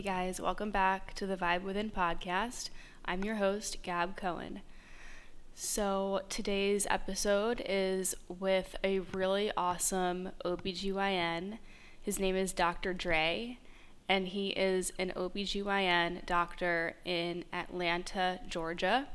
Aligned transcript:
Hey 0.00 0.06
guys, 0.06 0.40
welcome 0.40 0.70
back 0.70 1.12
to 1.16 1.26
the 1.26 1.36
Vibe 1.36 1.62
Within 1.62 1.90
podcast. 1.90 2.70
I'm 3.04 3.22
your 3.22 3.34
host, 3.34 3.82
Gab 3.82 4.16
Cohen. 4.16 4.62
So, 5.54 6.22
today's 6.30 6.86
episode 6.88 7.62
is 7.66 8.14
with 8.26 8.76
a 8.82 9.00
really 9.00 9.52
awesome 9.58 10.30
OBGYN. 10.42 11.58
His 12.00 12.18
name 12.18 12.34
is 12.34 12.54
Dr. 12.54 12.94
Drai, 12.94 13.58
and 14.08 14.28
he 14.28 14.48
is 14.52 14.90
an 14.98 15.12
OBGYN 15.14 16.24
doctor 16.24 16.94
in 17.04 17.44
Atlanta, 17.52 18.40
Georgia. 18.48 19.06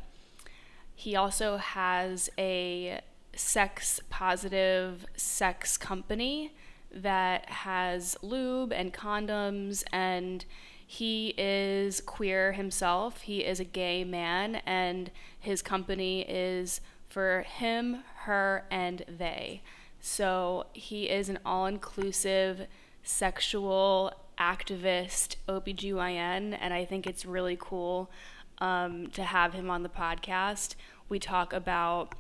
He 0.93 1.15
also 1.15 1.57
has 1.57 2.29
a 2.37 3.01
sex 3.33 4.01
positive 4.11 5.07
sex 5.15 5.77
company 5.77 6.53
that 6.93 7.49
has 7.49 8.15
lube 8.21 8.71
and 8.71 8.93
condoms 8.93 9.83
and 9.91 10.45
he 10.85 11.33
is 11.37 12.01
queer 12.01 12.53
himself. 12.53 13.21
He 13.21 13.43
is 13.43 13.59
a 13.59 13.63
gay 13.63 14.03
man, 14.03 14.57
and 14.65 15.09
his 15.39 15.61
company 15.61 16.21
is 16.21 16.81
for 17.09 17.41
him, 17.41 18.03
her, 18.23 18.65
and 18.69 19.03
they. 19.07 19.61
So 19.99 20.67
he 20.73 21.09
is 21.09 21.29
an 21.29 21.39
all 21.45 21.65
inclusive 21.65 22.67
sexual 23.03 24.13
activist 24.37 25.35
OBGYN, 25.47 26.57
and 26.59 26.73
I 26.73 26.85
think 26.85 27.07
it's 27.07 27.25
really 27.25 27.57
cool 27.59 28.11
um, 28.59 29.07
to 29.07 29.23
have 29.23 29.53
him 29.53 29.69
on 29.69 29.83
the 29.83 29.89
podcast. 29.89 30.75
We 31.09 31.19
talk 31.19 31.53
about 31.53 32.13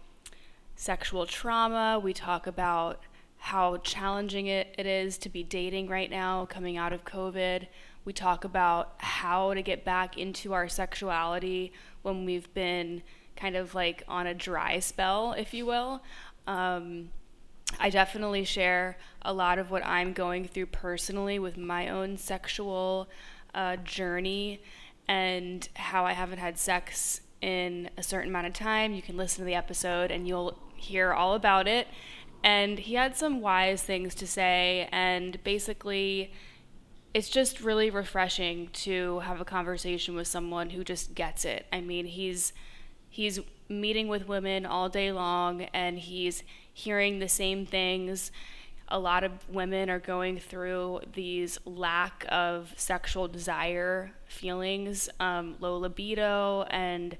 sexual 0.75 1.25
trauma, 1.25 1.99
we 2.01 2.13
talk 2.13 2.47
about 2.47 3.01
how 3.37 3.77
challenging 3.77 4.47
it, 4.47 4.73
it 4.77 4.87
is 4.87 5.17
to 5.19 5.29
be 5.29 5.43
dating 5.43 5.87
right 5.87 6.09
now 6.09 6.45
coming 6.47 6.77
out 6.77 6.93
of 6.93 7.05
COVID. 7.05 7.67
We 8.05 8.13
talk 8.13 8.43
about 8.43 8.93
how 8.99 9.53
to 9.53 9.61
get 9.61 9.83
back 9.83 10.17
into 10.17 10.53
our 10.53 10.67
sexuality 10.69 11.73
when 12.03 12.25
we've 12.25 12.51
been 12.53 13.01
kind 13.35 13.55
of 13.55 13.75
like 13.75 14.03
on 14.07 14.27
a 14.27 14.33
dry 14.33 14.79
spell, 14.79 15.33
if 15.33 15.53
you 15.53 15.65
will. 15.65 16.01
Um, 16.47 17.09
I 17.79 17.89
definitely 17.89 18.45
share 18.45 18.97
a 19.23 19.33
lot 19.33 19.57
of 19.57 19.71
what 19.71 19.85
I'm 19.85 20.13
going 20.13 20.47
through 20.47 20.67
personally 20.67 21.39
with 21.39 21.57
my 21.57 21.89
own 21.89 22.17
sexual 22.17 23.09
uh, 23.53 23.77
journey 23.77 24.61
and 25.07 25.67
how 25.75 26.05
I 26.05 26.13
haven't 26.13 26.37
had 26.37 26.57
sex 26.57 27.21
in 27.41 27.89
a 27.97 28.03
certain 28.03 28.29
amount 28.29 28.47
of 28.47 28.53
time. 28.53 28.93
You 28.93 29.01
can 29.01 29.17
listen 29.17 29.39
to 29.39 29.45
the 29.45 29.55
episode 29.55 30.11
and 30.11 30.27
you'll 30.27 30.57
hear 30.75 31.11
all 31.11 31.33
about 31.33 31.67
it 31.67 31.87
and 32.45 32.77
he 32.77 32.93
had 32.93 33.17
some 33.17 33.41
wise 33.41 33.81
things 33.81 34.13
to 34.13 34.27
say 34.27 34.87
and 34.91 35.43
basically 35.43 36.31
it's 37.15 37.29
just 37.29 37.61
really 37.61 37.89
refreshing 37.89 38.67
to 38.73 39.19
have 39.19 39.39
a 39.39 39.45
conversation 39.45 40.15
with 40.15 40.27
someone 40.27 40.71
who 40.71 40.83
just 40.83 41.15
gets 41.15 41.45
it. 41.45 41.65
I 41.71 41.79
mean, 41.79 42.05
he's 42.05 42.51
he's 43.07 43.39
meeting 43.69 44.09
with 44.09 44.27
women 44.27 44.65
all 44.65 44.89
day 44.89 45.13
long 45.13 45.61
and 45.73 45.97
he's 45.97 46.43
hearing 46.73 47.19
the 47.19 47.29
same 47.29 47.65
things. 47.65 48.33
A 48.89 48.99
lot 48.99 49.23
of 49.23 49.31
women 49.47 49.89
are 49.89 49.99
going 49.99 50.39
through 50.39 50.99
these 51.13 51.57
lack 51.63 52.25
of 52.27 52.73
sexual 52.75 53.29
desire 53.29 54.11
feelings, 54.25 55.07
um, 55.21 55.55
low 55.61 55.77
libido, 55.77 56.63
and 56.63 57.17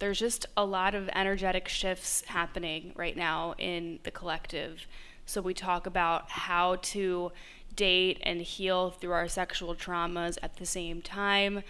there's 0.00 0.18
just 0.18 0.46
a 0.56 0.64
lot 0.64 0.96
of 0.96 1.08
energetic 1.14 1.68
shifts 1.68 2.24
happening 2.26 2.92
right 2.96 3.16
now 3.16 3.54
in 3.58 4.00
the 4.02 4.10
collective. 4.10 4.88
So 5.24 5.40
we 5.40 5.54
talk 5.54 5.86
about 5.86 6.28
how 6.30 6.78
to 6.82 7.30
date 7.80 8.18
and 8.24 8.42
heal 8.42 8.90
through 8.90 9.12
our 9.12 9.26
sexual 9.26 9.74
traumas 9.74 10.36
at 10.42 10.56
the 10.56 10.66
same 10.66 11.00
time 11.00 11.62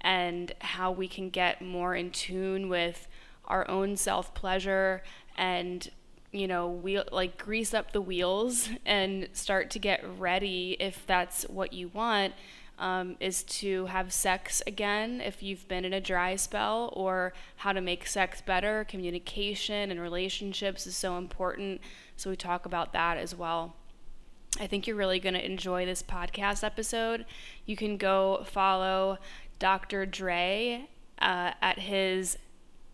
and 0.00 0.52
how 0.60 0.90
we 0.90 1.06
can 1.06 1.28
get 1.28 1.60
more 1.60 1.94
in 1.94 2.10
tune 2.10 2.70
with 2.70 3.06
our 3.44 3.68
own 3.70 3.94
self 3.94 4.32
pleasure 4.32 5.02
and 5.36 5.90
you 6.32 6.48
know 6.48 6.66
we 6.66 6.98
like 7.12 7.36
grease 7.36 7.74
up 7.74 7.92
the 7.92 8.00
wheels 8.00 8.70
and 8.86 9.28
start 9.34 9.68
to 9.68 9.78
get 9.78 10.02
ready 10.18 10.74
if 10.80 11.06
that's 11.06 11.42
what 11.50 11.74
you 11.74 11.88
want 11.88 12.32
um, 12.78 13.16
is 13.20 13.42
to 13.42 13.86
have 13.86 14.10
sex 14.10 14.62
again 14.66 15.20
if 15.20 15.42
you've 15.42 15.68
been 15.68 15.84
in 15.84 15.92
a 15.92 16.00
dry 16.00 16.36
spell, 16.36 16.92
or 16.92 17.32
how 17.56 17.72
to 17.72 17.80
make 17.80 18.06
sex 18.06 18.40
better. 18.40 18.86
Communication 18.88 19.90
and 19.90 20.00
relationships 20.00 20.86
is 20.86 20.96
so 20.96 21.18
important. 21.18 21.80
So 22.16 22.30
we 22.30 22.36
talk 22.36 22.66
about 22.66 22.92
that 22.92 23.18
as 23.18 23.34
well. 23.34 23.74
I 24.60 24.66
think 24.66 24.86
you're 24.86 24.96
really 24.96 25.20
going 25.20 25.34
to 25.34 25.44
enjoy 25.44 25.86
this 25.86 26.02
podcast 26.02 26.64
episode. 26.64 27.24
You 27.64 27.76
can 27.76 27.96
go 27.96 28.44
follow 28.44 29.18
Dr. 29.58 30.06
Drai 30.06 30.86
uh, 31.20 31.52
at 31.62 31.78
his 31.78 32.38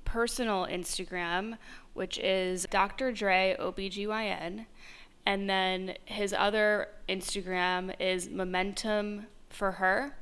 personal 0.04 0.66
Instagram, 0.66 1.56
which 1.94 2.18
is 2.18 2.66
Dr. 2.70 3.12
Drai 3.12 3.58
OBGYN. 3.58 4.66
And 5.26 5.48
then 5.48 5.94
his 6.04 6.34
other 6.34 6.88
Instagram 7.08 7.94
is 7.98 8.28
Momentum 8.28 9.26
for 9.48 9.72
her, 9.72 10.16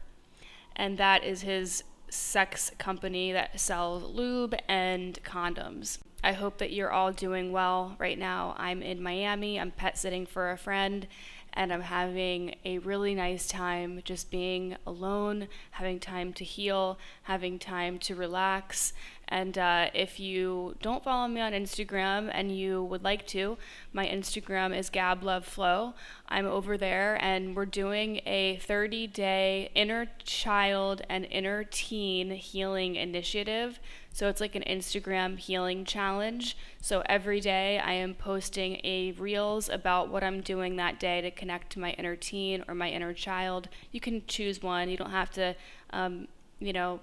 and 0.76 0.96
that 0.98 1.24
is 1.24 1.42
his 1.42 1.82
sex 2.08 2.70
company 2.78 3.32
that 3.32 3.58
sells 3.58 4.04
lube 4.04 4.54
and 4.68 5.18
condoms. 5.24 5.98
I 6.22 6.32
hope 6.32 6.58
that 6.58 6.72
you're 6.72 6.90
all 6.90 7.12
doing 7.12 7.52
well 7.52 7.96
right 7.98 8.18
now. 8.18 8.54
I'm 8.58 8.82
in 8.82 9.02
Miami, 9.02 9.58
I'm 9.58 9.70
pet 9.70 9.98
sitting 9.98 10.26
for 10.26 10.50
a 10.50 10.58
friend, 10.58 11.06
and 11.52 11.72
I'm 11.72 11.82
having 11.82 12.54
a 12.64 12.78
really 12.78 13.14
nice 13.14 13.46
time 13.48 14.00
just 14.04 14.30
being 14.30 14.76
alone, 14.86 15.48
having 15.72 15.98
time 15.98 16.32
to 16.34 16.44
heal, 16.44 16.98
having 17.24 17.58
time 17.58 17.98
to 18.00 18.14
relax, 18.14 18.92
and 19.32 19.56
uh, 19.56 19.88
if 19.94 20.20
you 20.20 20.76
don't 20.82 21.02
follow 21.02 21.26
me 21.26 21.40
on 21.40 21.52
Instagram 21.52 22.28
and 22.34 22.54
you 22.54 22.84
would 22.84 23.02
like 23.02 23.26
to, 23.28 23.56
my 23.90 24.06
Instagram 24.06 24.76
is 24.76 24.90
GabLoveFlow. 24.90 25.94
I'm 26.28 26.44
over 26.44 26.76
there 26.76 27.16
and 27.18 27.56
we're 27.56 27.64
doing 27.64 28.20
a 28.26 28.56
30 28.56 29.06
day 29.06 29.70
inner 29.74 30.08
child 30.22 31.00
and 31.08 31.24
inner 31.30 31.64
teen 31.64 32.32
healing 32.32 32.96
initiative. 32.96 33.80
So 34.12 34.28
it's 34.28 34.40
like 34.40 34.54
an 34.54 34.64
Instagram 34.66 35.38
healing 35.38 35.84
challenge. 35.84 36.56
So 36.80 37.02
every 37.06 37.40
day 37.40 37.78
I 37.78 37.92
am 37.92 38.14
posting 38.14 38.80
a 38.84 39.12
reels 39.12 39.68
about 39.68 40.10
what 40.10 40.22
I'm 40.22 40.42
doing 40.42 40.76
that 40.76 41.00
day 41.00 41.20
to 41.22 41.30
connect 41.30 41.72
to 41.72 41.80
my 41.80 41.92
inner 41.92 42.16
teen 42.16 42.62
or 42.68 42.74
my 42.74 42.90
inner 42.90 43.14
child. 43.14 43.68
You 43.90 44.00
can 44.00 44.22
choose 44.26 44.62
one. 44.62 44.88
You 44.88 44.96
don't 44.96 45.10
have 45.10 45.30
to, 45.32 45.56
um, 45.90 46.28
you 46.60 46.72
know, 46.72 47.00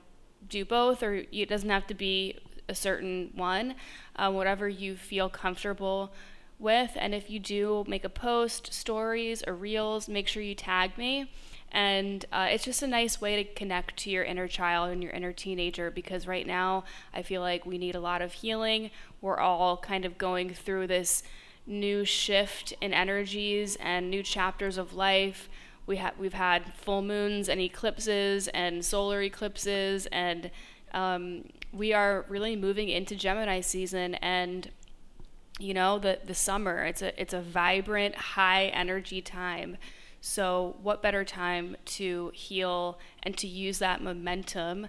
do 0.47 0.63
both, 0.63 1.03
or 1.03 1.23
it 1.31 1.49
doesn't 1.49 1.69
have 1.69 1.87
to 1.87 1.93
be 1.93 2.37
a 2.69 2.75
certain 2.75 3.31
one, 3.35 3.75
um, 4.15 4.35
whatever 4.35 4.69
you 4.69 4.95
feel 4.95 5.29
comfortable 5.29 6.13
with. 6.59 6.91
And 6.95 7.15
if 7.15 7.29
you 7.29 7.39
do 7.39 7.83
make 7.87 8.05
a 8.05 8.09
post, 8.09 8.71
stories, 8.71 9.43
or 9.45 9.55
reels, 9.55 10.07
make 10.07 10.27
sure 10.27 10.43
you 10.43 10.55
tag 10.55 10.97
me. 10.97 11.31
And 11.71 12.25
uh, 12.31 12.47
it's 12.49 12.63
just 12.63 12.81
a 12.81 12.87
nice 12.87 13.21
way 13.21 13.43
to 13.43 13.53
connect 13.53 13.97
to 13.97 14.09
your 14.09 14.23
inner 14.23 14.47
child 14.47 14.91
and 14.91 15.03
your 15.03 15.11
inner 15.11 15.33
teenager 15.33 15.91
because 15.91 16.27
right 16.27 16.47
now 16.47 16.83
I 17.13 17.21
feel 17.21 17.41
like 17.41 17.65
we 17.65 17.77
need 17.77 17.95
a 17.95 17.99
lot 17.99 18.21
of 18.21 18.33
healing. 18.33 18.91
We're 19.21 19.37
all 19.37 19.77
kind 19.77 20.05
of 20.05 20.17
going 20.17 20.53
through 20.53 20.87
this 20.87 21.23
new 21.67 22.03
shift 22.03 22.73
in 22.81 22.93
energies 22.93 23.77
and 23.79 24.09
new 24.09 24.23
chapters 24.23 24.77
of 24.77 24.93
life 24.95 25.47
we 25.89 25.97
have 25.97 26.13
we've 26.19 26.33
had 26.33 26.71
full 26.75 27.01
moons 27.01 27.49
and 27.49 27.59
eclipses 27.59 28.47
and 28.49 28.85
solar 28.85 29.23
eclipses 29.23 30.05
and 30.11 30.51
um, 30.93 31.43
we 31.73 31.93
are 31.93 32.25
really 32.29 32.55
moving 32.55 32.89
into 32.89 33.15
Gemini 33.15 33.59
season 33.59 34.13
and 34.15 34.69
you 35.59 35.73
know 35.73 35.97
the 35.97 36.19
the 36.23 36.35
summer 36.35 36.85
it's 36.85 37.01
a 37.01 37.19
it's 37.19 37.33
a 37.33 37.41
vibrant 37.41 38.15
high 38.15 38.65
energy 38.65 39.19
time 39.19 39.77
so 40.21 40.75
what 40.81 41.01
better 41.01 41.23
time 41.23 41.77
to 41.85 42.31
heal 42.33 42.99
and 43.23 43.37
to 43.37 43.47
use 43.47 43.79
that 43.79 44.01
momentum 44.01 44.87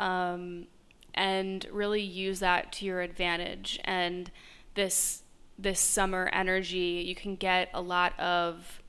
um, 0.00 0.66
and 1.14 1.66
really 1.70 2.02
use 2.02 2.40
that 2.40 2.72
to 2.72 2.84
your 2.84 3.00
advantage 3.00 3.78
and 3.84 4.30
this 4.74 5.22
this 5.58 5.78
summer 5.78 6.30
energy 6.32 7.04
you 7.06 7.14
can 7.14 7.36
get 7.36 7.68
a 7.74 7.80
lot 7.80 8.18
of 8.18 8.82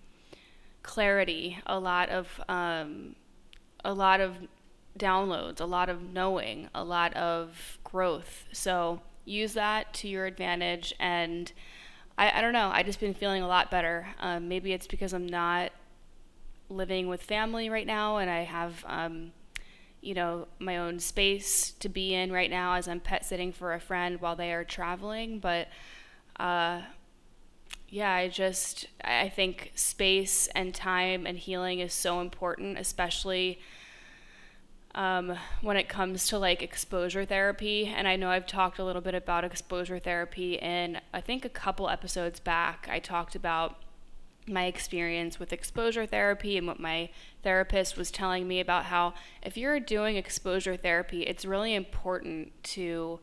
clarity, 0.83 1.57
a 1.65 1.79
lot 1.79 2.09
of 2.09 2.41
um, 2.47 3.15
a 3.83 3.93
lot 3.93 4.19
of 4.19 4.35
downloads, 4.99 5.59
a 5.59 5.65
lot 5.65 5.89
of 5.89 6.13
knowing, 6.13 6.69
a 6.75 6.83
lot 6.83 7.13
of 7.15 7.79
growth. 7.83 8.45
So 8.51 9.01
use 9.25 9.53
that 9.53 9.93
to 9.95 10.07
your 10.07 10.25
advantage. 10.25 10.93
And 10.99 11.51
I, 12.17 12.37
I 12.37 12.41
don't 12.41 12.53
know, 12.53 12.69
I 12.71 12.83
just 12.83 12.99
been 12.99 13.13
feeling 13.13 13.41
a 13.41 13.47
lot 13.47 13.71
better. 13.71 14.07
Um, 14.19 14.47
maybe 14.47 14.73
it's 14.73 14.85
because 14.85 15.13
I'm 15.13 15.25
not 15.25 15.71
living 16.75 17.07
with 17.07 17.21
family 17.21 17.69
right 17.69 17.87
now 17.87 18.17
and 18.17 18.29
I 18.29 18.43
have, 18.43 18.83
um, 18.87 19.31
you 20.01 20.13
know, 20.13 20.47
my 20.59 20.77
own 20.77 20.99
space 20.99 21.71
to 21.79 21.89
be 21.89 22.13
in 22.13 22.31
right 22.31 22.49
now 22.49 22.73
as 22.73 22.87
I'm 22.87 22.99
pet 22.99 23.25
sitting 23.25 23.51
for 23.51 23.73
a 23.73 23.79
friend 23.79 24.19
while 24.19 24.35
they 24.35 24.51
are 24.51 24.63
traveling. 24.63 25.39
But 25.39 25.67
uh, 26.37 26.81
yeah, 27.89 28.11
I 28.11 28.27
just 28.27 28.87
I 29.03 29.29
think 29.29 29.71
space 29.75 30.47
and 30.47 30.73
time 30.73 31.25
and 31.25 31.37
healing 31.37 31.79
is 31.79 31.93
so 31.93 32.19
important, 32.19 32.77
especially 32.79 33.59
um, 34.95 35.37
when 35.61 35.77
it 35.77 35.89
comes 35.89 36.27
to 36.27 36.37
like 36.37 36.61
exposure 36.61 37.25
therapy. 37.25 37.85
And 37.85 38.07
I 38.07 38.15
know 38.15 38.29
I've 38.29 38.47
talked 38.47 38.79
a 38.79 38.83
little 38.83 39.01
bit 39.01 39.15
about 39.15 39.43
exposure 39.43 39.99
therapy 39.99 40.55
in, 40.55 40.99
I 41.13 41.21
think, 41.21 41.45
a 41.45 41.49
couple 41.49 41.89
episodes 41.89 42.39
back. 42.39 42.87
I 42.91 42.99
talked 42.99 43.35
about 43.35 43.77
my 44.47 44.65
experience 44.65 45.39
with 45.39 45.53
exposure 45.53 46.05
therapy 46.05 46.57
and 46.57 46.67
what 46.67 46.79
my 46.79 47.09
therapist 47.43 47.97
was 47.97 48.11
telling 48.11 48.47
me 48.47 48.59
about 48.59 48.85
how 48.85 49.13
if 49.41 49.57
you're 49.57 49.79
doing 49.79 50.15
exposure 50.15 50.75
therapy, 50.75 51.23
it's 51.23 51.45
really 51.45 51.73
important 51.73 52.51
to 52.63 53.19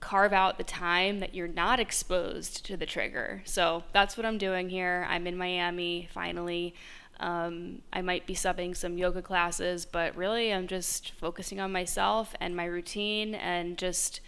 carve 0.00 0.34
out 0.34 0.58
the 0.58 0.64
time 0.64 1.20
that 1.20 1.34
you're 1.34 1.48
not 1.48 1.80
exposed 1.80 2.66
to 2.66 2.76
the 2.76 2.84
trigger. 2.84 3.40
So 3.44 3.84
that's 3.92 4.16
what 4.16 4.26
I'm 4.26 4.36
doing 4.36 4.68
here. 4.68 5.06
I'm 5.08 5.26
in 5.26 5.36
Miami 5.36 6.08
finally. 6.12 6.74
Um, 7.20 7.80
I 7.92 8.02
might 8.02 8.26
be 8.26 8.34
subbing 8.34 8.76
some 8.76 8.98
yoga 8.98 9.22
classes, 9.22 9.86
but 9.86 10.14
really 10.16 10.52
I'm 10.52 10.66
just 10.66 11.12
focusing 11.12 11.60
on 11.60 11.72
myself 11.72 12.34
and 12.40 12.54
my 12.54 12.64
routine 12.64 13.34
and 13.34 13.78
just 13.78 14.20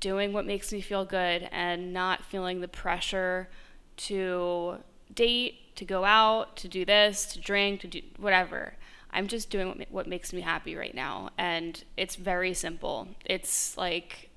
doing 0.00 0.32
what 0.32 0.46
makes 0.46 0.72
me 0.72 0.80
feel 0.80 1.04
good 1.04 1.48
and 1.52 1.92
not 1.92 2.24
feeling 2.24 2.60
the 2.60 2.68
pressure 2.68 3.48
to 3.96 4.78
date, 5.12 5.76
to 5.76 5.84
go 5.84 6.04
out, 6.04 6.56
to 6.56 6.68
do 6.68 6.84
this, 6.84 7.26
to 7.26 7.40
drink, 7.40 7.80
to 7.80 7.86
do 7.86 8.00
whatever. 8.18 8.74
I'm 9.10 9.28
just 9.28 9.50
doing 9.50 9.68
what, 9.68 9.86
what 9.90 10.06
makes 10.06 10.32
me 10.32 10.42
happy 10.42 10.76
right 10.76 10.94
now. 10.94 11.30
And 11.38 11.82
it's 11.96 12.16
very 12.16 12.54
simple. 12.54 13.08
It's 13.24 13.76
like 13.76 14.30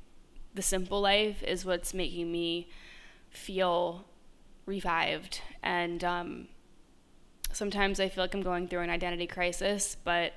the 0.53 0.61
simple 0.61 1.01
life 1.01 1.43
is 1.43 1.65
what's 1.65 1.93
making 1.93 2.31
me 2.31 2.69
feel 3.29 4.05
revived. 4.65 5.41
And 5.63 6.03
um, 6.03 6.47
sometimes 7.51 7.99
I 7.99 8.09
feel 8.09 8.23
like 8.23 8.33
I'm 8.33 8.41
going 8.41 8.67
through 8.67 8.81
an 8.81 8.89
identity 8.89 9.27
crisis, 9.27 9.97
but 10.03 10.33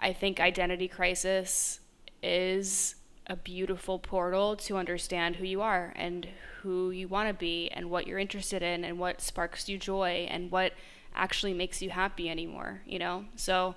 I 0.00 0.12
think 0.12 0.40
identity 0.40 0.88
crisis 0.88 1.80
is 2.22 2.96
a 3.26 3.36
beautiful 3.36 3.98
portal 3.98 4.54
to 4.54 4.76
understand 4.76 5.36
who 5.36 5.44
you 5.44 5.62
are 5.62 5.92
and 5.96 6.28
who 6.60 6.90
you 6.90 7.08
want 7.08 7.28
to 7.28 7.34
be 7.34 7.70
and 7.70 7.90
what 7.90 8.06
you're 8.06 8.18
interested 8.18 8.62
in 8.62 8.84
and 8.84 8.98
what 8.98 9.20
sparks 9.20 9.68
you 9.68 9.78
joy 9.78 10.26
and 10.30 10.50
what 10.50 10.72
actually 11.14 11.54
makes 11.54 11.80
you 11.80 11.90
happy 11.90 12.28
anymore, 12.28 12.82
you 12.86 12.98
know? 12.98 13.24
So, 13.36 13.74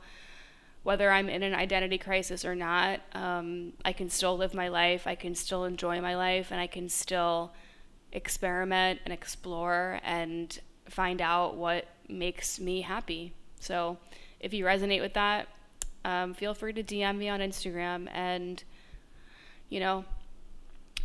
whether 0.84 1.12
I'm 1.12 1.28
in 1.28 1.44
an 1.44 1.54
identity 1.54 1.98
crisis 1.98 2.46
or 2.46 2.56
not, 2.56 3.02
um, 3.14 3.74
I 3.84 3.92
can 3.92 4.10
still 4.10 4.38
live 4.38 4.54
my 4.54 4.70
life, 4.70 5.06
I 5.06 5.16
can 5.16 5.36
still 5.36 5.66
enjoy 5.66 6.00
my 6.00 6.16
life, 6.16 6.50
and 6.50 6.62
I 6.62 6.68
can 6.68 6.88
still 6.88 7.52
experiment 8.14 9.02
and 9.04 9.14
explore 9.14 10.00
and 10.04 10.58
find 10.86 11.22
out 11.22 11.58
what 11.58 11.88
makes 12.08 12.58
me 12.58 12.82
happy. 12.82 13.34
So, 13.60 13.98
if 14.40 14.54
you 14.54 14.64
resonate 14.64 15.02
with 15.02 15.14
that, 15.14 15.48
um, 16.06 16.34
feel 16.34 16.54
free 16.54 16.74
to 16.74 16.84
DM 16.84 17.18
me 17.18 17.28
on 17.28 17.42
Instagram 17.42 18.08
and 18.14 18.64
you 19.69 19.80
know, 19.80 20.06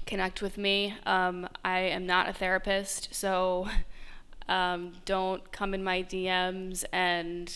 connect 0.07 0.43
with 0.43 0.59
me. 0.59 0.95
Um, 1.07 1.49
I 1.65 1.81
am 1.81 2.07
not 2.07 2.29
a 2.29 2.33
therapist, 2.33 3.15
so 3.15 3.69
um, 4.49 4.93
don't 5.05 5.51
come 5.53 5.75
in 5.75 5.83
my 5.83 6.03
DMs 6.03 6.85
and 6.93 7.53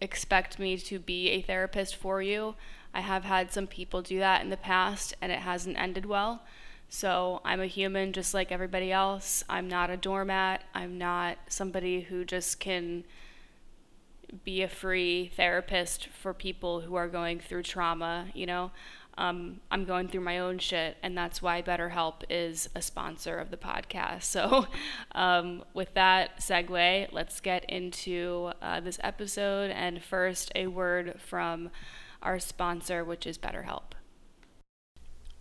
expect 0.00 0.58
me 0.58 0.78
to 0.78 0.98
be 0.98 1.30
a 1.30 1.42
therapist 1.42 1.96
for 1.96 2.22
you. 2.22 2.54
I 2.92 3.00
have 3.00 3.24
had 3.24 3.52
some 3.52 3.66
people 3.66 4.02
do 4.02 4.18
that 4.18 4.42
in 4.42 4.50
the 4.50 4.56
past 4.56 5.14
and 5.20 5.30
it 5.30 5.40
hasn't 5.40 5.78
ended 5.78 6.06
well. 6.06 6.42
So 6.88 7.40
I'm 7.44 7.60
a 7.60 7.66
human 7.66 8.12
just 8.12 8.34
like 8.34 8.50
everybody 8.50 8.90
else. 8.90 9.44
I'm 9.48 9.68
not 9.68 9.90
a 9.90 9.96
doormat. 9.96 10.64
I'm 10.74 10.98
not 10.98 11.38
somebody 11.48 12.00
who 12.00 12.24
just 12.24 12.58
can 12.58 13.04
be 14.44 14.62
a 14.62 14.68
free 14.68 15.30
therapist 15.36 16.08
for 16.08 16.34
people 16.34 16.80
who 16.80 16.96
are 16.96 17.08
going 17.08 17.38
through 17.38 17.62
trauma, 17.62 18.28
you 18.34 18.46
know 18.46 18.70
um, 19.18 19.60
I'm 19.70 19.84
going 19.84 20.08
through 20.08 20.22
my 20.22 20.38
own 20.38 20.58
shit, 20.58 20.96
and 21.02 21.16
that's 21.16 21.42
why 21.42 21.62
BetterHelp 21.62 22.22
is 22.30 22.68
a 22.74 22.82
sponsor 22.82 23.36
of 23.38 23.50
the 23.50 23.56
podcast. 23.56 24.22
So, 24.30 24.66
um, 25.12 25.64
with 25.74 25.94
that 25.94 26.38
segue, 26.38 27.12
let's 27.12 27.40
get 27.40 27.64
into 27.68 28.52
uh, 28.62 28.80
this 28.80 28.98
episode. 29.02 29.70
And 29.70 30.02
first, 30.02 30.52
a 30.54 30.68
word 30.68 31.20
from 31.20 31.70
our 32.22 32.38
sponsor, 32.38 33.04
which 33.04 33.26
is 33.26 33.36
BetterHelp. 33.36 33.92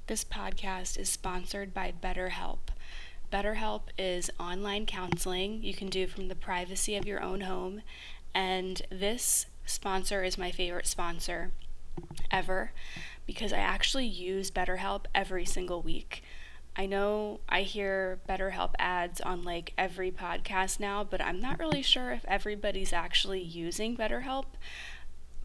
This 0.07 0.23
podcast 0.23 0.97
is 0.97 1.07
sponsored 1.07 1.71
by 1.73 1.93
BetterHelp. 2.01 2.71
BetterHelp 3.31 3.83
is 3.97 4.31
online 4.39 4.87
counseling 4.87 5.61
you 5.61 5.73
can 5.73 5.87
do 5.87 6.07
from 6.07 6.29
the 6.29 6.35
privacy 6.35 6.95
of 6.95 7.05
your 7.05 7.21
own 7.21 7.41
home, 7.41 7.83
and 8.33 8.81
this 8.89 9.45
sponsor 9.65 10.23
is 10.23 10.37
my 10.37 10.49
favorite 10.51 10.87
sponsor 10.87 11.51
ever 12.31 12.71
because 13.29 13.53
I 13.53 13.59
actually 13.59 14.07
use 14.07 14.49
BetterHelp 14.49 15.05
every 15.13 15.45
single 15.45 15.83
week. 15.83 16.23
I 16.75 16.87
know 16.87 17.41
I 17.47 17.61
hear 17.61 18.17
BetterHelp 18.27 18.71
ads 18.79 19.21
on 19.21 19.43
like 19.43 19.71
every 19.77 20.09
podcast 20.09 20.79
now, 20.79 21.03
but 21.03 21.21
I'm 21.21 21.39
not 21.39 21.59
really 21.59 21.83
sure 21.83 22.09
if 22.09 22.25
everybody's 22.27 22.91
actually 22.91 23.43
using 23.43 23.95
BetterHelp. 23.95 24.45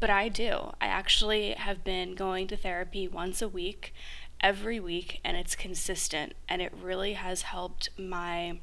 But 0.00 0.08
I 0.08 0.30
do. 0.30 0.72
I 0.80 0.86
actually 0.86 1.50
have 1.50 1.84
been 1.84 2.14
going 2.14 2.46
to 2.48 2.56
therapy 2.56 3.06
once 3.06 3.42
a 3.42 3.48
week, 3.50 3.92
every 4.40 4.80
week, 4.80 5.20
and 5.22 5.36
it's 5.36 5.54
consistent. 5.54 6.32
And 6.48 6.62
it 6.62 6.72
really 6.72 7.12
has 7.12 7.42
helped 7.42 7.90
my 7.98 8.60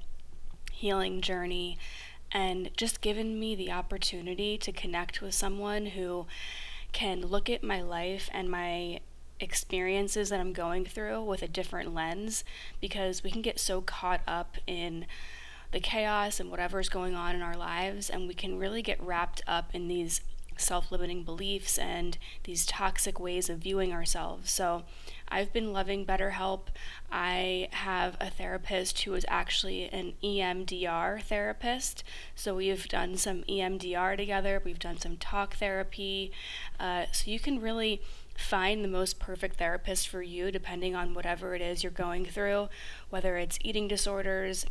healing 0.72 1.22
journey 1.22 1.78
and 2.32 2.72
just 2.76 3.02
given 3.02 3.40
me 3.40 3.54
the 3.54 3.72
opportunity 3.72 4.58
to 4.58 4.72
connect 4.72 5.22
with 5.22 5.36
someone 5.36 5.86
who 5.86 6.26
can 6.92 7.22
look 7.22 7.52
at 7.52 7.64
my 7.64 7.84
life 7.84 8.32
and 8.34 8.50
my 8.50 9.00
experiences 9.42 10.30
that 10.30 10.40
I'm 10.40 10.54
going 10.54 10.86
through 10.86 11.24
with 11.24 11.42
a 11.42 11.48
different 11.48 11.94
lens 11.94 12.44
because 12.80 13.24
we 13.24 13.32
can 13.32 13.42
get 13.42 13.60
so 13.60 13.82
caught 13.82 14.22
up 14.28 14.58
in 14.68 15.06
the 15.72 15.80
chaos 15.80 16.40
and 16.40 16.50
whatever's 16.50 16.90
going 16.90 17.16
on 17.16 17.36
in 17.36 17.42
our 17.42 17.56
lives, 17.56 18.10
and 18.10 18.28
we 18.28 18.34
can 18.34 18.58
really 18.58 18.82
get 18.82 19.02
wrapped 19.02 19.42
up 19.48 19.74
in 19.74 19.88
these 19.88 20.22
self 20.58 20.92
limiting 20.92 21.24
beliefs 21.24 21.78
and 21.78 22.18
these 22.44 22.66
toxic 22.66 23.20
ways 23.20 23.50
of 23.50 23.60
viewing 23.60 23.92
ourselves. 23.92 24.52
So, 24.52 24.84
I've 25.30 25.54
been 25.54 25.72
loving 25.72 26.06
BetterHelp. 26.06 26.64
I 27.10 27.70
have 27.72 28.18
a 28.20 28.30
therapist 28.30 29.02
who 29.04 29.14
is 29.14 29.26
actually 29.30 29.88
an 29.90 30.14
EMDR 30.22 31.24
therapist. 31.24 32.04
So, 32.36 32.56
we've 32.56 32.88
done 32.88 33.16
some 33.18 33.44
EMDR 33.44 34.18
together, 34.18 34.62
we've 34.64 34.80
done 34.80 34.98
some 34.98 35.18
talk 35.18 35.56
therapy. 35.56 36.32
Uh, 36.80 37.06
so, 37.12 37.32
you 37.32 37.40
can 37.40 37.62
really 37.62 38.02
find 38.36 38.84
the 38.84 38.90
most 38.90 39.20
perfect 39.20 39.58
therapist 39.58 40.08
for 40.08 40.22
you 40.22 40.52
depending 40.52 40.96
on 40.96 41.14
whatever 41.14 41.56
it 41.56 41.62
is 41.62 41.84
you're 41.84 41.92
going 41.92 42.26
through, 42.26 42.70
whether 43.10 43.38
it's 43.38 43.60
eating 43.62 43.88
disorders, 43.88 44.66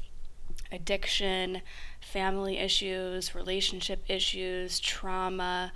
addiction, 0.72 1.62
family 2.00 2.58
issues, 2.58 3.34
relationship 3.34 4.04
issues, 4.08 4.80
trauma, 4.80 5.72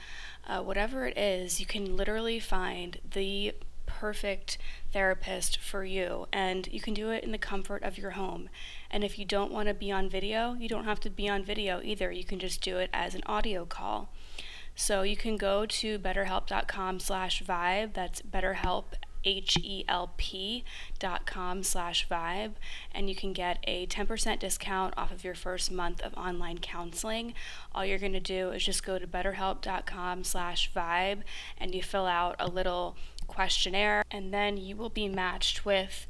uh, 0.46 0.60
whatever 0.60 1.06
it 1.06 1.16
is, 1.16 1.60
you 1.60 1.66
can 1.66 1.96
literally 1.96 2.38
find 2.38 2.98
the 3.12 3.54
perfect 3.86 4.58
therapist 4.92 5.58
for 5.58 5.84
you. 5.84 6.26
And 6.32 6.68
you 6.70 6.80
can 6.80 6.94
do 6.94 7.10
it 7.10 7.24
in 7.24 7.32
the 7.32 7.38
comfort 7.38 7.82
of 7.82 7.98
your 7.98 8.12
home. 8.12 8.48
And 8.90 9.04
if 9.04 9.18
you 9.18 9.24
don't 9.24 9.52
want 9.52 9.68
to 9.68 9.74
be 9.74 9.90
on 9.90 10.08
video, 10.08 10.54
you 10.54 10.68
don't 10.68 10.84
have 10.84 11.00
to 11.00 11.10
be 11.10 11.28
on 11.28 11.44
video 11.44 11.80
either. 11.82 12.10
You 12.10 12.24
can 12.24 12.38
just 12.38 12.60
do 12.60 12.78
it 12.78 12.90
as 12.92 13.14
an 13.14 13.22
audio 13.26 13.64
call. 13.64 14.10
So 14.74 15.02
you 15.02 15.16
can 15.16 15.36
go 15.36 15.66
to 15.66 15.98
betterhelp.com 15.98 17.00
slash 17.00 17.42
vibe. 17.42 17.94
That's 17.94 18.22
betterhelp, 18.22 18.84
H-E-L-P 19.24 20.64
dot 20.98 21.26
com 21.26 21.62
slash 21.62 22.08
vibe. 22.08 22.52
And 22.92 23.08
you 23.08 23.14
can 23.14 23.32
get 23.32 23.58
a 23.64 23.86
10% 23.86 24.38
discount 24.38 24.94
off 24.96 25.10
of 25.10 25.24
your 25.24 25.34
first 25.34 25.70
month 25.70 26.00
of 26.02 26.14
online 26.14 26.58
counseling. 26.58 27.34
All 27.74 27.84
you're 27.84 27.98
going 27.98 28.12
to 28.12 28.20
do 28.20 28.50
is 28.50 28.64
just 28.64 28.84
go 28.84 28.98
to 28.98 29.06
betterhelp.com 29.06 30.24
slash 30.24 30.70
vibe 30.72 31.22
and 31.58 31.74
you 31.74 31.82
fill 31.82 32.06
out 32.06 32.36
a 32.38 32.48
little 32.48 32.96
questionnaire 33.26 34.04
and 34.10 34.34
then 34.34 34.56
you 34.56 34.76
will 34.76 34.90
be 34.90 35.08
matched 35.08 35.64
with 35.64 36.06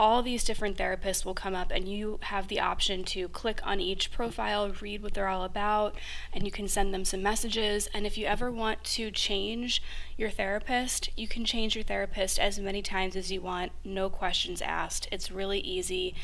all 0.00 0.22
these 0.22 0.44
different 0.44 0.78
therapists 0.78 1.26
will 1.26 1.34
come 1.34 1.54
up 1.54 1.70
and 1.70 1.86
you 1.86 2.18
have 2.22 2.48
the 2.48 2.58
option 2.58 3.04
to 3.04 3.28
click 3.28 3.60
on 3.62 3.80
each 3.80 4.10
profile, 4.10 4.72
read 4.80 5.02
what 5.02 5.12
they're 5.12 5.28
all 5.28 5.44
about, 5.44 5.94
and 6.32 6.42
you 6.42 6.50
can 6.50 6.66
send 6.66 6.94
them 6.94 7.04
some 7.04 7.22
messages. 7.22 7.86
And 7.92 8.06
if 8.06 8.16
you 8.16 8.24
ever 8.24 8.50
want 8.50 8.82
to 8.82 9.10
change 9.10 9.82
your 10.16 10.30
therapist, 10.30 11.10
you 11.18 11.28
can 11.28 11.44
change 11.44 11.74
your 11.74 11.84
therapist 11.84 12.38
as 12.38 12.58
many 12.58 12.80
times 12.80 13.14
as 13.14 13.30
you 13.30 13.42
want, 13.42 13.72
no 13.84 14.08
questions 14.08 14.62
asked. 14.62 15.06
It's 15.12 15.30
really 15.30 15.60
easy. 15.60 16.14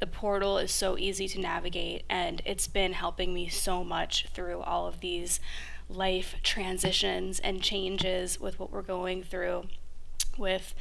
The 0.00 0.06
portal 0.06 0.56
is 0.56 0.72
so 0.72 0.96
easy 0.96 1.28
to 1.28 1.38
navigate, 1.38 2.04
and 2.08 2.40
it's 2.46 2.66
been 2.66 2.94
helping 2.94 3.34
me 3.34 3.50
so 3.50 3.84
much 3.84 4.26
through 4.32 4.60
all 4.60 4.86
of 4.86 5.00
these 5.00 5.38
life 5.90 6.36
transitions 6.42 7.40
and 7.40 7.60
changes 7.60 8.40
with 8.40 8.58
what 8.58 8.72
we're 8.72 8.80
going 8.80 9.22
through 9.22 9.64
with 10.38 10.74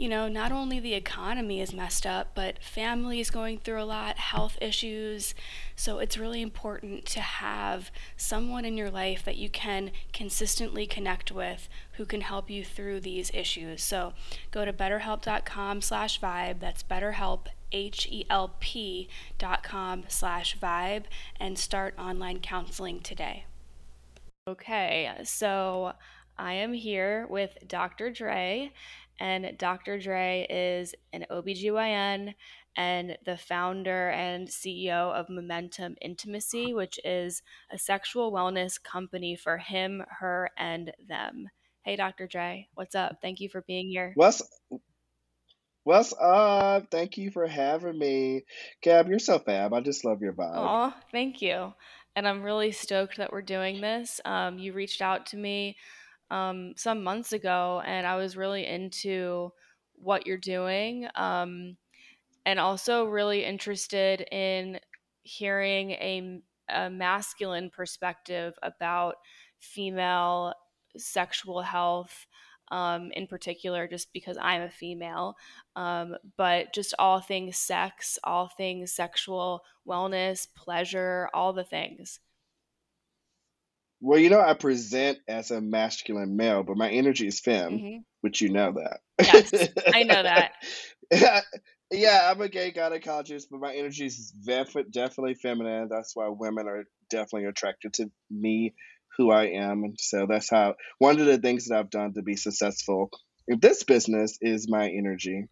you 0.00 0.08
know, 0.08 0.28
not 0.28 0.50
only 0.50 0.80
the 0.80 0.94
economy 0.94 1.60
is 1.60 1.74
messed 1.74 2.06
up, 2.06 2.30
but 2.34 2.62
families 2.62 3.28
going 3.28 3.58
through 3.58 3.82
a 3.82 3.84
lot, 3.84 4.16
health 4.16 4.56
issues. 4.58 5.34
So 5.76 5.98
it's 5.98 6.16
really 6.16 6.40
important 6.40 7.04
to 7.08 7.20
have 7.20 7.90
someone 8.16 8.64
in 8.64 8.78
your 8.78 8.90
life 8.90 9.22
that 9.26 9.36
you 9.36 9.50
can 9.50 9.90
consistently 10.14 10.86
connect 10.86 11.30
with 11.30 11.68
who 11.98 12.06
can 12.06 12.22
help 12.22 12.48
you 12.48 12.64
through 12.64 13.00
these 13.00 13.30
issues. 13.34 13.82
So 13.82 14.14
go 14.50 14.64
to 14.64 14.72
betterhelp.com 14.72 15.82
slash 15.82 16.18
vibe. 16.18 16.60
That's 16.60 16.82
betterhelp, 16.82 17.48
H-E-L-P 17.70 19.08
dot 19.36 19.62
com 19.62 20.04
slash 20.08 20.58
vibe 20.58 21.04
and 21.38 21.58
start 21.58 21.92
online 21.98 22.40
counseling 22.40 23.00
today. 23.00 23.44
Okay, 24.48 25.10
so 25.24 25.92
I 26.40 26.54
am 26.54 26.72
here 26.72 27.26
with 27.28 27.58
Dr. 27.68 28.10
Drai, 28.10 28.70
and 29.20 29.56
Dr. 29.58 29.98
Drai 29.98 30.46
is 30.48 30.94
an 31.12 31.26
OBGYN 31.30 32.34
and 32.76 33.18
the 33.26 33.36
founder 33.36 34.08
and 34.10 34.48
CEO 34.48 35.12
of 35.12 35.28
Momentum 35.28 35.96
Intimacy, 36.00 36.72
which 36.72 36.98
is 37.04 37.42
a 37.70 37.78
sexual 37.78 38.32
wellness 38.32 38.82
company 38.82 39.36
for 39.36 39.58
him, 39.58 40.02
her, 40.20 40.50
and 40.56 40.92
them. 41.06 41.48
Hey, 41.84 41.96
Dr. 41.96 42.26
Drai, 42.26 42.66
what's 42.74 42.94
up? 42.94 43.18
Thank 43.20 43.40
you 43.40 43.48
for 43.48 43.62
being 43.62 43.88
here. 43.88 44.12
What's 44.16 44.42
What's 45.84 46.12
up? 46.20 46.90
Thank 46.90 47.16
you 47.16 47.30
for 47.30 47.46
having 47.46 47.98
me. 47.98 48.44
Gab, 48.82 49.08
you're 49.08 49.18
so 49.18 49.38
fab. 49.38 49.72
I 49.72 49.80
just 49.80 50.04
love 50.04 50.20
your 50.20 50.34
vibe. 50.34 50.56
Aw, 50.56 50.96
thank 51.10 51.40
you. 51.40 51.72
And 52.14 52.28
I'm 52.28 52.42
really 52.42 52.70
stoked 52.70 53.16
that 53.16 53.32
we're 53.32 53.40
doing 53.40 53.80
this. 53.80 54.20
Um, 54.24 54.58
you 54.58 54.74
reached 54.74 55.00
out 55.00 55.26
to 55.26 55.36
me 55.36 55.76
um, 56.30 56.74
some 56.76 57.02
months 57.02 57.32
ago, 57.32 57.82
and 57.84 58.06
I 58.06 58.16
was 58.16 58.36
really 58.36 58.66
into 58.66 59.52
what 59.94 60.26
you're 60.26 60.36
doing, 60.38 61.08
um, 61.14 61.76
and 62.46 62.58
also 62.58 63.04
really 63.04 63.44
interested 63.44 64.22
in 64.32 64.80
hearing 65.22 65.90
a, 65.92 66.40
a 66.68 66.90
masculine 66.90 67.70
perspective 67.70 68.54
about 68.62 69.16
female 69.58 70.54
sexual 70.96 71.62
health. 71.62 72.26
Um, 72.72 73.10
in 73.16 73.26
particular, 73.26 73.88
just 73.88 74.12
because 74.12 74.38
I'm 74.40 74.62
a 74.62 74.70
female, 74.70 75.34
um, 75.74 76.14
but 76.36 76.72
just 76.72 76.94
all 77.00 77.18
things 77.18 77.56
sex, 77.56 78.16
all 78.22 78.46
things 78.46 78.92
sexual 78.92 79.64
wellness, 79.84 80.46
pleasure, 80.54 81.28
all 81.34 81.52
the 81.52 81.64
things. 81.64 82.20
Well, 84.00 84.18
you 84.18 84.30
know, 84.30 84.40
I 84.40 84.54
present 84.54 85.18
as 85.28 85.50
a 85.50 85.60
masculine 85.60 86.36
male, 86.36 86.62
but 86.62 86.76
my 86.76 86.90
energy 86.90 87.26
is 87.26 87.40
femme, 87.40 87.78
hmm 87.80 87.96
which 88.22 88.42
you 88.42 88.50
know 88.50 88.72
that. 88.72 89.00
Yes, 89.24 89.68
I 89.94 90.02
know 90.02 90.22
that. 90.22 90.52
yeah, 91.90 92.30
I'm 92.30 92.40
a 92.40 92.48
gay 92.48 92.70
gynecologist, 92.70 93.44
but 93.50 93.60
my 93.60 93.74
energy 93.74 94.06
is 94.06 94.30
def- 94.30 94.90
definitely 94.90 95.34
feminine. 95.34 95.88
That's 95.90 96.14
why 96.14 96.28
women 96.28 96.68
are 96.68 96.84
definitely 97.08 97.46
attracted 97.48 97.94
to 97.94 98.10
me, 98.30 98.74
who 99.16 99.30
I 99.30 99.46
am. 99.46 99.84
And 99.84 99.96
so 99.98 100.26
that's 100.28 100.50
how 100.50 100.74
one 100.98 101.18
of 101.18 101.26
the 101.26 101.38
things 101.38 101.68
that 101.68 101.78
I've 101.78 101.90
done 101.90 102.12
to 102.14 102.22
be 102.22 102.36
successful 102.36 103.10
in 103.48 103.58
this 103.58 103.82
business 103.84 104.38
is 104.40 104.68
my 104.68 104.88
energy 104.88 105.46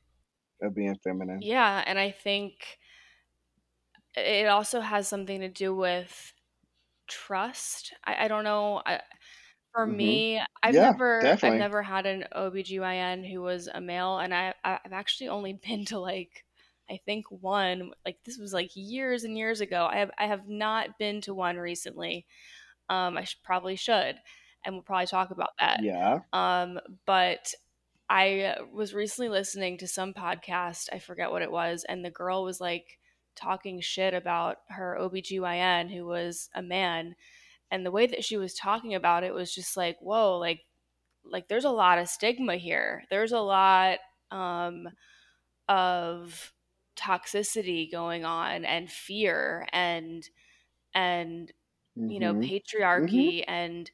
of 0.62 0.75
being 0.75 0.97
feminine. 1.02 1.40
Yeah, 1.40 1.83
and 1.87 1.99
I 1.99 2.11
think 2.11 2.52
it 4.14 4.47
also 4.47 4.81
has 4.81 5.09
something 5.09 5.40
to 5.40 5.49
do 5.49 5.75
with 5.75 6.33
trust. 7.09 7.95
I, 8.05 8.25
I 8.25 8.29
don't 8.29 8.45
know. 8.45 8.83
I, 8.85 9.03
for 9.73 9.87
hmm 9.87 9.87
me, 9.87 10.43
I've 10.62 10.77
Yeah, 10.77 10.93
never 10.99 11.37
I've 11.43 11.57
never 11.57 11.83
had 11.83 12.07
an 12.07 12.25
OBGYN 12.33 13.25
who 13.25 13.43
was 13.43 13.69
a 13.69 13.81
male 13.81 14.19
and 14.19 14.35
I 14.35 14.55
I- 14.65 14.81
I've 14.85 14.93
actually 14.93 15.29
only 15.29 15.53
been 15.69 15.85
to 15.87 15.99
like 15.99 16.45
I 16.91 16.99
think 17.05 17.27
one 17.31 17.93
like 18.07 18.19
this 18.25 18.38
was 18.38 18.53
like 18.55 18.71
years 18.75 19.25
and 19.25 19.37
years 19.38 19.61
ago. 19.61 19.87
I 19.91 19.99
have 19.99 20.11
I 20.19 20.27
have 20.27 20.49
not 20.49 20.99
been 20.99 21.21
to 21.23 21.35
one 21.35 21.57
recently. 21.59 22.27
Um 22.88 23.17
I 23.19 23.25
should, 23.25 23.43
probably 23.43 23.77
should 23.77 24.17
and 24.65 24.75
we'll 24.75 24.83
probably 24.83 25.07
talk 25.07 25.31
about 25.31 25.50
that. 25.61 25.83
Yeah. 25.83 26.21
Um 26.33 26.81
but 27.07 27.55
I 28.11 28.57
was 28.73 28.95
recently 28.95 29.29
listening 29.29 29.79
to 29.79 29.88
some 29.88 30.15
podcast, 30.15 30.88
I 30.93 30.99
forget 30.99 31.31
what 31.31 31.43
it 31.43 31.53
was, 31.53 31.85
and 31.85 32.05
the 32.05 32.11
girl 32.11 32.43
was 32.45 32.61
like 32.61 32.98
talking 33.38 33.80
shit 33.80 34.14
about 34.14 34.59
her 34.71 34.97
OBGYN 34.99 35.90
who 35.90 36.07
was 36.07 36.50
a 36.54 36.62
man 36.62 37.16
and 37.71 37.87
the 37.87 37.92
way 37.92 38.07
that 38.07 38.25
she 38.25 38.37
was 38.38 38.54
talking 38.54 38.95
about 38.95 39.25
it 39.25 39.35
was 39.35 39.54
just 39.54 39.76
like 39.76 39.99
whoa 40.00 40.38
like 40.38 40.62
like 41.25 41.49
there's 41.49 41.64
a 41.64 41.71
lot 41.71 41.99
of 41.99 42.09
stigma 42.09 42.57
here. 42.57 43.04
There's 43.11 43.33
a 43.33 43.40
lot 43.40 43.99
um, 44.30 44.88
of 45.68 46.52
toxicity 46.97 47.90
going 47.90 48.25
on 48.25 48.64
and 48.64 48.90
fear 48.90 49.68
and 49.73 50.28
and 50.95 51.52
you 52.09 52.21
know 52.21 52.35
hmm 52.35 52.49
hmm 52.97 53.28
patriarchy 53.28 53.45
and 53.49 53.90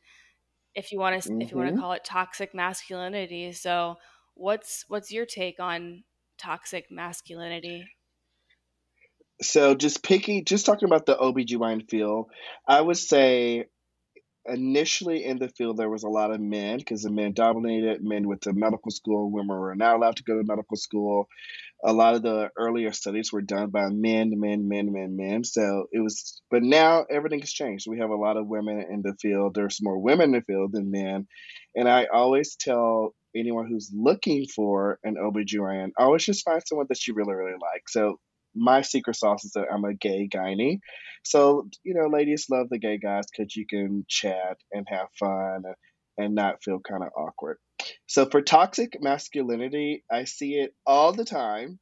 if 0.74 0.92
you 0.92 0.98
want 0.98 1.22
to 1.22 1.32
if 1.40 1.50
you 1.50 1.56
want 1.56 1.68
to 1.68 1.72
hmm 1.72 1.80
call 1.80 1.92
it 1.92 2.04
toxic 2.04 2.54
masculinity. 2.54 3.52
So 3.52 3.96
what's 4.34 4.84
what's 4.88 5.12
your 5.12 5.26
take 5.26 5.60
on 5.60 6.04
toxic 6.38 6.90
masculinity 6.90 7.93
So 9.42 9.74
just 9.74 10.02
picking, 10.02 10.44
just 10.44 10.66
talking 10.66 10.86
about 10.86 11.06
the 11.06 11.16
OBGYN 11.16 11.90
field, 11.90 12.30
I 12.68 12.80
would 12.80 12.96
say 12.96 13.66
initially 14.46 15.24
in 15.24 15.38
the 15.38 15.48
field 15.48 15.76
there 15.76 15.88
was 15.88 16.02
a 16.04 16.08
lot 16.08 16.30
of 16.30 16.40
men 16.40 16.78
because 16.78 17.02
the 17.02 17.10
men 17.10 17.32
dominated, 17.32 18.02
men 18.02 18.28
went 18.28 18.42
to 18.42 18.52
medical 18.52 18.90
school, 18.90 19.30
women 19.30 19.56
were 19.56 19.74
not 19.74 19.96
allowed 19.96 20.16
to 20.16 20.24
go 20.24 20.36
to 20.36 20.44
medical 20.44 20.76
school. 20.76 21.28
A 21.84 21.92
lot 21.92 22.14
of 22.14 22.22
the 22.22 22.50
earlier 22.56 22.92
studies 22.92 23.32
were 23.32 23.42
done 23.42 23.70
by 23.70 23.88
men, 23.90 24.32
men, 24.38 24.68
men, 24.68 24.92
men, 24.92 25.16
men. 25.16 25.44
So 25.44 25.86
it 25.92 26.00
was, 26.00 26.40
but 26.50 26.62
now 26.62 27.04
everything 27.10 27.40
has 27.40 27.52
changed. 27.52 27.86
We 27.88 27.98
have 27.98 28.10
a 28.10 28.16
lot 28.16 28.36
of 28.36 28.46
women 28.46 28.84
in 28.90 29.02
the 29.02 29.14
field. 29.20 29.54
There's 29.54 29.82
more 29.82 29.98
women 29.98 30.34
in 30.34 30.40
the 30.40 30.52
field 30.52 30.72
than 30.72 30.90
men. 30.90 31.26
And 31.74 31.88
I 31.88 32.06
always 32.06 32.56
tell 32.56 33.14
anyone 33.36 33.66
who's 33.68 33.90
looking 33.94 34.46
for 34.46 34.98
an 35.04 35.16
OBGYN, 35.16 35.90
always 35.98 36.24
just 36.24 36.44
find 36.44 36.62
someone 36.66 36.86
that 36.88 37.06
you 37.06 37.14
really, 37.14 37.34
really 37.34 37.52
like. 37.52 37.88
So 37.88 38.18
my 38.54 38.82
secret 38.82 39.16
sauce 39.16 39.44
is 39.44 39.52
that 39.52 39.66
I'm 39.72 39.84
a 39.84 39.94
gay 39.94 40.28
gynae. 40.32 40.78
So, 41.24 41.68
you 41.84 41.94
know, 41.94 42.08
ladies 42.08 42.46
love 42.50 42.68
the 42.70 42.78
gay 42.78 42.98
guys 42.98 43.24
because 43.30 43.56
you 43.56 43.66
can 43.66 44.04
chat 44.08 44.58
and 44.72 44.86
have 44.90 45.08
fun 45.18 45.62
and, 45.64 45.74
and 46.18 46.34
not 46.34 46.62
feel 46.62 46.80
kind 46.80 47.02
of 47.02 47.10
awkward. 47.16 47.58
So 48.06 48.26
for 48.26 48.42
toxic 48.42 48.98
masculinity, 49.02 50.04
I 50.10 50.24
see 50.24 50.54
it 50.54 50.74
all 50.86 51.12
the 51.12 51.24
time 51.24 51.78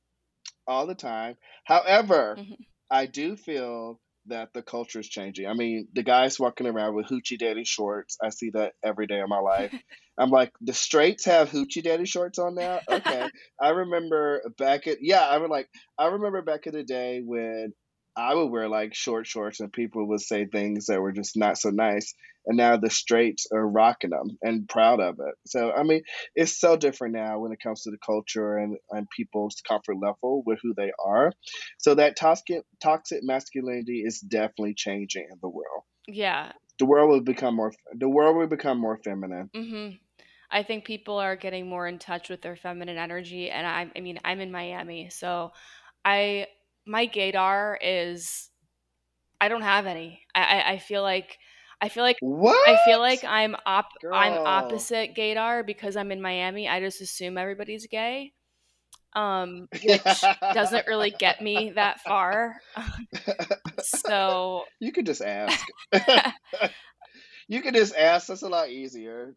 all 0.67 0.87
the 0.87 0.95
time. 0.95 1.37
However, 1.65 2.43
hmm 2.43 2.55
I 2.91 3.07
do 3.07 3.37
feel 3.37 4.01
that 4.27 4.53
the 4.55 4.63
culture 4.63 5.01
is 5.01 5.09
changing. 5.09 5.47
I 5.47 5.55
mean, 5.55 5.89
the 5.93 6.03
guys 6.03 6.39
walking 6.39 6.67
around 6.67 6.95
with 6.95 7.07
hoochie 7.07 7.39
daddy 7.39 7.65
shorts, 7.65 8.17
I 8.23 8.31
see 8.31 8.51
that 8.51 8.75
every 8.85 9.07
day 9.07 9.21
of 9.21 9.29
my 9.29 9.41
life. 9.41 9.73
I'm 10.19 10.31
like, 10.31 10.53
the 10.61 10.75
straights 10.75 11.25
have 11.25 11.51
hoochie 11.51 11.83
daddy 11.83 12.05
shorts 12.05 12.39
on 12.39 12.55
now? 12.55 12.81
Okay. 12.91 13.29
I 13.61 13.71
remember 13.71 14.43
back 14.59 14.87
at, 14.87 14.99
yeah, 15.01 15.23
I 15.23 15.39
would 15.39 15.51
like, 15.51 15.69
I 15.99 16.07
remember 16.07 16.43
back 16.43 16.67
in 16.67 16.75
the 16.75 16.85
day 16.85 17.23
when 17.25 17.73
I 18.17 18.35
would 18.35 18.51
wear 18.51 18.69
like 18.69 18.95
short 18.95 19.27
shorts 19.27 19.61
and 19.61 19.73
people 19.73 20.07
would 20.09 20.21
say 20.21 20.47
things 20.47 20.87
that 20.87 21.01
were 21.01 21.13
just 21.13 21.37
not 21.37 21.59
so 21.59 21.71
nice. 21.71 22.15
And 22.47 22.57
now 22.57 22.77
the 22.77 22.91
straights 22.91 23.47
are 23.53 23.67
rocking 23.67 24.11
them 24.11 24.37
and 24.43 24.69
proud 24.69 25.01
of 25.01 25.19
it. 25.21 25.35
So, 25.47 25.73
I 25.73 25.85
mean, 25.85 26.03
it's 26.35 26.59
so 26.59 26.77
different 26.77 27.15
now 27.15 27.39
when 27.39 27.53
it 27.53 27.61
comes 27.63 27.83
to 27.83 27.91
the 27.91 27.99
culture 28.05 28.57
and, 28.57 28.77
and 28.91 29.09
people's 29.09 29.63
comfort 29.67 29.97
level 30.01 30.43
with 30.45 30.59
who 30.63 30.75
they 30.75 30.91
are. 31.05 31.33
So 31.79 31.95
that 31.95 32.17
toxic 32.17 32.63
toxic 32.83 33.21
masculinity 33.23 34.03
is 34.05 34.21
definitely 34.21 34.75
changing 34.75 35.29
in 35.31 35.39
the 35.41 35.49
world. 35.49 35.85
yeah 36.09 36.53
The 36.79 36.87
world 36.87 37.11
will 37.11 37.23
become 37.23 37.57
more 37.57 37.73
the 37.93 38.09
world 38.09 38.37
will 38.37 38.49
become 38.49 38.79
more 38.79 38.99
feminine. 39.05 39.51
Mm-hmm. 39.55 39.97
I 40.51 40.63
think 40.65 40.85
people 40.85 41.17
are 41.17 41.37
getting 41.37 41.67
more 41.67 41.87
in 41.87 41.99
touch 41.99 42.29
with 42.29 42.43
their 42.43 42.57
feminine 42.57 42.99
energy, 42.99 43.49
and 43.49 43.67
I, 43.67 43.91
I 43.97 44.01
mean, 44.01 44.19
I'm 44.23 44.41
in 44.41 44.53
Miami, 44.53 45.09
so 45.09 45.53
I 46.05 46.47
my 46.87 47.07
gaydar 47.07 47.77
is 47.81 48.51
I 49.41 49.49
don't 49.49 49.63
have 49.63 49.87
any. 49.87 50.21
I, 50.35 50.43
I, 50.43 50.73
I 50.73 50.79
feel 50.79 51.03
like 51.03 51.39
I 51.81 51.89
feel 51.89 52.05
like 52.05 52.19
I 52.23 52.79
feel 52.85 53.01
like 53.01 53.25
I'm 53.25 53.57
op 53.67 53.89
I'm 54.13 54.35
opposite 54.47 55.17
gaydar 55.17 55.67
because 55.67 55.97
I'm 55.97 56.13
in 56.13 56.23
Miami. 56.23 56.69
I 56.69 56.79
just 56.81 57.01
assume 57.01 57.37
everybody's 57.37 57.89
gay, 57.89 58.33
um, 59.15 59.69
which 59.85 60.25
doesn't 60.55 60.87
really 60.87 61.11
get 61.11 61.41
me 61.41 61.73
that 61.75 62.01
far. 62.01 62.57
So 63.83 64.65
you 64.79 64.93
could 64.93 65.07
just 65.07 65.23
ask. 65.23 65.67
you 67.49 67.63
could 67.63 67.75
just 67.75 67.97
ask. 67.97 68.29
That's 68.29 68.43
a 68.43 68.49
lot 68.49 68.71
easier. 68.71 69.35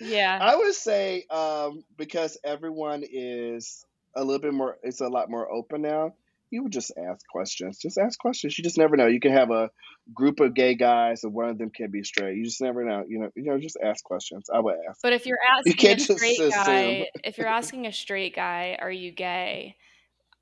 yeah, 0.00 0.38
I 0.40 0.56
would 0.56 0.74
say 0.74 1.24
um, 1.30 1.84
because 1.98 2.38
everyone 2.44 3.04
is 3.10 3.84
a 4.16 4.24
little 4.24 4.40
bit 4.40 4.54
more, 4.54 4.78
it's 4.82 5.02
a 5.02 5.08
lot 5.08 5.30
more 5.30 5.50
open 5.52 5.82
now. 5.82 6.14
You 6.52 6.62
would 6.62 6.72
just 6.72 6.92
ask 6.98 7.26
questions. 7.26 7.78
Just 7.78 7.96
ask 7.96 8.18
questions. 8.18 8.56
You 8.58 8.62
just 8.62 8.76
never 8.76 8.94
know. 8.94 9.06
You 9.06 9.20
can 9.20 9.32
have 9.32 9.50
a 9.50 9.70
group 10.14 10.38
of 10.38 10.54
gay 10.54 10.74
guys, 10.74 11.24
and 11.24 11.32
one 11.32 11.48
of 11.48 11.56
them 11.56 11.70
can 11.70 11.90
be 11.90 12.04
straight. 12.04 12.36
You 12.36 12.44
just 12.44 12.60
never 12.60 12.84
know. 12.84 13.04
You 13.08 13.20
know, 13.20 13.30
you 13.34 13.44
know, 13.44 13.58
just 13.58 13.78
ask 13.82 14.04
questions. 14.04 14.50
I 14.52 14.60
would 14.60 14.76
ask. 14.86 15.00
But 15.02 15.14
if 15.14 15.24
you're 15.24 15.38
asking 15.58 15.74
you 15.80 15.94
a 15.94 15.98
straight 15.98 16.52
guy, 16.52 17.08
if 17.24 17.38
you're 17.38 17.48
asking 17.48 17.86
a 17.86 17.92
straight 17.92 18.36
guy, 18.36 18.76
are 18.78 18.90
you 18.90 19.12
gay? 19.12 19.76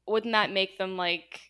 Wouldn't 0.09 0.33
that 0.33 0.51
make 0.51 0.79
them 0.79 0.97
like 0.97 1.41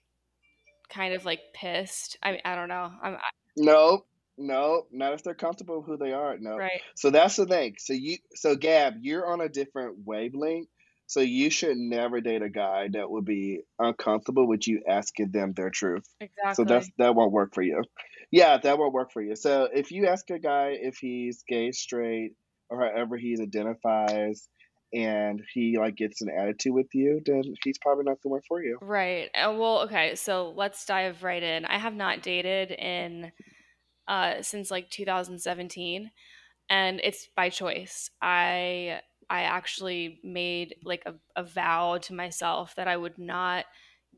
kind 0.90 1.14
of 1.14 1.24
like 1.24 1.40
pissed? 1.54 2.18
I 2.22 2.32
mean, 2.32 2.42
I 2.44 2.54
don't 2.54 2.68
know. 2.68 2.92
I'm. 3.02 3.14
I, 3.14 3.30
no, 3.56 4.04
no, 4.36 4.86
not 4.92 5.14
if 5.14 5.24
they're 5.24 5.34
comfortable 5.34 5.78
with 5.78 5.86
who 5.86 5.96
they 5.96 6.12
are. 6.12 6.36
No. 6.38 6.58
Right. 6.58 6.82
So 6.96 7.08
that's 7.08 7.36
the 7.36 7.46
thing. 7.46 7.76
So 7.78 7.94
you, 7.94 8.18
so 8.34 8.56
Gab, 8.56 8.96
you're 9.00 9.26
on 9.26 9.40
a 9.40 9.48
different 9.48 10.04
wavelength. 10.04 10.68
So 11.10 11.18
you 11.18 11.50
should 11.50 11.76
never 11.76 12.20
date 12.20 12.40
a 12.40 12.48
guy 12.48 12.86
that 12.92 13.10
would 13.10 13.24
be 13.24 13.62
uncomfortable 13.80 14.46
with 14.46 14.68
you 14.68 14.82
asking 14.88 15.32
them 15.32 15.54
their 15.56 15.68
truth. 15.68 16.06
Exactly. 16.20 16.54
So 16.54 16.64
that's 16.64 16.88
that 16.98 17.16
won't 17.16 17.32
work 17.32 17.52
for 17.52 17.62
you. 17.62 17.82
Yeah, 18.30 18.58
that 18.58 18.78
won't 18.78 18.92
work 18.92 19.10
for 19.10 19.20
you. 19.20 19.34
So 19.34 19.68
if 19.74 19.90
you 19.90 20.06
ask 20.06 20.30
a 20.30 20.38
guy 20.38 20.76
if 20.80 20.98
he's 20.98 21.42
gay, 21.48 21.72
straight, 21.72 22.34
or 22.68 22.78
however 22.82 23.16
he 23.16 23.36
identifies, 23.42 24.48
and 24.94 25.42
he 25.52 25.78
like 25.78 25.96
gets 25.96 26.22
an 26.22 26.30
attitude 26.30 26.74
with 26.74 26.94
you, 26.94 27.20
then 27.26 27.42
he's 27.64 27.78
probably 27.78 28.04
not 28.04 28.22
the 28.22 28.28
one 28.28 28.42
for 28.46 28.62
you. 28.62 28.78
Right. 28.80 29.30
Uh, 29.34 29.52
well, 29.58 29.80
okay. 29.80 30.14
So 30.14 30.52
let's 30.54 30.86
dive 30.86 31.24
right 31.24 31.42
in. 31.42 31.64
I 31.64 31.78
have 31.78 31.94
not 31.96 32.22
dated 32.22 32.70
in 32.70 33.32
uh, 34.06 34.42
since 34.42 34.70
like 34.70 34.90
2017, 34.90 36.08
and 36.68 37.00
it's 37.02 37.28
by 37.34 37.48
choice. 37.48 38.10
I 38.22 39.00
I 39.30 39.42
actually 39.42 40.20
made 40.22 40.74
like 40.84 41.04
a, 41.06 41.14
a 41.36 41.44
vow 41.44 41.98
to 41.98 42.14
myself 42.14 42.74
that 42.74 42.88
I 42.88 42.96
would 42.96 43.16
not 43.18 43.64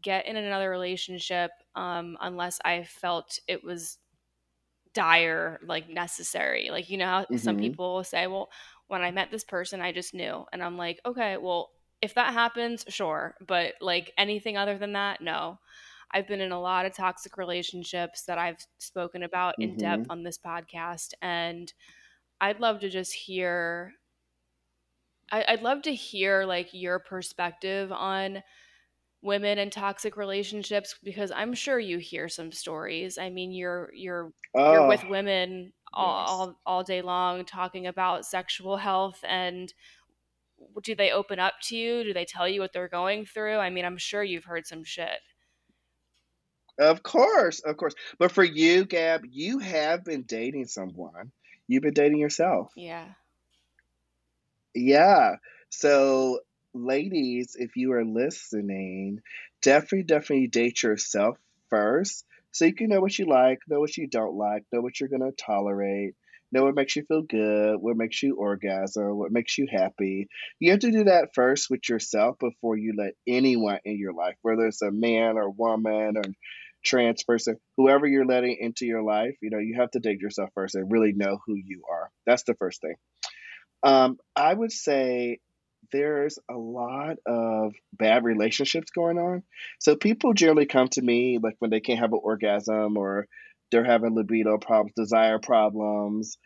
get 0.03 0.27
in 0.27 0.37
another 0.37 0.71
relationship 0.71 1.51
um, 1.77 2.17
unless 2.21 2.59
I 2.65 2.83
felt 2.85 3.39
it 3.47 3.63
was 3.63 3.99
dire, 4.95 5.61
like 5.65 5.89
necessary. 5.89 6.71
Like 6.71 6.91
you 6.91 6.99
know 6.99 7.07
how 7.07 7.23
mm-hmm. 7.23 7.37
some 7.37 7.59
people 7.59 8.03
say, 8.03 8.27
"Well, 8.27 8.51
when 8.89 9.03
I 9.03 9.11
met 9.11 9.31
this 9.31 9.45
person, 9.45 9.81
I 9.81 9.93
just 9.93 10.15
knew," 10.15 10.45
and 10.53 10.63
I'm 10.63 10.77
like, 10.77 11.01
"Okay, 11.07 11.37
well." 11.37 11.71
If 12.01 12.15
that 12.15 12.33
happens, 12.33 12.85
sure. 12.89 13.37
But 13.47 13.75
like 13.81 14.13
anything 14.19 14.57
other 14.57 14.77
than 14.77 14.95
that, 14.95 15.21
no. 15.21 15.61
I've 16.13 16.27
been 16.27 16.41
in 16.41 16.53
a 16.53 16.61
lot 16.61 16.85
of 16.85 16.95
toxic 16.95 17.37
relationships 17.37 18.25
that 18.25 18.39
I've 18.39 18.59
spoken 18.79 19.23
about 19.23 19.55
in 19.59 19.71
mm-hmm. 19.71 19.79
depth 19.79 20.07
on 20.11 20.23
this 20.23 20.39
podcast. 20.39 21.13
And 21.23 21.73
I'd 22.41 22.61
love 22.61 22.81
to 22.81 22.91
just 22.91 23.13
hear, 23.13 23.95
I, 25.33 25.45
I'd 25.49 25.63
love 25.63 25.83
to 25.83 25.95
hear 25.95 26.45
like 26.45 26.69
your 26.73 26.99
perspective 26.99 27.91
on 27.91 28.43
women 29.23 29.59
and 29.59 29.73
toxic 29.73 30.17
relationships 30.17 30.95
because 31.03 31.33
I'm 31.33 31.55
sure 31.55 31.79
you 31.79 31.99
hear 31.99 32.29
some 32.29 32.53
stories. 32.53 33.19
I 33.19 33.31
mean, 33.31 33.51
you're 33.53 33.91
you're 33.95 34.33
oh, 34.55 34.73
you're 34.73 34.89
with 34.89 35.05
oh. 35.05 35.11
women 35.11 35.73
all, 35.95 36.21
yes. 36.21 36.31
all 36.31 36.61
all 36.67 36.85
day 36.85 37.03
long 37.03 37.45
talking 37.45 37.87
about 37.87 38.27
sexual 38.27 38.77
health 38.77 39.19
and 39.27 39.73
do 40.85 40.95
they 40.95 41.11
open 41.11 41.39
up 41.39 41.55
to 41.65 41.77
you? 41.77 42.05
Do 42.05 42.13
they 42.13 42.25
tell 42.25 42.49
you 42.49 42.61
what 42.61 42.73
they're 42.73 42.89
going 42.89 43.27
through? 43.27 43.57
I 43.57 43.71
mean, 43.71 43.85
I'm 43.85 43.99
sure 43.99 44.23
you've 44.23 44.45
heard 44.45 44.67
some 44.67 44.85
shit. 44.85 45.19
Of 46.79 47.03
course, 47.03 47.61
of 47.61 47.77
course. 47.77 47.95
But 48.19 48.33
for 48.33 48.45
you, 48.45 48.85
Gab, 48.85 49.23
you 49.29 49.59
have 49.59 50.05
been 50.05 50.23
dating 50.23 50.67
someone. 50.67 51.33
You've 51.69 51.83
been 51.83 51.95
dating 51.95 52.19
yourself. 52.19 52.73
Yeah. 52.77 53.07
Yeah. 54.75 55.37
So, 55.71 56.41
ladies, 56.75 57.57
if 57.59 57.77
you 57.77 57.93
are 57.93 58.05
listening, 58.05 59.21
definitely, 59.63 60.05
definitely 60.05 60.47
date 60.49 60.83
yourself 60.83 61.39
first 61.71 62.25
so 62.51 62.67
you 62.67 62.75
can 62.75 62.89
know 62.91 63.01
what 63.01 63.19
you 63.19 63.27
like, 63.27 63.61
know 63.67 63.81
what 63.81 63.97
you 63.97 64.07
don't 64.07 64.37
like, 64.37 64.65
know 64.73 64.81
what 64.83 65.01
you're 65.01 65.09
going 65.09 65.23
to 65.23 65.33
tolerate, 65.33 66.15
know 66.53 66.65
what 66.65 66.75
makes 66.75 66.95
you 66.97 67.03
feel 67.07 67.23
good, 67.23 67.77
what 67.81 67.97
makes 67.97 68.23
you 68.23 68.37
orgasm, 68.37 69.17
what 69.17 69.33
makes 69.33 69.57
you 69.57 69.67
happy. 69.71 70.29
You 70.61 70.73
have 70.73 70.81
to 70.81 70.91
do 70.91 71.05
that 71.05 71.31
first 71.35 71.71
with 71.71 71.89
yourself 71.89 72.39
before 72.39 72.77
you 72.77 72.93
let 72.97 73.15
anyone 73.27 73.79
in 73.87 73.99
your 73.99 74.13
life, 74.13 74.35
whether 74.43 74.67
it's 74.67 74.83
a 74.83 74.91
man 74.91 75.39
or 75.39 75.49
woman 75.51 76.19
or 76.19 76.25
trans 76.85 77.23
person, 77.25 77.57
whoever 77.79 78.07
you're 78.07 78.27
letting 78.27 78.59
into 78.61 78.85
your 78.85 79.03
life, 79.03 79.35
you 79.41 79.49
know, 79.49 79.59
you 79.59 79.77
have 79.79 79.91
to 79.93 80.01
date 80.01 80.21
yourself 80.21 80.51
first 80.55 80.75
and 80.75 80.91
really 80.93 81.13
know 81.15 81.39
who 81.47 81.55
you 81.57 81.83
are. 81.91 82.11
That's 82.27 82.43
the 82.43 82.55
first 82.55 82.83
thing. 82.83 82.97
Um, 83.83 84.19
I 84.37 84.55
would 84.55 84.73
say 84.73 85.39
there's 85.93 86.39
a 86.51 86.57
lot 86.57 87.17
of 87.27 87.75
bad 87.93 88.25
relationships 88.25 88.91
going 88.91 89.19
on. 89.19 89.43
So 89.79 89.97
people 89.97 90.35
generally 90.35 90.67
come 90.67 90.89
to 90.89 91.03
me 91.03 91.39
like 91.43 91.57
when 91.59 91.71
they 91.71 91.81
can't 91.81 92.01
have 92.01 92.13
an 92.13 92.21
orgasm 92.23 92.97
or 92.97 93.27
they're 93.71 93.85
having 93.85 94.15
libido 94.15 94.59
problems, 94.59 94.93
desire 94.97 95.39
problems, 95.39 96.39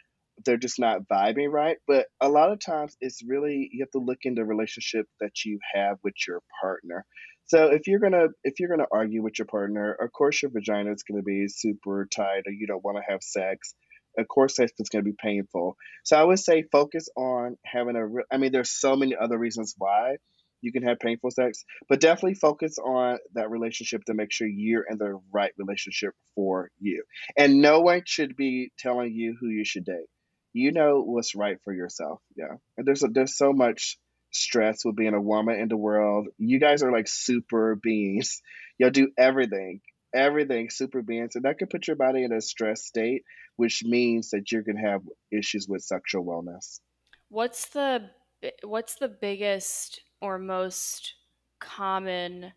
they're 0.45 0.57
just 0.57 0.79
not 0.79 1.09
vibing 1.11 1.51
right. 1.51 1.77
But 1.87 2.07
a 2.21 2.29
lot 2.29 2.53
of 2.53 2.61
times 2.61 2.97
it's 3.01 3.23
really 3.27 3.69
you 3.73 3.83
have 3.83 3.91
to 3.93 4.05
look 4.05 4.19
into 4.23 4.41
the 4.43 4.47
relationship 4.47 5.07
that 5.21 5.45
you 5.45 5.59
have 5.75 5.99
with 6.03 6.15
your 6.27 6.41
partner. 6.61 7.05
So 7.47 7.67
if 7.67 7.87
you're 7.87 8.01
gonna 8.01 8.29
if 8.45 8.59
you're 8.59 8.69
gonna 8.69 8.89
argue 8.93 9.23
with 9.23 9.39
your 9.39 9.47
partner, 9.47 9.93
of 9.93 10.13
course 10.13 10.43
your 10.43 10.51
vagina 10.51 10.93
is 10.93 11.05
gonna 11.05 11.23
be 11.23 11.47
super 11.49 12.07
tight, 12.15 12.43
or 12.47 12.53
you 12.53 12.67
don't 12.67 12.85
want 12.85 12.99
to 12.99 13.13
have 13.13 13.23
sex. 13.23 13.75
Of 14.19 14.29
course, 14.29 14.57
sex 14.57 14.73
is 14.79 14.89
gonna 14.89 15.05
be 15.05 15.15
painful. 15.19 15.77
So 16.05 16.17
I 16.17 16.25
would 16.25 16.39
say 16.39 16.63
focus 16.63 17.09
on 17.17 17.57
having 17.65 17.97
a. 17.97 18.07
Re- 18.07 18.25
I 18.31 18.39
mean, 18.39 18.53
there's 18.53 18.71
so 18.71 18.97
many 18.97 19.15
other 19.17 19.39
reasons 19.39 19.75
why 19.77 20.17
you 20.63 20.73
can 20.73 20.83
have 20.83 20.99
painful 20.99 21.31
sex, 21.31 21.65
but 21.89 22.01
definitely 22.01 22.35
focus 22.35 22.79
on 22.79 23.19
that 23.35 23.51
relationship 23.51 24.05
to 24.05 24.15
make 24.15 24.33
sure 24.33 24.49
you're 24.49 24.87
in 24.89 24.99
the 24.99 25.21
right 25.33 25.53
relationship 25.59 26.13
for 26.35 26.71
you. 26.81 27.05
And 27.37 27.61
no 27.61 27.81
one 27.81 28.03
should 28.07 28.37
be 28.37 28.73
telling 28.79 29.13
you 29.13 29.37
who 29.39 29.49
you 29.49 29.65
should 29.65 29.85
date. 29.85 30.09
You 30.53 30.73
know 30.73 31.03
what's 31.03 31.35
right 31.35 31.59
for 31.65 31.73
yourself. 31.73 32.21
Yeah, 32.35 32.57
and 32.77 32.87
there's 32.87 33.03
a, 33.03 33.09
there's 33.09 33.37
so 33.37 33.53
much 33.53 33.99
stress 34.33 34.85
with 34.85 34.97
being 34.97 35.15
a 35.15 35.21
woman 35.21 35.61
in 35.61 35.69
the 35.69 35.77
world. 35.77 36.29
You 36.39 36.59
guys 36.59 36.83
are 36.83 36.93
like 36.93 37.09
super 37.09 37.77
beings. 37.77 38.41
You'll 38.79 38.91
do 38.91 39.11
everything, 39.19 39.81
everything 40.15 40.71
super 40.71 41.03
beings, 41.03 41.37
and 41.37 41.45
that 41.45 41.59
could 41.59 41.71
put 41.71 41.87
your 41.87 41.97
body 41.97 42.25
in 42.25 42.33
a 42.33 42.41
stress 42.41 42.85
state, 42.85 43.23
which 43.57 43.83
means 43.85 44.31
that 44.31 44.51
you're 44.51 44.63
gonna 44.63 44.81
have 44.81 45.03
issues 45.31 45.67
with 45.69 45.83
sexual 45.83 46.25
wellness. 46.25 46.81
What's 47.29 47.69
the 47.69 48.11
eh, 48.43 48.51
what's 48.63 48.97
the 48.97 49.09
biggest 49.09 50.01
or 50.21 50.39
most 50.39 51.15
common 51.61 52.53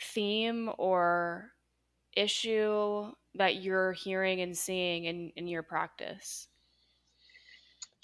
theme 0.00 0.70
or 0.78 1.50
issue 2.16 3.12
that 3.34 3.62
you're 3.62 3.92
hearing 3.92 4.40
and 4.40 4.56
seeing 4.56 5.04
in, 5.04 5.32
in 5.36 5.46
your 5.46 5.62
practice? 5.62 6.48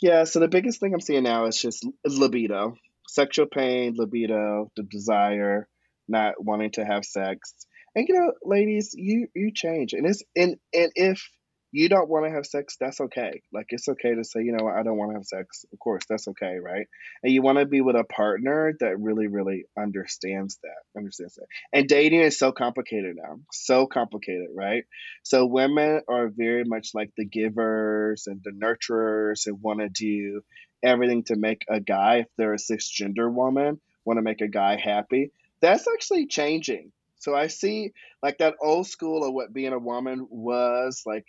Yeah, 0.00 0.24
so 0.24 0.40
the 0.40 0.48
biggest 0.48 0.78
thing 0.78 0.92
I'm 0.92 1.00
seeing 1.00 1.22
now 1.22 1.46
is 1.46 1.60
just 1.60 1.86
libido, 2.04 2.76
sexual 3.08 3.46
pain, 3.46 3.94
libido, 3.96 4.70
the 4.76 4.82
desire, 4.82 5.68
not 6.06 6.34
wanting 6.38 6.72
to 6.72 6.84
have 6.84 7.04
sex. 7.04 7.54
And 7.96 8.06
you 8.08 8.14
know, 8.14 8.32
ladies, 8.44 8.94
you 8.94 9.28
you 9.34 9.50
change, 9.52 9.94
and 9.94 10.06
it's 10.06 10.22
and 10.36 10.56
and 10.74 10.92
if 10.94 11.28
you 11.72 11.88
don't 11.88 12.08
want 12.08 12.26
to 12.26 12.30
have 12.30 12.46
sex, 12.46 12.76
that's 12.78 13.00
okay. 13.00 13.42
Like 13.52 13.66
it's 13.70 13.88
okay 13.88 14.14
to 14.14 14.22
say, 14.22 14.42
you 14.42 14.52
know, 14.52 14.68
I 14.68 14.82
don't 14.82 14.96
want 14.96 15.10
to 15.10 15.16
have 15.16 15.26
sex. 15.26 15.64
Of 15.72 15.78
course, 15.78 16.04
that's 16.08 16.28
okay, 16.28 16.58
right? 16.62 16.86
And 17.22 17.32
you 17.32 17.42
want 17.42 17.58
to 17.58 17.66
be 17.66 17.80
with 17.80 17.96
a 17.96 18.04
partner 18.04 18.74
that 18.80 19.00
really, 19.00 19.26
really 19.26 19.64
understands 19.78 20.58
that, 20.62 20.98
understands 20.98 21.34
that. 21.34 21.46
And 21.72 21.88
dating 21.88 22.20
is 22.20 22.38
so 22.38 22.52
complicated 22.52 23.16
now, 23.16 23.40
so 23.52 23.86
complicated, 23.86 24.48
right? 24.54 24.84
So 25.22 25.46
women 25.46 26.02
are 26.08 26.28
very 26.28 26.64
much 26.64 26.90
like 26.94 27.10
the 27.16 27.26
givers 27.26 28.26
and 28.26 28.40
the 28.44 28.52
nurturers 28.52 29.46
and 29.46 29.60
want 29.60 29.80
to 29.80 29.88
do 29.88 30.42
everything 30.82 31.24
to 31.24 31.36
make 31.36 31.64
a 31.68 31.80
guy, 31.80 32.18
if 32.18 32.26
they're 32.38 32.54
a 32.54 32.58
cisgender 32.58 33.32
woman, 33.32 33.80
want 34.04 34.18
to 34.18 34.22
make 34.22 34.40
a 34.40 34.48
guy 34.48 34.76
happy. 34.76 35.32
That's 35.60 35.88
actually 35.88 36.26
changing. 36.26 36.92
So 37.26 37.34
I 37.34 37.48
see 37.48 37.90
like 38.22 38.38
that 38.38 38.54
old 38.62 38.86
school 38.86 39.24
of 39.24 39.34
what 39.34 39.52
being 39.52 39.72
a 39.72 39.80
woman 39.80 40.28
was 40.30 41.02
like 41.04 41.24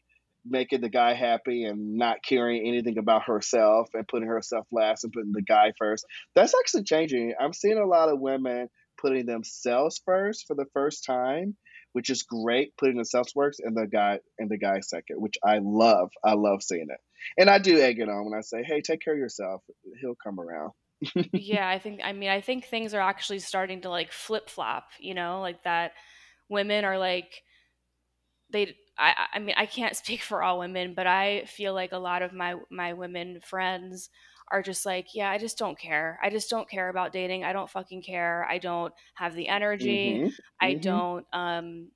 making 0.46 0.82
the 0.82 0.90
guy 0.90 1.16
happy 1.16 1.64
and 1.64 1.98
not 1.98 2.18
caring 2.24 2.68
anything 2.68 3.00
about 3.00 3.24
herself 3.24 3.90
and 3.96 4.08
putting 4.08 4.28
herself 4.28 4.68
last 4.72 5.04
and 5.04 5.12
putting 5.12 5.32
the 5.32 5.42
guy 5.42 5.74
first. 5.80 6.06
That's 6.36 6.54
actually 6.54 6.84
changing. 6.84 7.34
I'm 7.42 7.52
seeing 7.52 7.80
a 7.80 7.88
lot 7.88 8.10
of 8.10 8.20
women 8.20 8.70
putting 9.02 9.26
themselves 9.26 10.00
first 10.06 10.46
for 10.46 10.54
the 10.54 10.68
first 10.72 11.04
time, 11.04 11.58
which 11.94 12.12
is 12.12 12.22
great. 12.22 12.78
Putting 12.78 12.98
themselves 12.98 13.32
first 13.32 13.60
and 13.60 13.76
the 13.76 13.88
guy 13.88 14.20
and 14.38 14.52
the 14.52 14.60
guy 14.60 14.82
second, 14.82 15.20
which 15.20 15.40
I 15.44 15.62
love. 15.64 16.12
I 16.24 16.36
love 16.36 16.62
seeing 16.62 16.90
it. 16.92 17.00
And 17.40 17.50
I 17.50 17.58
do 17.58 17.80
egg 17.80 17.98
it 17.98 18.08
on 18.08 18.26
when 18.26 18.38
I 18.38 18.42
say, 18.42 18.62
"Hey, 18.62 18.82
take 18.82 19.02
care 19.02 19.16
of 19.16 19.20
yourself. 19.20 19.64
He'll 20.00 20.14
come 20.14 20.40
around." 20.40 20.74
Yeah, 21.34 21.68
I 21.68 21.80
think. 21.80 22.02
I 22.04 22.14
mean, 22.14 22.30
I 22.30 22.42
think 22.42 22.66
things 22.66 22.94
are 22.94 23.02
actually 23.02 23.40
starting 23.40 23.82
to 23.82 23.90
like 23.90 24.12
flip 24.12 24.50
flop. 24.50 24.86
You 25.00 25.14
know, 25.14 25.42
like 25.42 25.64
that. 25.64 25.94
Women 26.50 26.86
are 26.86 26.98
like 26.98 27.44
they 28.52 28.76
I, 28.98 29.28
I 29.34 29.40
mean 29.40 29.56
I 29.58 29.66
can't 29.66 29.96
speak 29.96 30.22
for 30.22 30.44
all 30.44 30.60
women, 30.60 30.94
but 30.96 31.08
I 31.08 31.46
feel 31.46 31.74
like 31.74 31.92
a 31.92 31.98
lot 31.98 32.22
of 32.22 32.34
my 32.34 32.56
my 32.70 32.94
women 32.94 33.40
friends 33.42 34.10
are 34.50 34.62
just 34.62 34.86
like, 34.86 35.08
yeah, 35.14 35.30
I 35.30 35.38
just 35.38 35.58
don't 35.58 35.78
care. 35.78 36.18
I 36.24 36.30
just 36.30 36.50
don't 36.50 36.70
care 36.70 36.88
about 36.90 37.12
dating. 37.12 37.44
I 37.44 37.52
don't 37.52 37.70
fucking 37.70 38.02
care. 38.04 38.48
I 38.50 38.60
don't 38.60 38.94
have 39.16 39.36
the 39.36 39.50
energy. 39.50 40.24
Mm-hmm. 40.24 40.28
I 40.62 40.74
Mm-hmm. 40.74 40.82
don't 40.82 41.26
um 41.34 41.90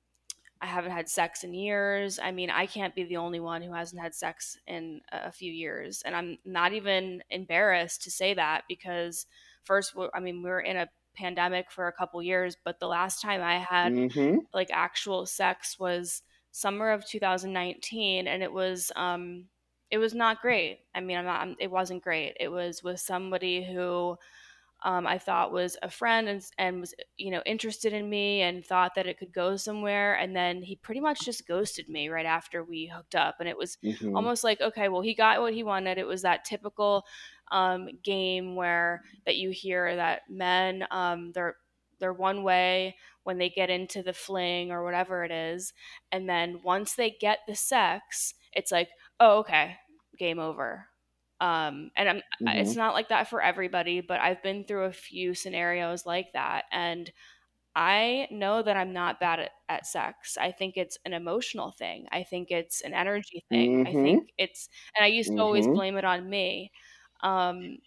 I 0.62 0.66
haven't 0.66 0.92
had 0.92 1.08
sex 1.10 1.44
in 1.44 1.54
years. 1.54 2.20
I 2.20 2.30
mean, 2.30 2.50
I 2.50 2.66
can't 2.66 2.94
be 2.94 3.04
the 3.04 3.18
only 3.18 3.40
one 3.40 3.62
who 3.62 3.72
hasn't 3.74 4.00
had 4.00 4.14
sex 4.14 4.56
in 4.66 5.02
a 5.10 5.32
few 5.32 5.52
years. 5.52 6.02
And 6.02 6.16
I'm 6.16 6.38
not 6.44 6.72
even 6.72 7.24
embarrassed 7.30 8.02
to 8.04 8.12
say 8.12 8.34
that 8.34 8.64
because, 8.68 9.26
first, 9.64 9.94
I 10.14 10.20
mean, 10.20 10.42
we 10.42 10.50
were 10.50 10.60
in 10.60 10.76
a 10.78 10.88
pandemic 11.16 11.70
for 11.72 11.88
a 11.88 11.92
couple 11.92 12.22
years, 12.22 12.56
but 12.64 12.80
the 12.80 12.88
last 12.88 13.20
time 13.20 13.42
I 13.42 13.58
had 13.58 13.94
Mm-hmm. 13.94 14.38
like 14.54 14.70
actual 14.72 15.26
sex 15.26 15.78
was 15.78 16.22
summer 16.52 16.90
of 16.92 17.06
2019 17.06 18.28
and 18.28 18.42
it 18.42 18.52
was 18.52 18.92
um 18.96 19.48
it 19.90 19.98
was 19.98 20.14
not 20.14 20.40
great. 20.40 20.80
I 20.94 21.00
mean, 21.00 21.18
I'm 21.18 21.24
not 21.24 21.48
it 21.60 21.70
wasn't 21.70 22.02
great. 22.02 22.36
It 22.40 22.48
was 22.48 22.82
with 22.82 23.00
somebody 23.00 23.64
who 23.64 24.16
um, 24.84 25.06
I 25.06 25.18
thought 25.18 25.52
was 25.52 25.76
a 25.82 25.90
friend 25.90 26.28
and, 26.28 26.44
and 26.58 26.80
was 26.80 26.94
you 27.16 27.30
know 27.30 27.42
interested 27.46 27.92
in 27.92 28.08
me 28.10 28.42
and 28.42 28.64
thought 28.64 28.94
that 28.96 29.06
it 29.06 29.18
could 29.18 29.32
go 29.32 29.56
somewhere 29.56 30.14
and 30.14 30.34
then 30.34 30.62
he 30.62 30.76
pretty 30.76 31.00
much 31.00 31.24
just 31.24 31.46
ghosted 31.46 31.88
me 31.88 32.08
right 32.08 32.26
after 32.26 32.64
we 32.64 32.86
hooked 32.86 33.14
up 33.14 33.36
and 33.40 33.48
it 33.48 33.56
was 33.56 33.78
Mm-hmm. 33.82 34.12
almost 34.14 34.44
like 34.44 34.60
okay 34.60 34.88
well 34.88 35.00
he 35.02 35.14
got 35.14 35.40
what 35.40 35.54
he 35.54 35.62
wanted 35.62 35.98
it 35.98 36.06
was 36.06 36.22
that 36.22 36.44
typical 36.44 37.04
um, 37.50 37.88
game 38.02 38.56
where 38.56 39.02
that 39.26 39.36
you 39.36 39.50
hear 39.50 39.94
that 39.96 40.22
men 40.28 40.84
um, 40.90 41.32
they're 41.32 41.56
they're 41.98 42.12
one 42.12 42.42
way 42.42 42.96
when 43.22 43.38
they 43.38 43.48
get 43.48 43.70
into 43.70 44.02
the 44.02 44.12
fling 44.12 44.72
or 44.72 44.82
whatever 44.84 45.24
it 45.24 45.30
is 45.30 45.72
and 46.10 46.28
then 46.28 46.60
once 46.62 46.94
they 46.94 47.10
get 47.20 47.38
the 47.46 47.54
sex 47.54 48.34
it's 48.52 48.72
like 48.72 48.88
oh 49.20 49.38
okay 49.38 49.76
game 50.18 50.38
over 50.38 50.86
um, 51.42 51.90
and 51.96 52.08
I'm, 52.08 52.22
Mm-hmm. 52.40 52.72
it's 52.72 52.76
not 52.76 52.94
like 52.94 53.10
that 53.10 53.28
for 53.28 53.42
everybody, 53.42 54.00
but 54.02 54.20
I've 54.20 54.42
been 54.42 54.64
through 54.64 54.84
a 54.86 54.92
few 54.92 55.34
scenarios 55.34 56.06
like 56.06 56.32
that. 56.34 56.66
And 56.72 57.12
I 57.74 58.28
know 58.30 58.62
that 58.62 58.76
I'm 58.76 58.92
not 58.92 59.20
bad 59.20 59.40
at, 59.40 59.52
at 59.68 59.86
sex. 59.86 60.36
I 60.38 60.52
think 60.52 60.76
it's 60.76 60.98
an 61.06 61.14
emotional 61.14 61.72
thing. 61.72 62.06
I 62.12 62.22
think 62.24 62.50
it's 62.50 62.82
an 62.82 62.94
energy 62.94 63.44
thing. 63.50 63.80
I 63.86 63.94
Mm-hmm. 63.94 64.02
think 64.02 64.24
it's, 64.38 64.68
and 64.96 65.04
I 65.04 65.08
used 65.08 65.32
to 65.36 65.42
always 65.42 65.66
Mm-hmm. 65.66 65.76
blame 65.76 65.96
it 65.96 66.04
on 66.04 66.28
me. 66.28 66.72
Um, 67.22 67.78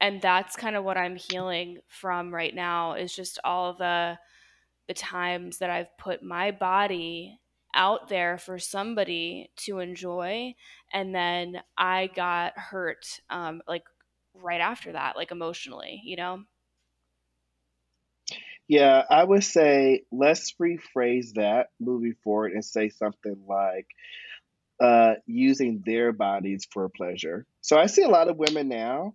and 0.00 0.22
that's 0.22 0.56
kind 0.56 0.76
of 0.76 0.84
what 0.84 0.98
I'm 0.98 1.16
healing 1.16 1.78
from 1.88 2.34
right 2.34 2.54
now 2.54 2.94
is 2.94 3.14
just 3.14 3.38
all 3.44 3.74
the, 3.74 4.18
the 4.88 4.94
times 4.94 5.58
that 5.58 5.70
I've 5.70 5.96
put 5.98 6.22
my 6.22 6.50
body 6.50 7.40
out 7.74 8.08
there 8.08 8.38
for 8.38 8.58
somebody 8.58 9.50
to 9.56 9.78
enjoy 9.78 10.54
and 10.92 11.14
then 11.14 11.60
I 11.76 12.08
got 12.14 12.56
hurt 12.56 13.20
um 13.30 13.62
like 13.68 13.84
right 14.34 14.60
after 14.60 14.92
that 14.92 15.16
like 15.16 15.30
emotionally, 15.30 16.00
you 16.04 16.16
know? 16.16 16.44
Yeah, 18.66 19.02
I 19.10 19.22
would 19.22 19.44
say 19.44 20.04
let's 20.10 20.54
rephrase 20.60 21.34
that 21.34 21.68
moving 21.78 22.14
forward 22.24 22.52
and 22.52 22.64
say 22.64 22.88
something 22.88 23.44
like 23.46 23.86
uh, 24.80 25.14
using 25.26 25.82
their 25.84 26.12
bodies 26.12 26.66
for 26.70 26.88
pleasure. 26.88 27.46
So 27.60 27.76
I 27.78 27.86
see 27.86 28.02
a 28.02 28.08
lot 28.08 28.28
of 28.28 28.38
women 28.38 28.68
now 28.68 29.14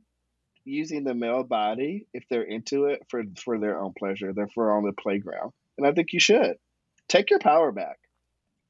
using 0.66 1.04
the 1.04 1.16
male 1.16 1.44
body 1.44 2.08
if 2.14 2.26
they're 2.30 2.44
into 2.44 2.86
it 2.86 3.02
for 3.10 3.24
for 3.44 3.58
their 3.58 3.82
own 3.82 3.94
pleasure. 3.98 4.34
They're 4.34 4.50
for 4.54 4.78
on 4.78 4.86
the 4.86 4.94
playground, 4.94 5.52
and 5.78 5.88
I 5.88 5.94
think 5.94 6.14
you 6.14 6.20
should 6.20 6.58
take 7.08 7.30
your 7.32 7.40
power 7.40 7.72
back. 7.72 7.98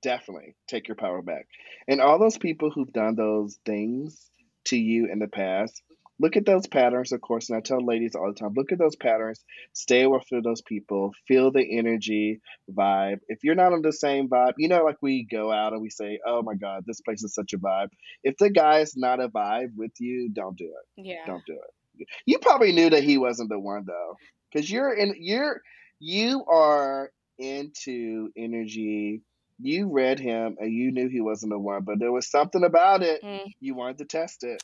Definitely 0.01 0.55
take 0.67 0.87
your 0.87 0.95
power 0.95 1.21
back. 1.21 1.47
And 1.87 2.01
all 2.01 2.19
those 2.19 2.37
people 2.37 2.71
who've 2.71 2.91
done 2.93 3.15
those 3.15 3.59
things 3.65 4.29
to 4.65 4.77
you 4.77 5.09
in 5.11 5.19
the 5.19 5.27
past, 5.27 5.81
look 6.19 6.37
at 6.37 6.45
those 6.45 6.67
patterns, 6.67 7.11
of 7.11 7.21
course. 7.21 7.49
And 7.49 7.57
I 7.57 7.61
tell 7.61 7.83
ladies 7.83 8.15
all 8.15 8.27
the 8.27 8.39
time, 8.39 8.53
look 8.55 8.71
at 8.71 8.77
those 8.77 8.95
patterns, 8.95 9.43
stay 9.73 10.03
away 10.03 10.19
from 10.27 10.41
those 10.41 10.61
people, 10.61 11.13
feel 11.27 11.51
the 11.51 11.77
energy, 11.77 12.41
vibe. 12.71 13.19
If 13.27 13.43
you're 13.43 13.55
not 13.55 13.73
on 13.73 13.81
the 13.81 13.93
same 13.93 14.29
vibe, 14.29 14.53
you 14.57 14.67
know, 14.67 14.83
like 14.83 14.97
we 15.01 15.25
go 15.29 15.51
out 15.51 15.73
and 15.73 15.81
we 15.81 15.89
say, 15.89 16.19
oh 16.25 16.41
my 16.41 16.55
God, 16.55 16.83
this 16.85 17.01
place 17.01 17.23
is 17.23 17.33
such 17.33 17.53
a 17.53 17.57
vibe. 17.57 17.89
If 18.23 18.37
the 18.37 18.49
guy 18.49 18.79
is 18.79 18.95
not 18.95 19.21
a 19.21 19.29
vibe 19.29 19.71
with 19.75 19.93
you, 19.99 20.29
don't 20.31 20.57
do 20.57 20.65
it. 20.65 21.03
Yeah. 21.05 21.25
Don't 21.25 21.45
do 21.45 21.53
it. 21.53 22.07
You 22.25 22.39
probably 22.39 22.71
knew 22.71 22.89
that 22.89 23.03
he 23.03 23.17
wasn't 23.17 23.49
the 23.49 23.59
one 23.59 23.83
though, 23.85 24.15
because 24.51 24.69
you're 24.71 24.93
in 24.93 25.15
you're 25.19 25.61
you 25.99 26.45
are 26.45 27.11
into 27.37 28.29
energy. 28.37 29.21
You 29.61 29.91
read 29.91 30.19
him 30.19 30.55
and 30.59 30.71
you 30.73 30.91
knew 30.91 31.09
he 31.09 31.21
wasn't 31.21 31.51
the 31.51 31.59
one, 31.59 31.83
but 31.83 31.99
there 31.99 32.11
was 32.11 32.29
something 32.29 32.63
about 32.63 33.03
it. 33.03 33.21
Mm. 33.23 33.51
You 33.59 33.75
wanted 33.75 33.97
to 33.99 34.05
test 34.05 34.43
it. 34.43 34.63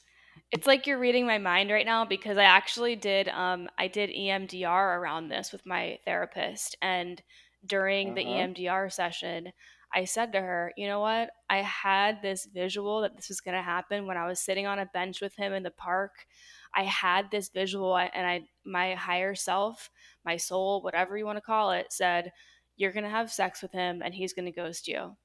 It's 0.52 0.68
like 0.68 0.86
you're 0.88 1.00
reading 1.00 1.26
my 1.26 1.38
mind 1.38 1.70
right 1.72 1.86
now 1.86 2.06
because 2.06 2.38
I 2.38 2.44
actually 2.44 2.96
did 2.96 3.30
um 3.30 3.70
I 3.78 3.88
did 3.88 4.10
EMDR 4.10 4.98
around 5.00 5.30
this 5.30 5.52
with 5.52 5.66
my 5.66 6.00
therapist 6.06 6.76
and 6.82 7.22
during 7.66 8.14
the 8.14 8.22
Uh-huh. 8.24 8.34
EMDR 8.48 8.92
session 8.92 9.52
I 9.94 10.04
said 10.06 10.34
to 10.34 10.42
her, 10.42 10.74
"You 10.76 10.88
know 10.88 11.00
what? 11.00 11.30
I 11.50 11.58
had 11.62 12.22
this 12.22 12.46
visual 12.48 13.02
that 13.02 13.16
this 13.16 13.30
was 13.30 13.40
going 13.40 13.56
to 13.56 13.62
happen 13.62 14.08
when 14.08 14.18
I 14.18 14.28
was 14.28 14.42
sitting 14.42 14.68
on 14.68 14.80
a 14.80 14.86
bench 14.88 15.22
with 15.22 15.36
him 15.36 15.54
in 15.54 15.64
the 15.64 15.72
park. 15.72 16.26
I 16.74 16.84
had 16.84 17.32
this 17.32 17.48
visual 17.50 17.96
and 17.98 18.28
I 18.28 18.50
my 18.66 18.96
higher 18.96 19.36
self, 19.36 19.90
my 20.26 20.36
soul, 20.38 20.82
whatever 20.82 21.18
you 21.18 21.26
want 21.26 21.38
to 21.38 21.42
call 21.42 21.72
it, 21.72 21.94
said, 21.94 22.32
"You're 22.78 22.92
going 22.94 23.04
to 23.06 23.10
have 23.10 23.32
sex 23.32 23.62
with 23.62 23.72
him 23.74 24.02
and 24.04 24.14
he's 24.16 24.34
going 24.34 24.46
to 24.46 24.52
ghost 24.52 24.88
you." 24.88 25.18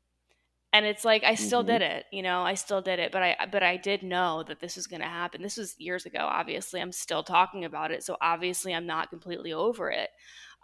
and 0.72 0.86
it's 0.86 1.04
like 1.04 1.24
I 1.24 1.34
still 1.34 1.64
Mhm. 1.64 1.64
did 1.64 1.82
it, 1.82 2.06
you 2.12 2.22
know, 2.22 2.42
I 2.42 2.54
still 2.54 2.80
did 2.82 3.00
it, 3.00 3.10
but 3.12 3.22
I 3.22 3.46
but 3.50 3.62
I 3.62 3.76
did 3.76 4.02
know 4.04 4.44
that 4.44 4.60
this 4.60 4.76
was 4.76 4.86
going 4.86 5.00
to 5.02 5.08
happen. 5.08 5.42
This 5.42 5.56
was 5.56 5.74
years 5.78 6.06
ago, 6.06 6.20
obviously. 6.20 6.80
I'm 6.80 6.92
still 6.92 7.24
talking 7.24 7.64
about 7.64 7.90
it, 7.90 8.04
so 8.04 8.16
obviously 8.20 8.74
I'm 8.74 8.86
not 8.86 9.10
completely 9.10 9.52
over 9.52 9.90
it. 9.90 10.10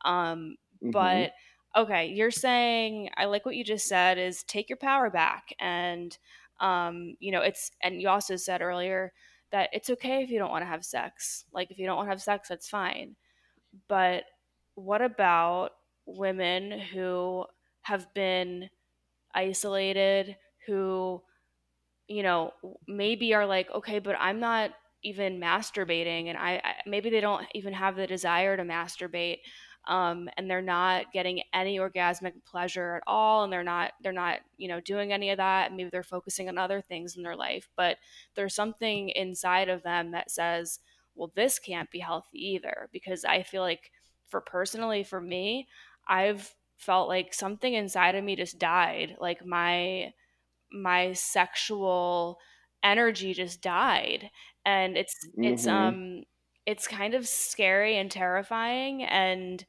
Um 0.05 0.57
Mhm. 0.81 0.93
but 0.93 1.33
okay, 1.77 2.07
you're 2.07 2.31
saying 2.31 3.11
I 3.17 3.27
like 3.27 3.45
what 3.47 3.57
you 3.57 3.65
just 3.65 3.87
said 3.89 4.19
is 4.19 4.43
take 4.45 4.69
your 4.69 4.79
power 4.79 5.11
back 5.11 5.53
and 5.59 6.17
um 6.61 7.17
you 7.21 7.33
know, 7.33 7.41
it's 7.43 7.71
and 7.83 8.01
you 8.01 8.09
also 8.09 8.37
said 8.37 8.63
earlier 8.63 9.13
that 9.51 9.71
it's 9.73 9.91
okay 9.91 10.23
if 10.23 10.31
you 10.31 10.39
don't 10.39 10.51
want 10.51 10.63
to 10.63 10.67
have 10.67 10.85
sex. 10.85 11.47
Like 11.53 11.71
if 11.71 11.79
you 11.79 11.87
don't 11.87 11.97
want 11.97 12.07
to 12.09 12.11
have 12.11 12.23
sex, 12.23 12.49
that's 12.49 12.69
fine. 12.69 13.17
But 13.89 14.25
what 14.75 15.03
about 15.03 15.73
women 16.07 16.79
who 16.79 17.45
have 17.83 18.13
been 18.15 18.69
isolated 19.35 20.37
who 20.67 21.21
you 22.09 22.23
know 22.23 22.53
maybe 22.89 23.35
are 23.35 23.47
like 23.47 23.71
okay 23.71 23.99
but 23.99 24.17
i'm 24.19 24.41
not 24.41 24.71
even 25.03 25.41
masturbating 25.41 26.29
and 26.29 26.39
i, 26.39 26.61
I 26.65 26.75
maybe 26.87 27.11
they 27.11 27.21
don't 27.21 27.47
even 27.55 27.73
have 27.73 27.97
the 27.97 28.07
desire 28.07 28.57
to 28.57 28.63
masturbate 28.63 29.39
um, 29.87 30.29
and 30.37 30.51
they're 30.51 30.63
not 30.63 31.13
getting 31.13 31.43
any 31.55 31.79
orgasmic 31.79 32.33
pleasure 32.45 32.97
at 32.97 33.03
all 33.07 33.45
and 33.45 33.53
they're 33.53 33.63
not 33.63 33.93
they're 34.03 34.13
not 34.13 34.41
you 34.57 34.69
know 34.69 34.81
doing 34.81 35.13
any 35.13 35.31
of 35.31 35.37
that. 35.37 35.73
Maybe 35.73 35.91
they're 35.91 36.03
focusing 36.03 36.49
on 36.49 36.59
other 36.59 36.81
things 36.81 37.17
in 37.17 37.23
their 37.23 37.37
life 37.37 37.69
but 37.77 37.99
there's 38.35 38.55
something 38.55 39.11
inside 39.11 39.69
of 39.69 39.83
them 39.83 40.11
that 40.11 40.31
says 40.31 40.81
well 41.15 41.33
this 41.35 41.59
can't 41.59 41.91
be 41.91 42.01
healthy 42.01 42.39
either 42.39 42.89
because 42.93 43.25
i 43.25 43.43
feel 43.43 43.63
like 43.63 43.91
for 44.29 44.41
personally 44.41 45.05
for 45.05 45.21
me 45.21 45.67
i've 46.09 46.55
felt 46.77 47.09
like 47.09 47.33
something 47.35 47.75
inside 47.75 48.15
of 48.15 48.25
me 48.25 48.37
just 48.37 48.59
died 48.59 49.17
like 49.21 49.45
my 49.45 50.13
my 50.73 51.13
sexual 51.13 52.39
energy 52.83 53.33
just 53.35 53.63
died 53.63 54.31
and 54.65 54.97
it's 54.97 55.15
it's 55.43 55.67
Mhm. 55.67 55.67
um 55.67 56.25
it's 56.67 56.89
kind 56.89 57.15
of 57.15 57.27
scary 57.27 57.97
and 57.97 58.11
terrifying 58.11 59.03
and 59.05 59.65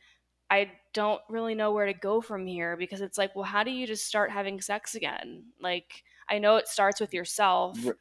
I 0.52 0.74
don't 0.94 1.22
really 1.30 1.56
know 1.56 1.74
where 1.74 1.86
to 1.86 1.94
go 1.94 2.22
from 2.22 2.48
here 2.48 2.78
because 2.78 3.02
it's 3.02 3.18
like 3.20 3.36
well 3.36 3.46
how 3.46 3.64
do 3.64 3.72
you 3.72 3.88
just 3.88 4.08
start 4.08 4.32
having 4.32 4.62
sex 4.62 4.96
again 4.96 5.54
like 5.62 6.04
I 6.30 6.40
know 6.40 6.58
it 6.58 6.68
starts 6.68 7.00
with 7.02 7.14
yourself 7.14 7.94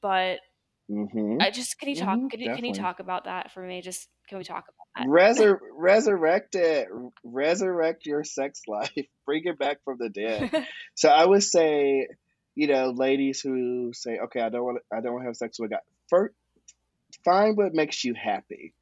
but 0.00 0.40
Mhm. 0.88 1.40
I 1.40 1.50
just 1.50 1.78
can 1.78 1.88
you 1.88 1.96
talk 1.96 2.20
Mhm. 2.20 2.30
can 2.30 2.40
you, 2.40 2.50
can 2.50 2.64
you 2.64 2.72
talk 2.72 3.00
about 3.00 3.24
that 3.24 3.50
for 3.52 3.62
me 3.62 3.80
just 3.80 4.08
can 4.28 4.38
we 4.38 4.44
talk 4.44 4.64
about 4.68 4.78
that 4.96 5.06
Resur- 5.06 5.58
resurrect 5.72 6.54
it. 6.54 6.88
Resurrect 7.24 8.06
your 8.06 8.24
sex 8.24 8.62
life. 8.68 8.92
Bring 9.24 9.42
it 9.44 9.58
back 9.58 9.78
from 9.84 9.98
the 9.98 10.08
dead. 10.08 10.66
So 10.94 11.08
I 11.08 11.24
would 11.24 11.44
say, 11.44 12.08
you 12.56 12.66
know, 12.66 12.90
ladies 12.90 13.40
who 13.40 13.92
say, 13.94 14.18
"Okay, 14.18 14.40
I 14.40 14.48
don't 14.48 14.64
want, 14.64 14.78
I 14.92 15.00
don't 15.00 15.12
want 15.12 15.22
to 15.22 15.28
have 15.28 15.36
sex 15.36 15.60
with 15.60 15.70
a 15.70 15.74
guy." 15.74 15.80
First, 16.08 16.34
find 17.24 17.56
what 17.56 17.72
makes 17.72 18.04
you 18.04 18.14
happy. 18.14 18.74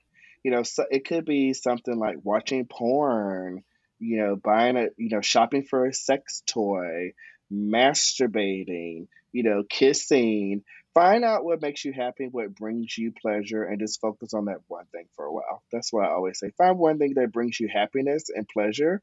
You 0.43 0.51
know, 0.53 0.63
so 0.63 0.85
it 0.91 1.07
could 1.07 1.27
be 1.27 1.53
something 1.53 1.99
like 1.99 2.17
watching 2.23 2.65
porn. 2.65 3.65
You 3.99 4.17
know, 4.19 4.37
buying 4.37 4.79
a, 4.79 4.87
you 4.97 5.11
know, 5.11 5.21
shopping 5.21 5.65
for 5.65 5.85
a 5.85 5.93
sex 5.93 6.43
toy, 6.47 7.13
masturbating. 7.53 9.09
You 9.33 9.43
know, 9.43 9.63
kissing. 9.69 10.63
Find 10.97 11.27
out 11.27 11.45
what 11.45 11.61
makes 11.61 11.85
you 11.85 11.93
happy, 11.93 12.27
what 12.27 12.55
brings 12.55 12.97
you 12.97 13.13
pleasure, 13.21 13.63
and 13.63 13.79
just 13.79 14.01
focus 14.01 14.33
on 14.33 14.47
that 14.47 14.61
one 14.67 14.87
thing 14.93 15.05
for 15.15 15.27
a 15.27 15.33
while. 15.33 15.63
That's 15.71 15.93
why 15.93 16.07
I 16.07 16.13
always 16.13 16.39
say, 16.39 16.53
find 16.57 16.79
one 16.79 16.99
thing 16.99 17.13
that 17.17 17.33
brings 17.33 17.61
you 17.61 17.69
happiness 17.71 18.31
and 18.35 18.49
pleasure. 18.49 19.03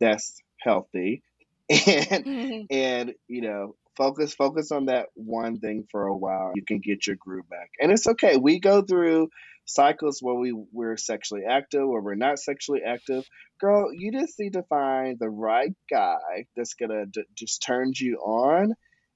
That's 0.00 0.40
healthy 0.62 1.22
and 1.68 1.78
mm-hmm. 2.24 2.60
and 2.70 3.14
you 3.28 3.42
know 3.42 3.76
focus 3.98 4.34
focus 4.34 4.72
on 4.72 4.86
that 4.86 5.08
one 5.12 5.60
thing 5.60 5.86
for 5.90 6.06
a 6.06 6.16
while. 6.16 6.52
You 6.54 6.64
can 6.64 6.78
get 6.78 7.06
your 7.06 7.16
groove 7.16 7.50
back, 7.50 7.68
and 7.78 7.92
it's 7.92 8.06
okay. 8.06 8.38
We 8.38 8.58
go 8.58 8.80
through 8.80 9.28
cycles 9.66 10.20
where 10.22 10.36
we 10.36 10.54
we're 10.72 10.96
sexually 10.96 11.44
active 11.44 11.86
or 11.86 12.00
we're 12.00 12.14
not 12.14 12.38
sexually 12.38 12.80
active. 12.82 13.24
Girl, 13.60 13.92
you 13.92 14.10
just 14.10 14.40
need 14.40 14.54
to 14.54 14.62
find 14.62 15.18
the 15.18 15.28
right 15.28 15.74
guy 15.90 16.46
that's 16.56 16.72
gonna 16.72 17.04
d- 17.04 17.24
just 17.34 17.62
turns 17.62 18.00
you 18.00 18.16
on, 18.16 18.72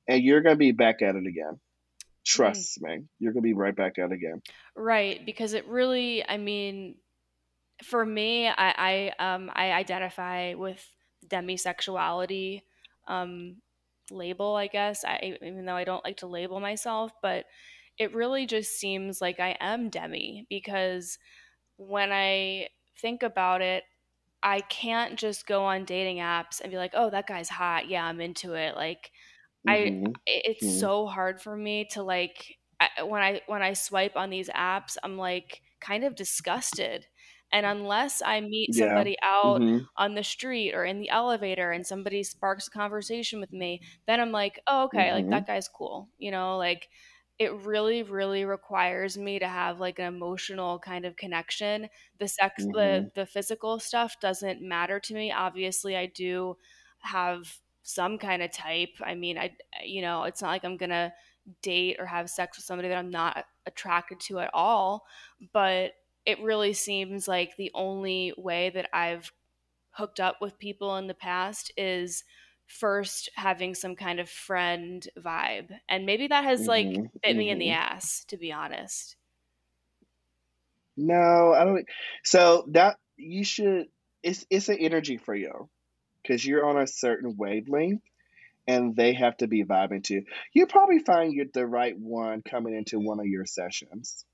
and 0.07 0.23
you're 0.23 0.43
gonna 0.43 0.57
be 0.57 0.73
back 0.73 1.01
at 1.01 1.17
it 1.17 1.27
again. 1.27 1.59
Mm. 2.37 2.37
Trust 2.37 2.83
me, 2.83 3.05
you're 3.19 3.33
gonna 3.33 3.43
be 3.43 3.55
right 3.55 3.75
back 3.75 3.99
at 3.99 4.11
it 4.11 4.13
again. 4.13 4.43
Right, 4.77 5.25
because 5.25 5.55
it 5.55 5.67
really, 5.67 6.27
I 6.27 6.37
mean, 6.37 6.97
for 7.85 8.05
me, 8.05 8.49
I, 8.49 9.13
I 9.19 9.35
um 9.35 9.51
I 9.55 9.73
identify 9.73 10.55
with 10.55 10.85
the 11.23 11.29
demisexuality 11.37 12.63
um 13.07 13.57
label, 14.11 14.57
I 14.57 14.67
guess. 14.67 15.05
I 15.05 15.39
even 15.43 15.65
though 15.65 15.77
I 15.77 15.85
don't 15.85 16.05
like 16.05 16.19
to 16.19 16.27
label 16.27 16.61
myself, 16.61 17.13
but 17.23 17.47
it 17.99 18.15
really 18.15 18.47
just 18.47 18.79
seems 18.79 19.21
like 19.21 19.41
I 19.41 19.57
am 19.61 19.91
demi 19.91 20.47
because 20.49 21.19
when 21.77 22.13
I 22.13 22.69
think 23.01 23.23
about 23.23 23.63
it, 23.63 23.85
I 24.43 24.61
can't 24.61 25.19
just 25.19 25.47
go 25.47 25.65
on 25.65 25.85
dating 25.85 26.19
apps 26.19 26.61
and 26.61 26.71
be 26.71 26.79
like, 26.79 26.93
"Oh, 26.95 27.11
that 27.11 27.27
guy's 27.27 27.49
hot. 27.49 27.89
Yeah, 27.89 28.05
I'm 28.05 28.21
into 28.21 28.55
it." 28.55 28.77
Like 28.77 29.11
I 29.69 29.93
hmm 29.93 30.13
it's 30.27 30.67
hmm 30.67 30.81
so 30.81 31.07
hard 31.07 31.41
for 31.41 31.57
me 31.57 31.87
to 31.93 32.03
like 32.03 32.57
I, 32.81 33.03
when 33.03 33.23
I 33.23 33.43
when 33.47 33.63
I 33.63 33.73
swipe 33.75 34.17
on 34.17 34.31
these 34.31 34.49
apps, 34.51 34.97
I'm 35.03 35.17
like 35.19 35.63
kind 35.81 36.05
of 36.05 36.15
disgusted. 36.17 37.07
And 37.53 37.65
unless 37.67 38.21
I 38.23 38.41
meet 38.41 38.75
Yeah. 38.75 38.75
somebody 38.75 39.17
out 39.23 39.63
hmm 39.63 39.89
on 39.97 40.15
the 40.15 40.23
street 40.25 40.75
or 40.75 40.85
in 40.85 41.01
the 41.01 41.09
elevator 41.11 41.71
and 41.73 41.87
somebody 41.87 42.23
sparks 42.23 42.69
a 42.69 42.71
conversation 42.71 43.41
with 43.41 43.53
me, 43.53 43.81
then 44.07 44.21
I'm 44.21 44.33
like, 44.33 44.61
"Oh, 44.67 44.85
okay, 44.85 45.13
like 45.13 45.29
hmm 45.29 45.33
that 45.33 45.47
guy's 45.47 45.69
cool." 45.69 46.11
You 46.19 46.31
know, 46.31 46.57
like 46.59 46.89
it 47.39 47.53
really 47.53 48.03
really 48.03 48.45
requires 48.45 49.17
me 49.17 49.39
to 49.39 49.47
have 49.49 49.79
like 49.81 49.99
an 49.99 50.07
emotional 50.07 50.79
kind 50.81 51.05
of 51.05 51.17
connection. 51.17 51.89
The 52.19 52.29
sex 52.29 52.67
the 52.73 53.03
hmm 53.03 53.11
the 53.15 53.27
physical 53.27 53.79
stuff 53.81 54.19
doesn't 54.21 54.61
matter 54.63 54.99
to 55.01 55.15
me. 55.15 55.33
Obviously, 55.33 55.97
I 55.97 56.07
do 56.07 56.57
have 57.01 57.61
some 57.83 58.19
kind 58.19 58.43
of 58.43 58.53
type. 58.53 58.91
I 59.01 59.15
mean, 59.15 59.39
I 59.39 59.57
you 59.83 60.03
know, 60.03 60.25
it's 60.25 60.43
not 60.43 60.49
like 60.49 60.65
I'm 60.65 60.77
going 60.77 60.91
to 60.91 61.13
date 61.63 61.97
or 61.99 62.07
have 62.07 62.29
sex 62.31 62.59
with 62.59 62.65
somebody 62.67 62.89
that 62.89 62.99
I'm 62.99 63.11
not 63.11 63.47
attracted 63.67 64.21
to 64.21 64.41
at 64.41 64.51
all, 64.53 65.07
but 65.53 65.93
it 66.27 66.41
really 66.41 66.75
seems 66.75 67.27
like 67.27 67.57
the 67.57 67.71
only 67.75 68.35
way 68.37 68.71
that 68.71 68.91
I've 68.93 69.33
hooked 69.91 70.21
up 70.21 70.41
with 70.41 70.59
people 70.59 70.97
in 70.97 71.07
the 71.07 71.15
past 71.15 71.73
is 71.77 72.25
first 72.67 73.31
having 73.35 73.75
some 73.75 73.97
kind 73.97 74.21
of 74.21 74.29
friend 74.31 75.09
vibe. 75.19 75.79
And 75.89 76.07
maybe 76.07 76.27
that 76.29 76.45
has 76.45 76.67
like 76.69 76.89
hmm 76.89 77.07
bit 77.23 77.37
me 77.37 77.51
in 77.51 77.59
the 77.59 77.69
hmm 77.69 77.73
ass, 77.73 78.25
to 78.27 78.37
be 78.37 78.53
honest. 78.53 79.17
No, 80.97 81.53
I 81.55 81.65
don't. 81.65 81.87
So 82.25 82.67
that 82.73 82.99
you 83.17 83.45
should. 83.45 83.89
It's 84.23 84.45
it's 84.51 84.69
an 84.69 84.79
energy 84.79 85.17
for 85.17 85.35
you 85.35 85.71
because 86.29 86.45
you're 86.45 86.67
on 86.67 86.79
a 86.79 86.87
certain 86.87 87.37
wavelength, 87.37 88.03
and 88.67 88.95
they 88.95 89.15
have 89.15 89.37
to 89.39 89.47
be 89.47 89.65
vibing 89.65 90.05
too. 90.05 90.15
You 90.53 90.63
You 90.63 90.67
probably 90.67 90.99
find 90.99 91.33
you're 91.33 91.47
the 91.53 91.67
right 91.67 91.99
one 91.99 92.43
coming 92.43 92.75
into 92.75 93.01
one 93.01 93.19
of 93.19 93.27
your 93.27 93.47
sessions. 93.47 94.25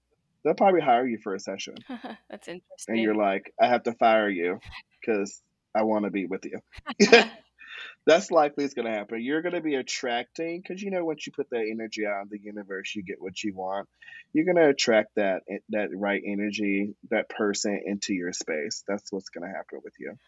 They'll 0.43 0.55
probably 0.55 0.81
hire 0.81 1.07
you 1.07 1.19
for 1.19 1.35
a 1.35 1.41
session, 1.41 1.77
That's 2.29 2.49
interesting. 2.49 2.61
and 2.89 2.99
you're 2.99 3.15
like, 3.15 3.55
I 3.61 3.69
have 3.69 3.85
to 3.85 3.93
fire 3.93 4.29
you 4.29 4.61
because 5.01 5.41
I 5.75 5.85
want 5.85 6.05
to 6.05 6.11
be 6.11 6.27
with 6.27 6.45
you. 6.45 6.61
That's 8.07 8.31
likely 8.31 8.65
it's 8.65 8.75
going 8.75 8.87
to 8.87 8.93
happen. 8.93 9.23
You're 9.23 9.41
going 9.41 9.55
to 9.55 9.63
be 9.63 9.77
attracting 9.77 10.61
because 10.61 10.83
you 10.83 10.91
know 10.91 11.05
once 11.05 11.27
you 11.27 11.33
put 11.33 11.49
that 11.51 11.67
energy 11.71 12.05
out 12.07 12.25
in 12.25 12.29
the 12.31 12.39
universe, 12.39 12.95
you 12.95 13.03
get 13.03 13.23
what 13.23 13.43
you 13.43 13.55
want. 13.55 13.89
You're 14.35 14.45
going 14.45 14.57
to 14.57 14.69
attract 14.69 15.15
that 15.17 15.43
eh, 15.49 15.59
that 15.71 15.89
right 15.95 16.23
energy, 16.27 16.95
that 17.11 17.31
person 17.31 17.81
into 17.87 18.13
your 18.13 18.33
space. 18.33 18.85
That's 18.87 19.11
what's 19.11 19.31
going 19.31 19.49
to 19.49 19.57
happen 19.57 19.81
with 19.83 19.95
you. 19.99 20.19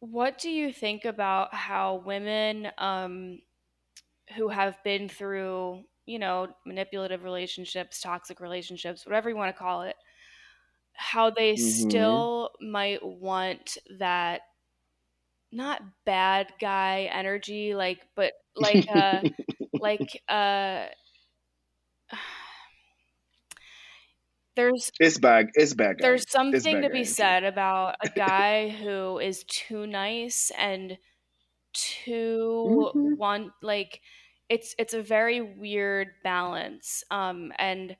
What 0.00 0.38
do 0.38 0.50
you 0.50 0.72
think 0.72 1.04
about 1.04 1.54
how 1.54 1.96
women 1.96 2.70
um, 2.78 3.40
who 4.36 4.48
have 4.48 4.82
been 4.84 5.08
through, 5.08 5.84
you 6.06 6.18
know, 6.18 6.48
manipulative 6.66 7.24
relationships, 7.24 8.00
toxic 8.00 8.40
relationships, 8.40 9.06
whatever 9.06 9.30
you 9.30 9.36
want 9.36 9.54
to 9.54 9.58
call 9.58 9.82
it, 9.82 9.96
how 10.94 11.30
they 11.30 11.56
hmm 11.56 12.22
still 12.36 12.50
might 12.60 13.04
want 13.04 13.78
that 13.98 14.42
not 15.52 15.82
bad 16.04 16.52
guy 16.60 17.08
energy, 17.12 17.74
like, 17.74 18.00
but 18.14 18.32
like 18.54 18.84
uh 18.88 19.22
like 19.78 20.22
uh 20.28 20.88
there's 24.60 24.90
it's 25.00 25.18
bad. 25.18 25.48
It's 25.54 25.74
bad 25.74 25.98
guy. 25.98 26.18
there's 26.18 26.30
something 26.30 26.62
bad 26.68 26.82
to 26.82 26.90
be 26.90 27.04
energy. 27.04 27.04
said 27.04 27.44
about 27.44 27.96
a 28.00 28.08
guy 28.16 28.68
who 28.70 29.18
is 29.18 29.44
too 29.44 29.86
nice 29.86 30.50
and 30.56 30.98
too 31.74 32.92
hmm 33.02 33.14
want 33.16 33.52
like 33.62 34.02
it's 34.48 34.74
it's 34.78 34.94
a 34.94 35.02
very 35.02 35.40
weird 35.40 36.08
balance 36.24 37.04
um 37.10 37.52
and 37.58 37.96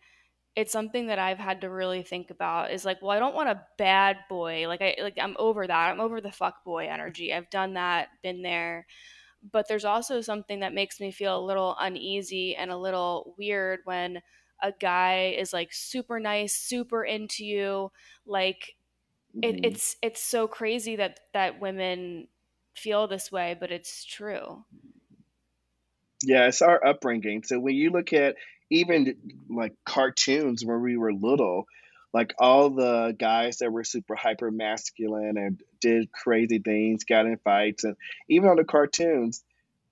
it's 0.56 0.72
something 0.72 1.08
that 1.08 1.18
I've 1.18 1.38
had 1.38 1.62
to 1.62 1.70
really 1.70 2.02
think 2.02 2.30
about 2.30 2.72
is 2.72 2.84
like, 2.84 3.02
well, 3.02 3.12
I 3.12 3.20
don't 3.20 3.34
want 3.34 3.50
a 3.50 3.64
bad 3.78 4.18
boy. 4.28 4.68
Like 4.68 4.82
I 4.82 4.96
like 5.00 5.18
I'm 5.18 5.36
over 5.38 5.66
that. 5.66 5.90
I'm 5.92 6.00
over 6.00 6.20
the 6.20 6.32
fuck 6.32 6.64
boy 6.64 6.88
energy. 6.88 7.32
I've 7.34 7.50
done 7.50 7.74
that, 7.74 8.08
been 8.22 8.42
there. 8.42 8.86
But 9.42 9.68
there's 9.68 9.84
also 9.84 10.20
something 10.20 10.60
that 10.60 10.74
makes 10.74 11.00
me 11.00 11.10
feel 11.12 11.38
a 11.38 11.44
little 11.46 11.76
uneasy 11.78 12.54
and 12.56 12.70
a 12.70 12.76
little 12.76 13.34
weird 13.38 13.80
when 13.84 14.20
a 14.62 14.72
guy 14.72 15.34
is 15.38 15.52
like 15.52 15.72
super 15.72 16.20
nice, 16.20 16.54
super 16.54 17.04
into 17.04 17.44
you. 17.44 17.92
Like 18.26 18.76
it, 19.42 19.60
hmm 19.60 19.64
it's 19.64 19.96
it's 20.02 20.22
so 20.22 20.48
crazy 20.48 20.96
that 20.96 21.20
that 21.34 21.60
women 21.60 22.28
feel 22.76 23.08
this 23.08 23.32
way, 23.32 23.56
but 23.58 23.70
it's 23.72 24.04
true. 24.04 24.64
Yeah, 26.22 26.48
it's 26.48 26.62
our 26.62 26.84
upbringing. 26.84 27.42
So 27.44 27.58
when 27.58 27.74
you 27.74 27.90
look 27.90 28.12
at 28.12 28.36
even 28.70 29.16
like 29.48 29.74
cartoons 29.84 30.64
when 30.64 30.80
we 30.82 30.96
were 30.96 31.12
little, 31.12 31.66
like 32.12 32.34
all 32.38 32.70
the 32.70 33.14
guys 33.18 33.58
that 33.58 33.72
were 33.72 33.84
super 33.84 34.14
hyper 34.14 34.50
masculine 34.50 35.36
and 35.38 35.60
did 35.80 36.12
crazy 36.12 36.58
things, 36.58 37.04
got 37.04 37.26
in 37.26 37.38
fights, 37.38 37.84
and 37.84 37.96
even 38.28 38.48
on 38.48 38.56
the 38.56 38.64
cartoons, 38.64 39.42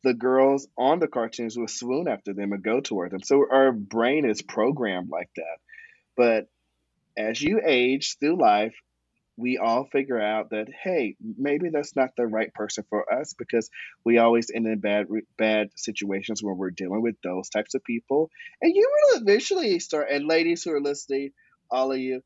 the 0.04 0.14
girls 0.14 0.68
on 0.76 1.00
the 1.00 1.08
cartoons 1.08 1.56
would 1.56 1.70
swoon 1.70 2.08
after 2.08 2.32
them 2.32 2.52
and 2.52 2.62
go 2.62 2.80
toward 2.80 3.10
them. 3.10 3.22
So 3.22 3.44
our 3.50 3.72
brain 3.72 4.28
is 4.28 4.42
programmed 4.42 5.10
like 5.10 5.30
that. 5.36 5.58
But 6.16 6.48
as 7.16 7.40
you 7.42 7.60
age 7.64 8.16
through 8.18 8.40
life, 8.40 8.74
we 9.36 9.56
all 9.56 9.84
figure 9.84 10.20
out 10.20 10.50
that 10.50 10.66
hey, 10.82 11.16
maybe 11.20 11.70
that's 11.70 11.94
not 11.94 12.10
the 12.16 12.26
right 12.26 12.52
person 12.52 12.84
for 12.90 13.12
us 13.12 13.34
because 13.34 13.70
we 14.04 14.18
always 14.18 14.50
end 14.52 14.66
in 14.66 14.80
bad 14.80 15.06
bad 15.36 15.68
situations 15.76 16.42
where 16.42 16.54
we're 16.54 16.70
dealing 16.70 17.02
with 17.02 17.14
those 17.22 17.48
types 17.48 17.74
of 17.74 17.84
people. 17.84 18.30
And 18.60 18.74
you 18.74 18.90
will 18.90 19.20
eventually 19.22 19.78
start. 19.78 20.08
And 20.10 20.26
ladies 20.26 20.64
who 20.64 20.72
are 20.72 20.80
listening, 20.80 21.30
all 21.70 21.92
of 21.92 21.98
you, 21.98 22.22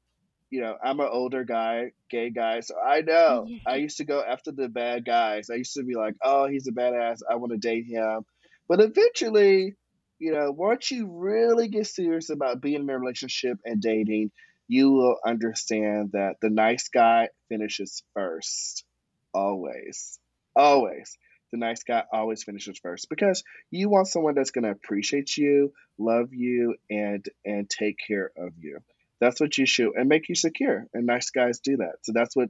you 0.53 0.61
know, 0.61 0.77
I'm 0.85 1.01
an 1.01 1.09
older 1.11 1.45
guy, 1.45 1.93
gay 2.11 2.29
guy, 2.29 2.61
so 2.61 2.75
I 2.77 2.99
oh, 2.99 3.05
know. 3.07 3.49
I 3.67 3.77
used 3.77 3.97
to 3.97 4.05
go 4.05 4.23
after 4.23 4.53
the 4.53 4.69
bad 4.69 5.03
guys. 5.07 5.49
I 5.49 5.55
used 5.55 5.73
to 5.75 5.83
be 5.83 5.95
like, 5.95 6.15
oh, 6.23 6.47
he's 6.47 6.69
a 6.69 6.73
badass. 6.73 7.21
I 7.29 7.37
want 7.37 7.53
to 7.53 7.59
date 7.59 7.87
him. 7.87 8.27
But 8.69 8.83
eventually, 8.83 9.77
you 10.19 10.33
know, 10.33 10.53
once 10.53 10.91
you 10.91 11.09
really 11.11 11.69
get 11.69 11.87
serious 11.87 12.29
about 12.29 12.61
being 12.61 12.83
in 12.83 12.91
a 12.91 12.99
relationship 12.99 13.61
and 13.65 13.81
dating, 13.81 14.31
you 14.69 14.91
will 14.91 15.17
understand 15.27 16.11
that 16.13 16.37
the 16.43 16.51
nice 16.51 16.91
guy 16.91 17.31
finishes 17.49 18.03
first. 18.13 18.85
Always. 19.33 20.19
Always. 20.55 21.17
The 21.53 21.59
nice 21.59 21.83
guy 21.83 22.05
always 22.13 22.45
finishes 22.45 22.79
first 22.79 23.09
because 23.09 23.43
you 23.71 23.89
want 23.89 24.07
someone 24.07 24.35
that's 24.35 24.51
going 24.51 24.65
to 24.65 24.71
appreciate 24.71 25.35
you, 25.39 25.73
love 25.97 26.35
you, 26.35 26.77
and 26.91 27.27
and 27.43 27.71
take 27.71 27.97
care 28.07 28.31
of 28.37 28.53
you. 28.59 28.81
That's 29.23 29.41
what 29.41 29.57
you 29.57 29.67
shoot 29.67 29.93
and 29.97 30.09
make 30.09 30.29
you 30.29 30.35
secure. 30.35 30.89
And 30.93 31.07
nice 31.07 31.31
guys 31.31 31.61
do 31.61 31.77
that. 31.77 31.93
So 32.03 32.11
that's 32.13 32.35
what 32.35 32.49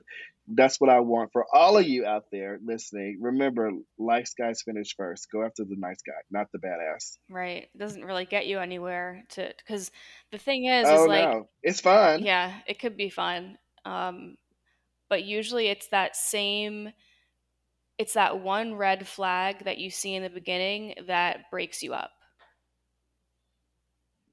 that's 0.49 0.81
what 0.81 0.89
I 0.89 1.01
want 1.01 1.31
for 1.31 1.45
all 1.55 1.77
of 1.77 1.87
you 1.87 2.07
out 2.07 2.25
there 2.33 2.59
listening. 2.65 3.19
Remember, 3.21 3.71
nice 3.99 4.33
guys 4.33 4.63
finish 4.63 4.97
first. 4.97 5.31
Go 5.31 5.45
after 5.45 5.65
the 5.65 5.77
nice 5.77 6.01
guy, 6.01 6.15
not 6.31 6.47
the 6.51 6.59
badass. 6.59 7.19
Right. 7.29 7.69
It 7.75 7.79
doesn't 7.79 8.07
really 8.07 8.25
get 8.25 8.47
you 8.47 8.59
anywhere 8.59 9.23
to 9.33 9.53
because 9.59 9.91
the 10.31 10.39
thing 10.39 10.65
is 10.65 10.89
is 10.89 10.99
Oh 10.99 11.05
like 11.05 11.29
no, 11.31 11.49
it's 11.63 11.81
fun. 11.81 12.23
yeah, 12.25 12.55
it 12.67 12.79
could 12.79 12.97
be 12.97 13.11
fun. 13.11 13.59
Um 13.85 14.39
but 15.11 15.25
usually 15.25 15.67
it's 15.67 15.89
that 15.89 16.17
same 16.17 16.91
it's 17.99 18.15
that 18.15 18.41
one 18.41 18.77
red 18.77 19.07
flag 19.07 19.67
that 19.67 19.77
you 19.77 19.91
see 19.91 20.15
in 20.15 20.23
the 20.23 20.31
beginning 20.31 20.95
that 21.07 21.51
breaks 21.51 21.83
you 21.83 21.93
up. 21.93 22.13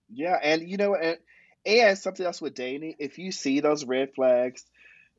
Yeah, 0.10 0.38
and 0.42 0.68
you 0.68 0.78
know, 0.78 0.96
and 0.96 1.18
and 1.66 1.98
something 1.98 2.26
else 2.26 2.42
with 2.42 2.56
dating, 2.56 2.96
if 3.00 3.18
you 3.20 3.32
see 3.32 3.60
those 3.60 3.86
red 3.86 4.14
flags, 4.16 4.66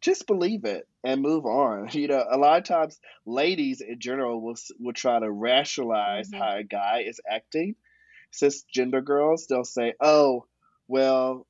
just 0.00 0.26
believe 0.26 0.64
it 0.64 0.88
and 1.04 1.22
move 1.22 1.46
on. 1.46 1.88
You 1.92 2.08
know, 2.08 2.24
a 2.30 2.38
lot 2.38 2.58
of 2.58 2.64
times 2.64 3.00
ladies 3.26 3.80
in 3.80 4.00
general 4.00 4.40
will 4.40 4.56
will 4.78 4.92
try 4.94 5.18
to 5.20 5.30
rationalize 5.30 6.30
Mhm. 6.30 6.38
how 6.38 6.56
a 6.56 6.64
guy 6.64 7.02
is 7.06 7.20
acting. 7.28 7.76
Cisgender 8.32 9.04
girls, 9.04 9.46
they'll 9.46 9.64
say, 9.64 9.94
"Oh, 10.00 10.46
well, 10.88 11.46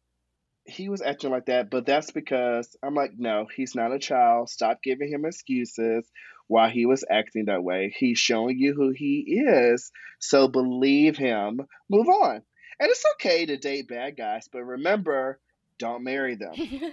he 0.64 0.88
was 0.88 1.02
acting 1.02 1.30
like 1.30 1.46
that, 1.46 1.70
but 1.70 1.86
that's 1.86 2.10
because 2.12 2.76
I'm 2.82 2.94
like, 2.94 3.12
no, 3.18 3.46
he's 3.54 3.74
not 3.74 3.92
a 3.92 3.98
child. 3.98 4.48
Stop 4.50 4.82
giving 4.82 5.10
him 5.10 5.24
excuses 5.24 6.08
why 6.46 6.70
he 6.70 6.86
was 6.86 7.04
acting 7.10 7.46
that 7.46 7.62
way. 7.64 7.94
He's 7.96 8.18
showing 8.18 8.58
you 8.58 8.74
who 8.74 8.90
he 8.90 9.42
is. 9.46 9.90
So 10.18 10.48
believe 10.48 11.16
him. 11.16 11.60
Move 11.88 12.08
on. 12.08 12.42
And 12.80 12.88
it's 12.90 13.04
okay 13.14 13.44
to 13.46 13.58
date 13.58 13.88
bad 13.88 14.16
guys, 14.16 14.48
but 14.50 14.64
remember, 14.64 15.38
don't 15.78 16.02
marry 16.02 16.34
them. 16.34 16.54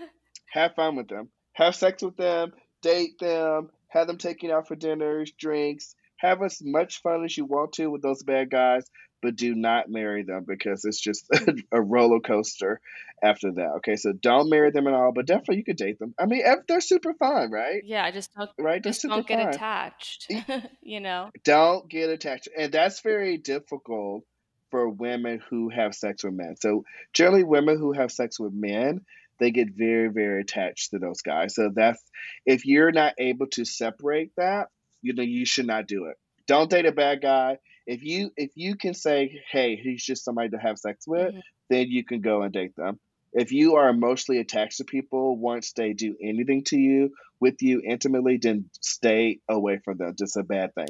Have 0.51 0.75
fun 0.75 0.95
with 0.97 1.07
them. 1.07 1.29
Have 1.53 1.75
sex 1.75 2.03
with 2.03 2.17
them, 2.17 2.51
date 2.81 3.17
them, 3.19 3.69
have 3.87 4.07
them 4.07 4.17
taking 4.17 4.51
out 4.51 4.67
for 4.67 4.75
dinners, 4.75 5.31
drinks. 5.31 5.95
Have 6.17 6.41
as 6.43 6.61
much 6.63 7.01
fun 7.01 7.23
as 7.23 7.37
you 7.37 7.45
want 7.45 7.73
to 7.73 7.87
with 7.89 8.01
those 8.01 8.23
bad 8.23 8.49
guys, 8.49 8.85
but 9.21 9.35
do 9.35 9.55
not 9.55 9.89
marry 9.89 10.23
them 10.23 10.45
because 10.47 10.83
it's 10.83 10.99
just 10.99 11.27
a 11.71 11.81
roller 11.81 12.19
coaster 12.19 12.79
after 13.23 13.51
that. 13.53 13.73
Okay, 13.77 13.95
so 13.95 14.13
don't 14.13 14.49
marry 14.49 14.71
them 14.71 14.87
at 14.87 14.93
all, 14.93 15.11
but 15.13 15.25
definitely 15.25 15.57
you 15.57 15.63
could 15.63 15.77
date 15.77 15.99
them. 15.99 16.13
I 16.19 16.25
mean, 16.25 16.43
they're 16.67 16.81
super 16.81 17.13
fun, 17.13 17.51
right? 17.51 17.81
yeah, 17.85 18.09
just 18.11 18.33
don't 18.35 18.49
Right? 18.59 18.83
Just 18.83 19.03
don't 19.03 19.27
get 19.27 19.39
fun. 19.39 19.49
attached. 19.53 20.31
You 20.81 20.99
know. 20.99 21.31
Don't 21.43 21.89
get 21.89 22.09
attached, 22.09 22.49
and 22.57 22.71
that's 22.71 23.01
very 23.01 23.37
difficult 23.37 24.23
for 24.71 24.89
women 24.89 25.41
who 25.49 25.69
have 25.69 25.95
sex 25.95 26.23
with 26.23 26.33
men. 26.33 26.55
So 26.59 26.83
generally, 27.13 27.43
women 27.43 27.77
who 27.77 27.93
have 27.93 28.11
sex 28.11 28.39
with 28.39 28.53
men, 28.53 29.01
they 29.39 29.51
get 29.51 29.69
very, 29.75 30.09
very 30.09 30.41
attached 30.41 30.91
to 30.91 30.99
those 30.99 31.21
guys. 31.21 31.55
So 31.55 31.71
that's 31.73 32.01
if 32.45 32.65
you're 32.65 32.91
not 32.91 33.13
able 33.17 33.47
to 33.47 33.65
separate 33.65 34.31
that, 34.37 34.67
you 35.01 35.13
know, 35.13 35.23
you 35.23 35.45
should 35.45 35.67
not 35.67 35.87
do 35.87 36.05
it. 36.05 36.17
Don't 36.47 36.69
date 36.69 36.85
a 36.85 36.91
bad 36.91 37.21
guy. 37.21 37.57
If 37.85 38.03
you 38.03 38.31
if 38.35 38.51
you 38.55 38.75
can 38.75 38.93
say, 38.93 39.41
hey, 39.51 39.75
he's 39.75 40.03
just 40.03 40.25
somebody 40.25 40.49
to 40.49 40.57
have 40.57 40.77
sex 40.77 41.07
with, 41.07 41.33
Mhm. 41.33 41.41
then 41.69 41.87
you 41.89 42.03
can 42.03 42.21
go 42.21 42.41
and 42.41 42.53
date 42.53 42.75
them. 42.75 42.99
If 43.33 43.51
you 43.51 43.75
are 43.75 43.89
emotionally 43.89 44.39
attached 44.39 44.77
to 44.77 44.85
people 44.85 45.37
once 45.37 45.73
they 45.73 45.93
do 45.93 46.15
anything 46.21 46.63
to 46.65 46.77
you, 46.77 47.11
with 47.39 47.61
you 47.61 47.81
intimately, 47.85 48.37
then 48.37 48.69
stay 48.81 49.39
away 49.47 49.79
from 49.83 49.97
them. 49.97 50.15
Just 50.17 50.37
a 50.37 50.43
bad 50.43 50.73
thing. 50.73 50.87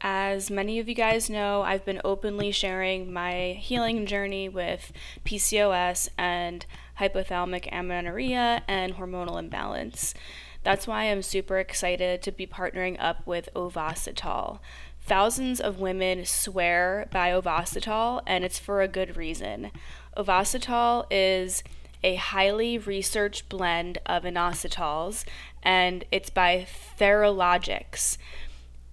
As 0.00 0.50
many 0.50 0.78
of 0.78 0.88
you 0.88 0.94
guys 0.94 1.28
know, 1.28 1.62
I've 1.62 1.84
been 1.84 2.00
openly 2.04 2.52
sharing 2.52 3.12
my 3.12 3.58
healing 3.60 4.06
journey 4.06 4.48
with 4.48 4.92
PCOS 5.24 6.08
and 6.16 6.64
hypothalamic 6.98 7.68
amenorrhea 7.72 8.62
and 8.68 8.94
hormonal 8.94 9.38
imbalance. 9.38 10.14
That's 10.62 10.86
why 10.86 11.04
I'm 11.04 11.22
super 11.22 11.58
excited 11.58 12.22
to 12.22 12.32
be 12.32 12.46
partnering 12.46 12.96
up 12.98 13.26
with 13.26 13.48
Ovasitol. 13.54 14.60
Thousands 15.02 15.60
of 15.60 15.80
women 15.80 16.26
swear 16.26 17.08
by 17.10 17.30
Ovasitol, 17.30 18.22
and 18.26 18.44
it's 18.44 18.58
for 18.58 18.82
a 18.82 18.88
good 18.88 19.16
reason. 19.16 19.70
Ovasitol 20.16 21.06
is 21.10 21.62
a 22.02 22.16
highly 22.16 22.78
researched 22.78 23.48
blend 23.48 23.98
of 24.06 24.24
inositols, 24.24 25.24
and 25.62 26.04
it's 26.10 26.30
by 26.30 26.66
Theralogix. 26.98 28.18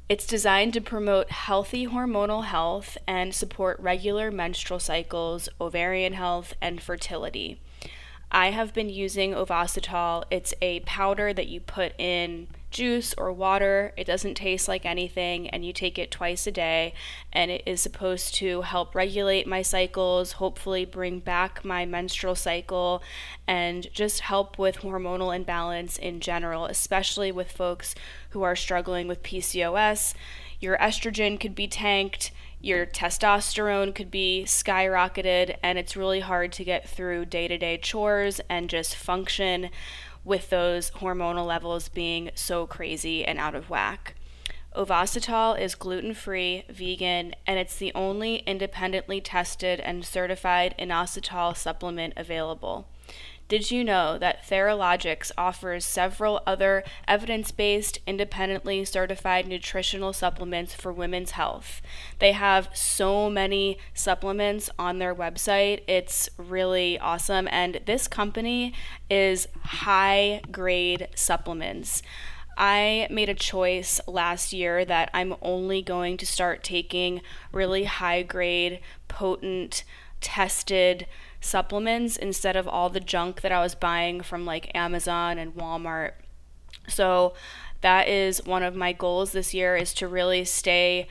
It's 0.10 0.26
designed 0.26 0.72
to 0.74 0.80
promote 0.80 1.32
healthy 1.32 1.86
hormonal 1.86 2.46
health 2.46 2.98
and 3.06 3.36
support 3.36 3.78
regular 3.82 4.32
menstrual 4.32 4.80
cycles, 4.80 5.50
ovarian 5.60 6.14
health, 6.14 6.54
and 6.62 6.82
fertility. 6.82 7.60
I 8.32 8.52
have 8.52 8.74
been 8.74 8.90
using 8.90 9.34
Ovasitol. 9.34 10.24
It's 10.30 10.54
a 10.62 10.82
powder 10.82 11.34
that 11.34 11.48
you 11.48 11.60
put 11.60 11.94
in 11.98 12.48
juice 12.70 13.14
or 13.18 13.32
water. 13.32 13.94
It 13.96 14.06
doesn't 14.06 14.36
taste 14.36 14.68
like 14.68 14.86
anything, 14.86 15.50
and 15.50 15.66
you 15.66 15.72
take 15.72 15.98
it 15.98 16.12
twice 16.12 16.46
a 16.46 16.52
day. 16.52 16.94
And 17.32 17.50
it 17.52 17.64
is 17.66 17.80
supposed 17.80 18.36
to 18.36 18.64
help 18.64 18.96
regulate 18.96 19.48
my 19.48 19.62
cycles, 19.62 20.34
hopefully, 20.34 20.84
bring 20.84 21.20
back 21.20 21.64
my 21.64 21.86
menstrual 21.86 22.36
cycle, 22.36 23.02
and 23.48 23.92
just 23.94 24.20
help 24.20 24.60
with 24.60 24.80
hormonal 24.80 25.34
imbalance 25.34 25.98
in 25.98 26.20
general, 26.20 26.66
especially 26.66 27.32
with 27.32 27.52
folks 27.52 27.96
who 28.38 28.44
are 28.44 28.56
struggling 28.56 29.08
with 29.08 29.24
PCOS. 29.24 30.14
Your 30.60 30.78
estrogen 30.78 31.40
could 31.40 31.56
be 31.56 31.68
tanked 31.68 32.32
your 32.60 32.88
testosterone 32.88 33.94
could 33.94 34.10
be 34.10 34.44
skyrocketed, 34.48 35.58
and 35.62 35.78
it's 35.78 35.96
really 35.96 36.22
hard 36.22 36.52
to 36.54 36.64
get 36.64 36.90
through 36.90 37.26
day 37.26 37.48
to 37.48 37.58
day 37.58 37.78
chores 37.78 38.42
and 38.50 38.70
just 38.70 38.96
function 38.96 39.70
with 40.24 40.50
those 40.50 40.92
hormonal 40.92 41.46
levels 41.46 41.88
being 41.88 42.32
so 42.34 42.66
crazy 42.66 43.24
and 43.24 43.38
out 43.38 43.54
of 43.54 43.70
whack. 43.70 44.16
Ovasitol 44.76 45.60
is 45.60 45.76
gluten 45.76 46.14
free, 46.14 46.64
vegan, 46.70 47.34
and 47.46 47.60
it's 47.60 47.78
the 47.78 47.94
only 47.94 48.38
independently 48.38 49.22
tested 49.22 49.80
and 49.80 50.04
certified 50.04 50.76
inositol 50.80 51.56
supplement 51.56 52.14
available. 52.18 52.88
Did 53.48 53.72
you 53.72 53.84
know 53.84 54.18
that 54.18 54.46
Theralogix 54.46 55.32
offers 55.38 55.86
several 55.86 56.42
other 56.46 56.84
evidence 57.08 57.52
based, 57.52 58.00
independently 58.06 58.84
certified 58.84 59.48
nutritional 59.48 60.12
supplements 60.12 60.76
for 60.76 60.92
women's 60.92 61.32
health? 61.32 61.82
They 62.20 62.34
have 62.34 62.70
so 62.74 63.30
many 63.30 63.78
supplements 63.94 64.70
on 64.78 65.00
their 65.00 65.16
website. 65.16 65.82
It's 65.88 66.30
really 66.38 67.00
awesome. 67.00 67.48
And 67.50 67.80
this 67.86 68.10
company 68.10 68.74
is 69.10 69.48
high 69.64 70.42
grade 70.52 71.08
supplements. 71.16 72.04
I 72.58 73.08
made 73.10 73.30
a 73.30 73.36
choice 73.36 74.02
last 74.08 74.52
year 74.52 74.84
that 74.84 75.10
I'm 75.14 75.36
only 75.42 75.82
going 75.82 76.18
to 76.18 76.26
start 76.26 76.64
taking 76.64 77.22
really 77.54 77.86
high 77.86 78.24
grade, 78.24 78.82
potent, 79.08 79.86
tested 80.20 81.06
supplements 81.40 82.18
instead 82.18 82.56
of 82.56 82.68
all 82.68 82.90
the 82.90 83.00
junk 83.00 83.42
that 83.42 83.52
I 83.52 83.62
was 83.62 83.76
buying 83.76 84.22
from 84.22 84.46
like 84.46 84.76
Amazon 84.76 85.38
and 85.38 85.56
Walmart. 85.56 86.14
So 86.88 87.34
that 87.82 88.08
is 88.08 88.46
one 88.46 88.64
of 88.64 88.76
my 88.76 88.94
goals 88.94 89.32
this 89.32 89.54
year 89.54 89.76
is 89.76 89.94
to 89.96 90.08
really 90.08 90.44
stay 90.46 91.08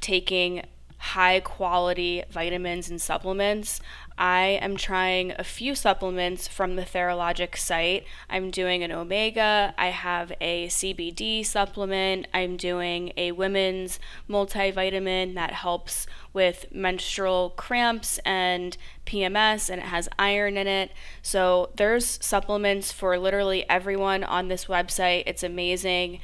taking 0.00 0.62
high 0.98 1.40
quality 1.40 2.22
vitamins 2.30 2.90
and 2.90 3.00
supplements. 3.00 3.80
I 4.18 4.58
am 4.60 4.76
trying 4.76 5.32
a 5.38 5.44
few 5.44 5.76
supplements 5.76 6.48
from 6.48 6.74
the 6.74 6.82
Theralogix 6.82 7.58
site. 7.58 8.04
I'm 8.28 8.50
doing 8.50 8.82
an 8.82 8.90
omega, 8.90 9.74
I 9.78 9.88
have 9.88 10.32
a 10.40 10.66
CBD 10.66 11.46
supplement, 11.46 12.26
I'm 12.34 12.56
doing 12.56 13.12
a 13.16 13.30
women's 13.30 14.00
multivitamin 14.28 15.34
that 15.34 15.52
helps 15.52 16.08
with 16.32 16.66
menstrual 16.72 17.50
cramps 17.50 18.18
and 18.24 18.76
PMS 19.06 19.70
and 19.70 19.80
it 19.80 19.86
has 19.86 20.08
iron 20.18 20.56
in 20.56 20.66
it. 20.66 20.90
So 21.22 21.70
there's 21.76 22.18
supplements 22.20 22.90
for 22.90 23.18
literally 23.18 23.68
everyone 23.70 24.24
on 24.24 24.48
this 24.48 24.64
website. 24.64 25.22
It's 25.26 25.44
amazing. 25.44 26.18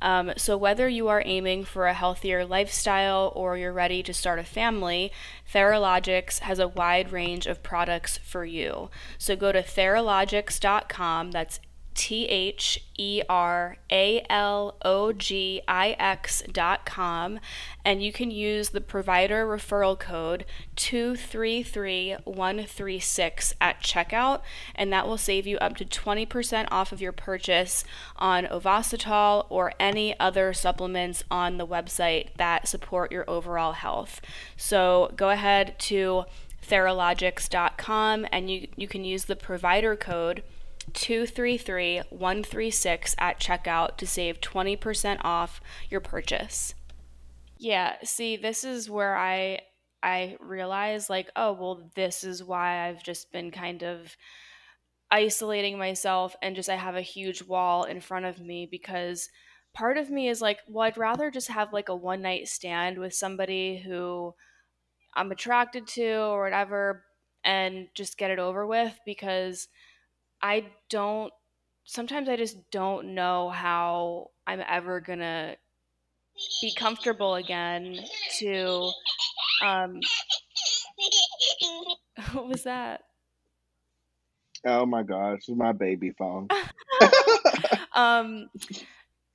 Um, 0.00 0.32
so, 0.36 0.56
whether 0.56 0.88
you 0.88 1.08
are 1.08 1.22
aiming 1.24 1.64
for 1.64 1.86
a 1.86 1.94
healthier 1.94 2.44
lifestyle 2.44 3.32
or 3.34 3.56
you're 3.56 3.72
ready 3.72 4.02
to 4.02 4.14
start 4.14 4.38
a 4.38 4.44
family, 4.44 5.12
Theralogix 5.52 6.40
has 6.40 6.58
a 6.58 6.68
wide 6.68 7.12
range 7.12 7.46
of 7.46 7.62
products 7.62 8.18
for 8.18 8.44
you. 8.44 8.90
So, 9.18 9.36
go 9.36 9.52
to 9.52 9.62
theralogix.com, 9.62 11.30
that's 11.30 11.60
T 11.98 12.24
H 12.26 12.82
E 12.96 13.22
R 13.28 13.76
A 13.90 14.24
L 14.30 14.76
O 14.84 15.12
G 15.12 15.60
I 15.66 15.96
X 15.98 16.44
dot 16.52 16.86
com, 16.86 17.40
and 17.84 18.04
you 18.04 18.12
can 18.12 18.30
use 18.30 18.68
the 18.68 18.80
provider 18.80 19.44
referral 19.44 19.98
code 19.98 20.44
233136 20.76 23.54
at 23.60 23.82
checkout, 23.82 24.42
and 24.76 24.92
that 24.92 25.08
will 25.08 25.18
save 25.18 25.44
you 25.44 25.58
up 25.58 25.76
to 25.76 25.84
20% 25.84 26.68
off 26.70 26.92
of 26.92 27.00
your 27.00 27.10
purchase 27.10 27.82
on 28.14 28.44
Ovasitol 28.44 29.46
or 29.48 29.72
any 29.80 30.16
other 30.20 30.52
supplements 30.52 31.24
on 31.32 31.58
the 31.58 31.66
website 31.66 32.28
that 32.36 32.68
support 32.68 33.10
your 33.10 33.28
overall 33.28 33.72
health. 33.72 34.20
So 34.56 35.12
go 35.16 35.30
ahead 35.30 35.76
to 35.80 36.26
theralogix.com 36.64 38.26
and 38.30 38.48
you, 38.48 38.68
you 38.76 38.86
can 38.86 39.04
use 39.04 39.24
the 39.24 39.34
provider 39.34 39.96
code 39.96 40.44
233136 40.94 43.16
at 43.18 43.40
checkout 43.40 43.96
to 43.96 44.06
save 44.06 44.40
20% 44.40 45.18
off 45.22 45.60
your 45.90 46.00
purchase. 46.00 46.74
Yeah, 47.58 47.96
see, 48.04 48.36
this 48.36 48.62
is 48.64 48.88
where 48.88 49.16
I 49.16 49.60
I 50.00 50.36
realize 50.38 51.10
like, 51.10 51.28
oh, 51.34 51.52
well 51.52 51.90
this 51.96 52.22
is 52.22 52.44
why 52.44 52.88
I've 52.88 53.02
just 53.02 53.32
been 53.32 53.50
kind 53.50 53.82
of 53.82 54.16
isolating 55.10 55.78
myself 55.78 56.36
and 56.42 56.54
just 56.54 56.68
I 56.68 56.76
have 56.76 56.94
a 56.94 57.00
huge 57.00 57.42
wall 57.42 57.84
in 57.84 58.00
front 58.00 58.26
of 58.26 58.40
me 58.40 58.68
because 58.70 59.28
part 59.74 59.98
of 59.98 60.10
me 60.10 60.28
is 60.28 60.40
like, 60.40 60.58
well, 60.68 60.84
I'd 60.84 60.98
rather 60.98 61.30
just 61.30 61.48
have 61.48 61.72
like 61.72 61.88
a 61.88 61.96
one 61.96 62.22
night 62.22 62.48
stand 62.48 62.98
with 62.98 63.14
somebody 63.14 63.78
who 63.78 64.34
I'm 65.14 65.32
attracted 65.32 65.86
to 65.88 66.20
or 66.20 66.44
whatever 66.44 67.04
and 67.44 67.88
just 67.94 68.18
get 68.18 68.30
it 68.30 68.38
over 68.38 68.66
with 68.66 68.98
because 69.06 69.68
I 70.42 70.66
don't 70.88 71.32
sometimes 71.84 72.28
I 72.28 72.36
just 72.36 72.70
don't 72.70 73.14
know 73.14 73.50
how 73.50 74.30
I'm 74.46 74.62
ever 74.66 75.00
gonna 75.00 75.56
be 76.60 76.72
comfortable 76.74 77.34
again 77.34 77.98
to 78.38 78.90
um 79.64 80.00
what 82.32 82.48
was 82.48 82.64
that? 82.64 83.02
Oh 84.66 84.86
my 84.86 85.02
gosh, 85.02 85.38
it's 85.38 85.48
my 85.48 85.72
baby 85.72 86.12
phone. 86.18 86.48
um 87.94 88.48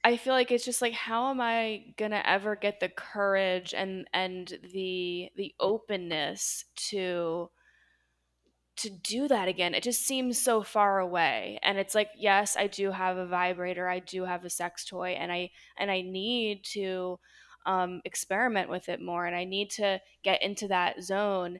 I 0.03 0.17
feel 0.17 0.33
like 0.33 0.51
it's 0.51 0.65
just 0.65 0.81
like 0.81 0.93
how 0.93 1.29
am 1.29 1.39
I 1.39 1.93
gonna 1.97 2.21
ever 2.25 2.55
get 2.55 2.79
the 2.79 2.89
courage 2.89 3.73
and 3.73 4.07
and 4.13 4.47
the 4.73 5.29
the 5.35 5.55
openness 5.59 6.65
to 6.89 7.49
to 8.77 8.89
do 8.89 9.27
that 9.27 9.47
again. 9.47 9.73
It 9.73 9.83
just 9.83 10.05
seems 10.05 10.41
so 10.41 10.63
far 10.63 10.99
away. 10.99 11.59
And 11.63 11.77
it's 11.77 11.95
like, 11.95 12.09
yes, 12.17 12.57
I 12.57 12.67
do 12.67 12.91
have 12.91 13.17
a 13.17 13.27
vibrator, 13.27 13.87
I 13.87 13.99
do 13.99 14.25
have 14.25 14.43
a 14.45 14.49
sex 14.49 14.85
toy, 14.85 15.09
and 15.11 15.31
I 15.31 15.51
and 15.77 15.91
I 15.91 16.01
need 16.01 16.63
to 16.73 17.19
um, 17.65 18.01
experiment 18.05 18.69
with 18.69 18.89
it 18.89 19.01
more, 19.01 19.25
and 19.25 19.35
I 19.35 19.45
need 19.45 19.69
to 19.71 19.99
get 20.23 20.41
into 20.41 20.67
that 20.69 21.03
zone. 21.03 21.59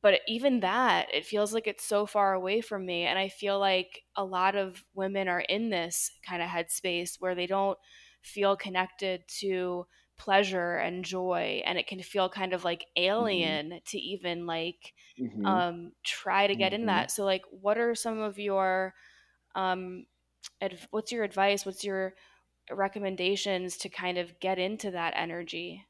But 0.00 0.20
even 0.28 0.60
that, 0.60 1.12
it 1.12 1.26
feels 1.26 1.52
like 1.52 1.66
it's 1.66 1.84
so 1.84 2.06
far 2.06 2.34
away 2.34 2.60
from 2.60 2.86
me, 2.86 3.04
and 3.04 3.18
I 3.18 3.28
feel 3.28 3.58
like 3.58 4.02
a 4.16 4.24
lot 4.24 4.54
of 4.56 4.84
women 4.94 5.28
are 5.28 5.40
in 5.40 5.70
this 5.70 6.10
kind 6.26 6.42
of 6.42 6.48
headspace 6.48 7.16
where 7.20 7.34
they 7.34 7.46
don't 7.46 7.78
feel 8.22 8.56
connected 8.56 9.22
to 9.40 9.86
pleasure 10.18 10.76
and 10.76 11.04
joy 11.04 11.62
and 11.64 11.78
it 11.78 11.86
can 11.86 12.02
feel 12.02 12.28
kind 12.28 12.52
of 12.52 12.64
like 12.64 12.86
hmm 13.18 13.58
alien 13.58 13.80
to 13.86 13.98
even 13.98 14.46
like 14.46 14.94
hmm 15.18 15.42
um 15.44 15.92
try 16.04 16.46
to 16.46 16.56
get 16.56 16.72
in 16.74 16.86
hmm 16.86 16.88
that. 16.88 17.10
So 17.10 17.24
like 17.24 17.44
what 17.50 17.78
are 17.78 17.94
some 17.94 18.18
of 18.20 18.38
your 18.38 18.94
um 19.54 20.06
adv- 20.60 20.88
what's 20.90 21.12
your 21.12 21.24
advice? 21.24 21.66
What's 21.66 21.84
your 21.84 22.14
recommendations 22.70 23.78
to 23.78 23.90
kind 23.90 24.18
of 24.18 24.40
get 24.40 24.58
into 24.58 24.92
that 24.92 25.14
energy? 25.16 25.86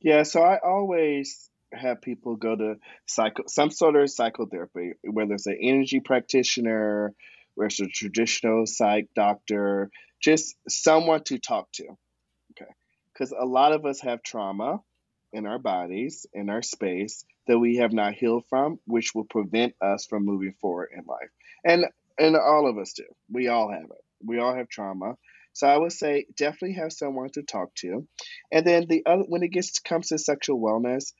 Yeah, 0.00 0.22
so 0.22 0.42
I 0.42 0.58
always 0.58 1.50
have 1.72 2.02
people 2.02 2.36
go 2.36 2.54
to 2.54 2.76
psycho 3.06 3.44
some 3.48 3.70
sort 3.70 3.96
of 3.96 4.10
psychotherapy, 4.10 4.92
whether 5.02 5.34
it's 5.34 5.46
an 5.46 5.58
energy 5.60 6.00
practitioner, 6.00 7.14
whether 7.54 7.66
it's 7.66 7.80
a 7.80 7.86
traditional 7.88 8.66
psych 8.66 9.08
doctor, 9.14 9.90
just 10.20 10.56
someone 10.68 11.24
to 11.24 11.38
talk 11.38 11.72
to. 11.72 11.96
Because 13.14 13.32
a 13.32 13.46
lot 13.46 13.72
of 13.72 13.86
us 13.86 14.00
have 14.00 14.22
trauma 14.22 14.80
in 15.32 15.46
our 15.46 15.58
bodies, 15.58 16.26
in 16.32 16.50
our 16.50 16.62
space 16.62 17.24
that 17.46 17.58
we 17.58 17.76
have 17.76 17.92
not 17.92 18.14
healed 18.14 18.44
from, 18.48 18.78
which 18.86 19.14
will 19.14 19.24
prevent 19.24 19.74
us 19.80 20.06
from 20.06 20.24
moving 20.24 20.54
forward 20.60 20.90
in 20.96 21.04
life. 21.06 21.30
And 21.64 21.86
and 22.18 22.36
all 22.36 22.68
of 22.68 22.78
us 22.78 22.92
do. 22.92 23.04
We 23.30 23.48
all 23.48 23.70
have 23.70 23.84
it. 23.84 24.04
We 24.24 24.38
all 24.38 24.54
have 24.54 24.68
trauma. 24.68 25.16
So 25.52 25.68
I 25.68 25.76
would 25.76 25.92
say 25.92 26.26
definitely 26.36 26.74
have 26.74 26.92
someone 26.92 27.30
to 27.30 27.42
talk 27.42 27.74
to. 27.76 28.06
And 28.52 28.66
then 28.66 28.86
the 28.88 29.04
other 29.06 29.24
when 29.28 29.42
it 29.42 29.52
gets 29.52 29.78
comes 29.78 30.08
to 30.08 30.18
sexual 30.18 30.60
wellness, 30.60 31.12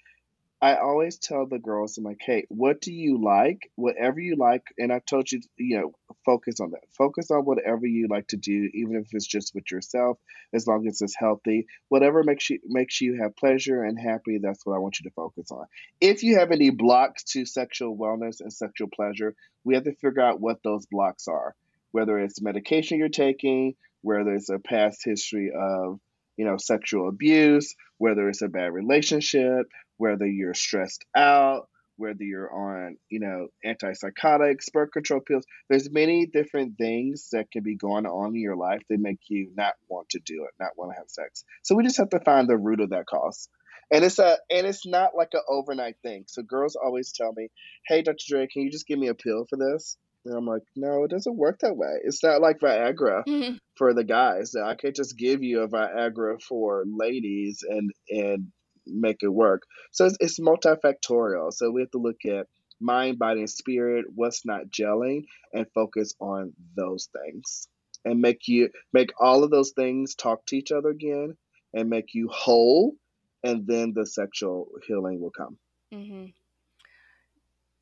I 0.65 0.77
always 0.77 1.19
tell 1.19 1.45
the 1.45 1.59
girls, 1.59 1.99
I'm 1.99 2.05
like, 2.05 2.23
hey, 2.25 2.47
what 2.49 2.81
do 2.81 2.91
you 2.91 3.23
like? 3.23 3.71
Whatever 3.75 4.19
you 4.19 4.37
like, 4.37 4.63
and 4.79 4.91
I've 4.91 5.05
told 5.05 5.31
you, 5.31 5.43
you 5.59 5.79
know, 5.79 5.93
focus 6.25 6.59
on 6.59 6.71
that. 6.71 6.85
Focus 6.97 7.31
on 7.31 7.45
whatever 7.45 7.87
you 7.87 8.09
like 8.09 8.29
to 8.29 8.39
do, 8.39 8.71
even 8.73 8.97
if 8.97 9.09
it's 9.13 9.27
just 9.27 9.55
with 9.55 9.71
yourself, 9.71 10.17
as 10.55 10.67
long 10.67 10.87
as 10.89 11.03
it's 11.03 11.15
healthy. 11.15 11.67
Whatever 11.91 12.25
makes 12.25 12.49
you 12.49 12.61
makes 12.65 12.99
you 13.03 13.21
have 13.21 13.37
pleasure 13.37 13.83
and 13.83 13.99
happy, 14.01 14.39
that's 14.43 14.65
what 14.65 14.75
I 14.75 14.79
want 14.79 14.99
you 14.99 15.11
to 15.11 15.15
focus 15.15 15.51
on. 15.51 15.67
If 16.01 16.23
you 16.23 16.39
have 16.39 16.51
any 16.51 16.71
blocks 16.71 17.25
to 17.33 17.45
sexual 17.45 17.95
wellness 17.95 18.41
and 18.41 18.51
sexual 18.51 18.89
pleasure, 18.89 19.35
we 19.65 19.75
have 19.75 19.85
to 19.85 19.95
figure 19.97 20.23
out 20.23 20.41
what 20.41 20.63
those 20.65 20.87
blocks 20.87 21.29
are. 21.29 21.55
Whether 21.91 22.19
it's 22.19 22.41
medication 22.41 22.99
you're 22.99 23.11
taking, 23.11 23.75
whether 24.01 24.33
it's 24.33 24.49
a 24.49 24.59
past 24.59 25.03
history 25.05 25.53
of, 25.55 26.01
you 26.39 26.47
know, 26.47 26.57
sexual 26.57 27.11
abuse, 27.11 27.75
whether 27.99 28.31
it's 28.31 28.41
a 28.41 28.49
bad 28.49 28.73
relationship 28.73 29.67
whether 29.97 30.27
you're 30.27 30.55
stressed 30.55 31.05
out, 31.17 31.69
whether 31.97 32.25
you're 32.25 32.53
on, 32.53 32.97
you 33.09 33.21
know, 33.21 33.49
antipsychotics, 33.65 34.73
birth 34.73 34.91
control 34.93 35.21
pills. 35.21 35.45
There's 35.69 35.91
many 35.91 36.27
different 36.27 36.77
things 36.79 37.29
that 37.33 37.51
can 37.51 37.63
be 37.63 37.77
going 37.77 38.07
on 38.07 38.35
in 38.35 38.41
your 38.41 38.57
life 38.57 38.83
that 38.91 38.99
make 39.01 39.21
you 39.29 39.51
not 39.57 39.75
want 39.89 40.09
to 40.11 40.21
do 40.25 40.45
it, 40.45 40.51
not 40.59 40.73
want 40.77 40.93
to 40.93 40.99
have 40.99 41.09
sex. 41.09 41.45
So 41.63 41.75
we 41.75 41.85
just 41.85 41.99
have 41.99 42.11
to 42.11 42.21
find 42.21 42.49
the 42.49 42.57
root 42.57 42.81
of 42.81 42.91
that 42.91 43.07
cause. 43.07 43.49
And 43.93 44.05
it's 44.05 44.19
a 44.19 44.39
and 44.51 44.67
it's 44.67 44.87
not 44.87 45.11
like 45.15 45.29
an 45.35 45.43
overnight 45.49 45.97
thing. 46.03 46.25
So 46.27 46.43
girls 46.43 46.75
always 46.75 47.13
tell 47.13 47.33
me, 47.37 47.49
"Hey, 47.87 48.03
Dr. 48.03 48.17
Drai, 48.31 48.49
can 48.51 48.63
you 48.63 48.71
just 48.71 48.87
give 48.87 48.99
me 48.99 49.09
a 49.09 49.15
pill 49.15 49.45
for 49.49 49.57
this?" 49.57 49.99
And 50.25 50.35
I'm 50.35 50.47
like, 50.47 50.63
"No, 50.75 51.05
it 51.05 51.11
doesn't 51.11 51.37
work 51.37 51.59
that 51.61 51.77
way. 51.77 51.99
It's 52.03 52.23
not 52.23 52.41
like 52.41 52.59
Viagra 52.61 53.25
Mhm. 53.29 53.59
for 53.77 53.93
the 53.93 54.03
guys. 54.05 54.55
I 54.57 54.75
can't 54.75 54.97
just 54.97 55.19
give 55.19 55.43
you 55.43 55.61
a 55.61 55.69
Viagra 55.69 56.41
for 56.43 56.85
ladies 56.87 57.63
and 57.69 57.93
and 58.09 58.51
make 58.87 59.19
it 59.23 59.29
work. 59.29 59.63
So 59.93 60.07
it's, 60.07 60.17
it's 60.21 60.41
multifactorial. 60.41 61.53
So 61.53 61.71
we 61.71 61.83
have 61.83 61.91
to 61.93 61.99
look 61.99 62.25
at 62.25 62.47
mind, 62.81 63.19
body, 63.19 63.41
and 63.41 63.51
spirit, 63.51 64.07
what's 64.15 64.45
not 64.45 64.67
gelling, 64.69 65.25
and 65.53 65.67
focus 65.75 66.15
on 66.21 66.53
those 66.77 67.09
things. 67.23 67.69
And 68.05 68.21
make 68.21 68.49
you 68.49 68.69
make 68.93 69.13
all 69.19 69.45
of 69.45 69.51
those 69.51 69.73
things 69.73 70.15
talk 70.15 70.45
to 70.47 70.57
each 70.57 70.73
other 70.73 70.91
again 70.91 71.37
and 71.73 71.89
make 71.89 72.15
you 72.15 72.29
whole, 72.29 72.95
and 73.43 73.67
then 73.67 73.93
the 73.95 74.07
sexual 74.07 74.69
healing 74.87 75.21
will 75.21 75.31
come. 75.31 75.59
hmm 75.93 76.27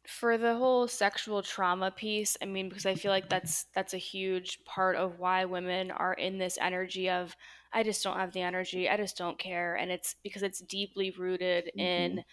for 0.07 0.37
the 0.37 0.57
whole 0.57 0.89
sexual 0.89 1.43
trauma 1.43 1.91
piece 1.91 2.37
i 2.43 2.45
mean 2.45 2.69
because 2.69 2.87
i 2.87 2.95
feel 2.95 3.13
like 3.13 3.29
that's 3.29 3.67
that's 3.75 3.95
a 3.95 3.99
huge 3.99 4.65
part 4.65 4.97
of 4.97 5.19
why 5.19 5.45
women 5.45 5.91
are 5.93 6.15
in 6.15 6.39
this 6.39 6.59
energy 6.61 7.09
of 7.09 7.37
i 7.73 7.83
just 7.85 8.03
don't 8.03 8.17
have 8.19 8.33
the 8.33 8.41
energy 8.41 8.89
i 8.89 8.97
just 8.97 9.17
don't 9.17 9.39
care 9.39 9.77
and 9.77 9.93
it's 9.93 10.17
because 10.23 10.43
it's 10.43 10.61
deeply 10.61 11.11
rooted 11.13 11.71
hmm 11.75 12.17
in 12.17 12.25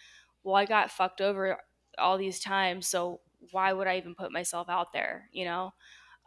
well 0.42 0.56
i 0.56 0.64
got 0.66 0.90
fucked 0.90 1.20
over 1.20 1.58
all 1.98 2.18
these 2.18 2.40
times 2.40 2.86
so 2.88 3.20
why 3.52 3.72
would 3.72 3.86
i 3.86 3.96
even 3.96 4.14
put 4.14 4.32
myself 4.32 4.68
out 4.68 4.92
there? 4.92 5.28
you 5.32 5.44
know? 5.44 5.72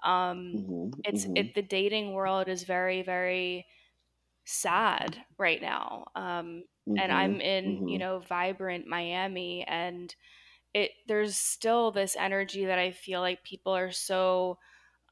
Um 0.03 0.61
hmm 0.61 0.89
it's 1.03 1.27
hmm 1.27 1.35
it 1.35 1.55
the 1.55 1.61
dating 1.63 2.13
world 2.13 2.47
is 2.47 2.63
very 2.63 3.01
very 3.03 3.65
sad 4.45 5.25
right 5.37 5.61
now 5.61 6.05
um 6.15 6.63
and 6.97 7.11
hmm 7.11 7.13
i'm 7.13 7.39
in 7.41 7.81
you 7.87 7.97
hmm 7.97 7.99
know 7.99 8.19
vibrant 8.19 8.85
miami 8.87 9.63
and 9.65 10.15
it 10.73 10.91
there's 11.07 11.35
still 11.35 11.91
this 11.91 12.15
energy 12.17 12.65
that 12.65 12.79
I 12.79 12.91
feel 12.91 13.21
like 13.21 13.43
people 13.43 13.75
are 13.75 13.91
so 13.91 14.57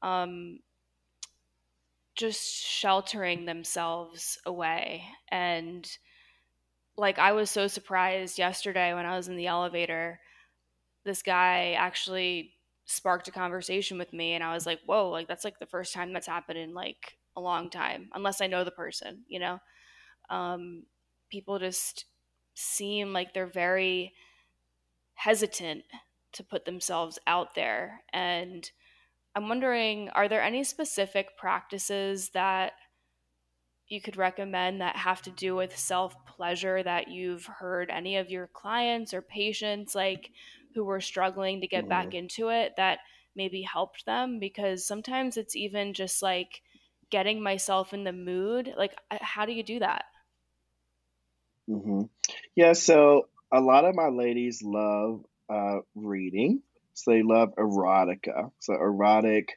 um 0.02 0.60
just 2.14 2.42
sheltering 2.64 3.44
themselves 3.46 4.38
away. 4.44 5.04
And 5.30 5.88
like 6.96 7.18
I 7.18 7.32
was 7.32 7.50
so 7.50 7.66
surprised 7.68 8.38
yesterday 8.38 8.94
when 8.94 9.06
I 9.06 9.16
was 9.16 9.28
in 9.28 9.36
the 9.36 9.46
elevator 9.46 10.20
this 11.04 11.22
guy 11.22 11.72
actually 11.72 12.54
sparked 12.86 13.28
a 13.28 13.32
conversation 13.32 13.98
with 13.98 14.12
me 14.12 14.34
and 14.34 14.44
I 14.44 14.54
was 14.54 14.66
like 14.66 14.80
whoa 14.86 15.10
like 15.10 15.28
that's 15.28 15.44
like 15.44 15.58
the 15.58 15.66
first 15.66 15.94
time 15.94 16.12
that's 16.12 16.26
happened 16.26 16.58
in 16.58 16.74
like 16.74 17.18
a 17.36 17.40
long 17.40 17.70
time 17.70 18.10
unless 18.14 18.40
I 18.40 18.46
know 18.46 18.64
the 18.64 18.70
person 18.70 19.24
you 19.28 19.38
know? 19.40 19.58
Um 20.30 20.84
people 21.30 21.58
just 21.58 22.06
seem 22.54 23.12
like 23.12 23.34
they're 23.34 23.46
very 23.46 24.14
hesitant 25.14 25.84
to 26.32 26.44
put 26.44 26.64
themselves 26.64 27.18
out 27.26 27.54
there. 27.54 28.04
And 28.12 28.70
I'm 29.34 29.48
wondering 29.48 30.10
are 30.10 30.28
there 30.28 30.42
any 30.42 30.64
specific 30.64 31.36
practices 31.38 32.30
that 32.30 32.74
you 33.88 34.00
could 34.00 34.16
recommend 34.16 34.80
that 34.80 34.96
have 34.96 35.22
to 35.22 35.30
do 35.30 35.54
with 35.54 35.76
self 35.78 36.14
pleasure 36.26 36.82
that 36.82 37.08
you've 37.08 37.46
heard 37.46 37.90
any 37.90 38.16
of 38.16 38.30
your 38.30 38.46
clients 38.48 39.12
or 39.14 39.22
patients 39.22 39.94
like 39.94 40.30
who 40.74 40.84
were 40.84 41.00
struggling 41.00 41.60
to 41.60 41.66
get 41.68 41.88
back 41.88 42.12
hmm 42.12 42.14
into 42.14 42.48
it 42.48 42.72
that 42.76 43.00
maybe 43.36 43.62
helped 43.62 44.04
them? 44.06 44.38
Because 44.40 44.86
sometimes 44.86 45.36
it's 45.36 45.54
even 45.56 45.94
just 45.94 46.22
like 46.22 46.62
getting 47.10 47.42
myself 47.42 47.92
in 47.92 48.04
the 48.04 48.12
mood. 48.12 48.72
Like, 48.76 48.94
how 49.10 49.44
do 49.46 49.52
you 49.52 49.62
do 49.62 49.78
that? 49.80 50.06
hmm 51.68 52.02
Yeah, 52.56 52.72
so 52.72 53.28
a 53.52 53.60
lot 53.60 53.84
of 53.84 53.94
my 53.94 54.08
ladies 54.08 54.62
love 54.62 55.24
uh, 55.50 55.78
reading. 55.94 56.62
So 56.94 57.12
they 57.12 57.22
love 57.22 57.54
erotica. 57.56 58.50
So 58.60 58.74
erotic 58.74 59.48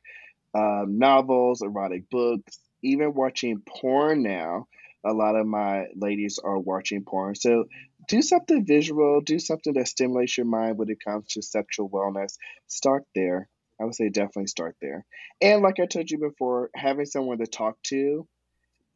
um, 0.53 0.97
novels, 0.97 1.61
erotic 1.61 2.09
books, 2.09 2.59
even 2.83 3.13
watching 3.13 3.61
porn 3.67 4.23
now. 4.23 4.67
A 5.05 5.13
lot 5.13 5.35
of 5.35 5.45
my 5.45 5.85
ladies 5.95 6.39
are 6.43 6.59
watching 6.59 7.03
porn. 7.03 7.35
So 7.35 7.65
do 8.07 8.21
something 8.21 8.65
visual, 8.65 9.21
do 9.21 9.39
something 9.39 9.73
that 9.73 9.87
stimulates 9.87 10.37
your 10.37 10.47
mind 10.47 10.77
when 10.77 10.89
it 10.89 11.03
comes 11.03 11.27
to 11.29 11.41
sexual 11.41 11.89
wellness. 11.89 12.37
Start 12.67 13.03
there. 13.15 13.49
I 13.79 13.85
would 13.85 13.95
say 13.95 14.09
definitely 14.09 14.47
start 14.47 14.75
there. 14.81 15.05
And 15.41 15.61
like 15.61 15.79
I 15.79 15.85
told 15.85 16.09
you 16.09 16.17
before, 16.17 16.69
having 16.75 17.05
someone 17.05 17.39
to 17.39 17.47
talk 17.47 17.77
to 17.83 18.27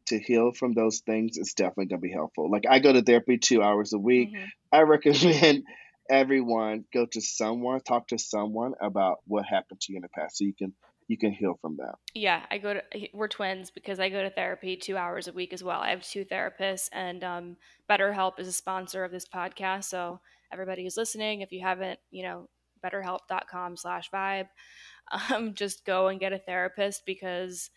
to 0.10 0.20
heal 0.20 0.52
from 0.52 0.74
those 0.74 1.00
things 1.00 1.38
is 1.38 1.54
definitely 1.54 1.88
going 1.88 2.02
to 2.02 2.08
be 2.08 2.14
helpful. 2.14 2.50
Like 2.50 2.66
I 2.70 2.80
go 2.80 2.94
to 2.94 3.02
therapy 3.02 3.38
two 3.38 3.62
hours 3.62 3.94
a 3.94 4.00
week. 4.00 4.30
hmm 4.32 4.46
I 4.72 4.82
recommend 4.82 5.64
everyone 6.10 6.86
go 6.94 7.06
to 7.06 7.22
someone, 7.22 7.82
talk 7.82 8.08
to 8.10 8.20
someone 8.20 8.74
about 8.82 9.18
what 9.26 9.46
happened 9.46 9.82
to 9.82 9.94
you 9.94 9.98
in 9.98 10.02
the 10.02 10.10
past, 10.10 10.38
so 10.38 10.44
you 10.44 10.54
can 10.54 10.74
you 11.08 11.18
can 11.18 11.32
heal 11.32 11.58
from 11.60 11.78
that. 11.78 11.96
Yeah, 12.14 12.46
I 12.52 12.60
go 12.60 12.76
to 12.76 12.84
we're 13.14 13.28
twins 13.28 13.72
because 13.72 14.00
I 14.00 14.10
go 14.10 14.22
to 14.22 14.30
therapy 14.30 14.78
two 14.78 14.96
hours 14.96 15.28
a 15.28 15.34
week 15.34 15.54
as 15.54 15.64
well. 15.64 15.82
I 15.82 15.90
have 15.90 16.04
two 16.04 16.24
therapists, 16.24 16.90
and 16.92 17.24
um, 17.24 17.58
BetterHelp 17.90 18.40
is 18.40 18.48
a 18.48 18.54
sponsor 18.54 19.04
of 19.04 19.12
this 19.12 19.26
podcast. 19.26 19.86
So 19.86 20.20
everybody 20.52 20.84
who's 20.84 20.98
listening, 20.98 21.42
if 21.42 21.52
you 21.52 21.62
haven't, 21.62 22.00
you 22.12 22.24
know, 22.24 22.48
BetterHelp.com/vibe, 22.84 24.48
um, 25.32 25.54
just 25.56 25.86
go 25.86 26.08
and 26.08 26.20
get 26.20 26.34
a 26.34 26.40
therapist 26.40 27.04
because 27.08 27.72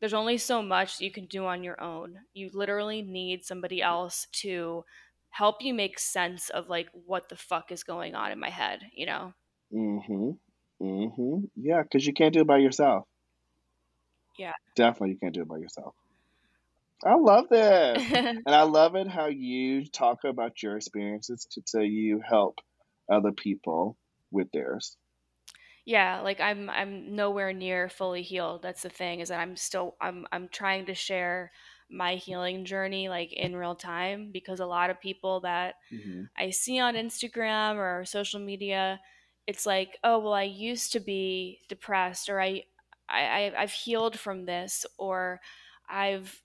there's 0.00 0.14
only 0.14 0.38
so 0.38 0.62
much 0.62 1.00
you 1.00 1.10
can 1.10 1.26
do 1.26 1.46
on 1.46 1.62
your 1.62 1.80
own. 1.80 2.16
You 2.32 2.50
literally 2.52 3.02
need 3.02 3.44
somebody 3.44 3.82
else 3.82 4.26
to 4.42 4.84
help 5.30 5.56
you 5.60 5.72
make 5.74 5.98
sense 5.98 6.50
of 6.50 6.68
like 6.68 6.88
what 6.92 7.28
the 7.28 7.36
fuck 7.36 7.70
is 7.70 7.84
going 7.84 8.14
on 8.14 8.32
in 8.32 8.38
my 8.40 8.50
head, 8.50 8.80
you 8.94 9.06
know? 9.06 9.34
Mhm. 9.72 10.38
Mhm. 10.80 11.50
Yeah, 11.56 11.82
cuz 11.84 12.06
you 12.06 12.12
can't 12.14 12.34
do 12.34 12.40
it 12.40 12.46
by 12.46 12.58
yourself. 12.58 13.06
Yeah. 14.38 14.52
Definitely 14.74 15.10
you 15.10 15.18
can't 15.18 15.34
do 15.34 15.42
it 15.42 15.48
by 15.48 15.58
yourself. 15.58 15.94
I 17.04 17.14
love 17.14 17.48
this. 17.48 18.02
and 18.46 18.54
I 18.54 18.62
love 18.62 18.94
it 18.94 19.08
how 19.08 19.26
you 19.26 19.86
talk 19.86 20.24
about 20.24 20.62
your 20.62 20.76
experiences 20.76 21.46
to 21.52 21.62
so 21.66 21.80
you 21.80 22.20
help 22.20 22.58
other 23.10 23.32
people 23.32 23.96
with 24.30 24.50
theirs. 24.52 24.96
Yeah, 25.84 26.20
like 26.20 26.40
I'm 26.40 26.68
I'm 26.70 27.14
nowhere 27.16 27.52
near 27.52 27.88
fully 27.88 28.22
healed. 28.22 28.62
That's 28.62 28.82
the 28.82 28.90
thing 28.90 29.20
is 29.20 29.28
that 29.28 29.40
I'm 29.40 29.56
still 29.56 29.96
I'm 30.00 30.26
I'm 30.32 30.48
trying 30.48 30.86
to 30.86 30.94
share 30.94 31.52
my 31.90 32.16
healing 32.16 32.64
journey 32.64 33.08
like 33.08 33.32
in 33.32 33.56
real 33.56 33.74
time 33.74 34.30
because 34.32 34.60
a 34.60 34.66
lot 34.66 34.90
of 34.90 35.00
people 35.00 35.40
that 35.40 35.76
Mhm. 35.90 36.30
I 36.38 36.50
see 36.50 36.78
on 36.78 36.94
Instagram 36.94 37.76
or 37.76 38.04
social 38.04 38.40
media, 38.40 39.00
it's 39.46 39.66
like, 39.66 39.98
oh 40.04 40.18
well, 40.20 40.34
I 40.34 40.44
used 40.44 40.92
to 40.92 41.00
be 41.00 41.60
depressed, 41.68 42.28
or 42.30 42.40
I, 42.40 42.64
I, 43.08 43.52
I've 43.56 43.72
healed 43.72 44.18
from 44.18 44.46
this, 44.46 44.86
or 44.98 45.40
I've 45.88 46.42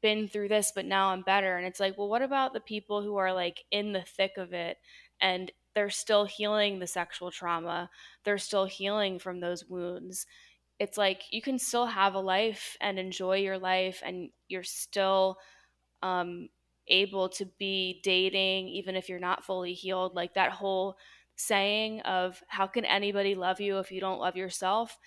been 0.00 0.28
through 0.28 0.48
this, 0.48 0.72
but 0.74 0.84
now 0.84 1.08
I'm 1.10 1.22
better. 1.22 1.56
And 1.56 1.66
it's 1.66 1.80
like, 1.80 1.98
well, 1.98 2.08
what 2.08 2.22
about 2.22 2.52
the 2.52 2.60
people 2.60 3.02
who 3.02 3.16
are 3.16 3.32
like 3.32 3.64
in 3.70 3.92
the 3.92 4.02
thick 4.02 4.32
of 4.36 4.52
it 4.52 4.78
and 5.20 5.50
they're 5.74 5.90
still 5.90 6.24
healing 6.24 6.78
the 6.78 6.86
sexual 6.86 7.30
trauma, 7.30 7.90
they're 8.24 8.38
still 8.38 8.66
healing 8.66 9.18
from 9.18 9.40
those 9.40 9.64
wounds. 9.66 10.26
It's 10.78 10.98
like 10.98 11.24
you 11.32 11.42
can 11.42 11.58
still 11.58 11.86
have 11.86 12.14
a 12.14 12.20
life 12.20 12.76
and 12.80 12.98
enjoy 12.98 13.38
your 13.38 13.58
life, 13.58 14.02
and 14.04 14.30
you're 14.48 14.62
still 14.64 15.38
um, 16.02 16.48
able 16.86 17.28
to 17.28 17.46
be 17.58 18.00
dating 18.02 18.68
even 18.68 18.96
if 18.96 19.08
you're 19.08 19.18
not 19.20 19.44
fully 19.44 19.74
healed 19.74 20.14
like 20.14 20.34
that 20.34 20.52
whole 20.52 20.96
saying 21.36 22.00
of 22.02 22.42
how 22.48 22.66
can 22.66 22.84
anybody 22.84 23.34
love 23.34 23.60
you 23.60 23.78
if 23.78 23.92
you 23.92 24.00
don't 24.00 24.18
love 24.20 24.36
yourself 24.36 24.98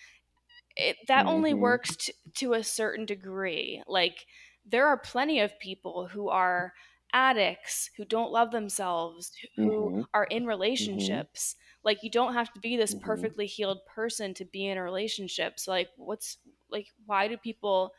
it, 0.75 0.97
that 1.07 1.25
only 1.27 1.53
Mhm. 1.53 1.55
works 1.55 1.95
t- 1.97 2.13
to 2.35 2.53
a 2.53 2.63
certain 2.63 3.05
degree 3.05 3.83
like 3.87 4.25
there 4.65 4.87
are 4.87 4.97
plenty 4.97 5.39
of 5.39 5.57
people 5.59 6.07
who 6.07 6.29
are 6.29 6.73
addicts 7.13 7.89
who 7.97 8.05
don't 8.05 8.31
love 8.31 8.51
themselves 8.51 9.31
who 9.63 9.91
Mhm. 9.91 10.05
are 10.13 10.25
in 10.25 10.45
Mhm. 10.79 11.25
relationships 11.25 11.55
like 11.83 12.03
you 12.03 12.09
don't 12.09 12.33
have 12.33 12.51
to 12.53 12.59
be 12.59 12.77
this 12.77 12.93
Mhm. 12.93 12.93
perfectly 12.93 13.45
healed 13.45 13.79
person 13.85 14.33
to 14.33 14.45
be 14.45 14.65
in 14.67 14.77
a 14.77 14.83
relationship 14.83 15.59
so 15.59 15.71
like 15.71 15.89
what's 15.97 16.37
like 16.69 16.87
why 17.05 17.27
do 17.27 17.37
people 17.37 17.93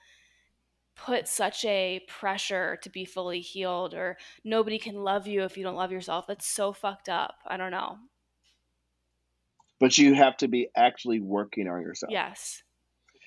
put 0.95 1.27
such 1.29 1.65
a 1.67 2.01
pressure 2.09 2.77
to 2.83 2.89
be 2.91 3.05
fully 3.05 3.41
healed 3.41 3.95
or 3.95 4.19
nobody 4.45 4.79
can 4.79 5.03
love 5.03 5.27
you 5.27 5.43
if 5.43 5.57
you 5.57 5.63
don't 5.65 5.75
love 5.75 5.93
yourself. 5.93 6.27
That's 6.27 6.47
so 6.47 6.73
fucked 6.73 7.09
up. 7.09 7.37
I 7.47 7.57
don't 7.57 7.71
know. 7.71 7.99
But 9.79 9.99
you 9.99 10.15
have 10.15 10.39
to 10.39 10.49
be 10.49 10.71
actually 10.75 11.21
working 11.21 11.69
on 11.69 11.83
yourself. 11.83 12.17
Yes. 12.17 12.63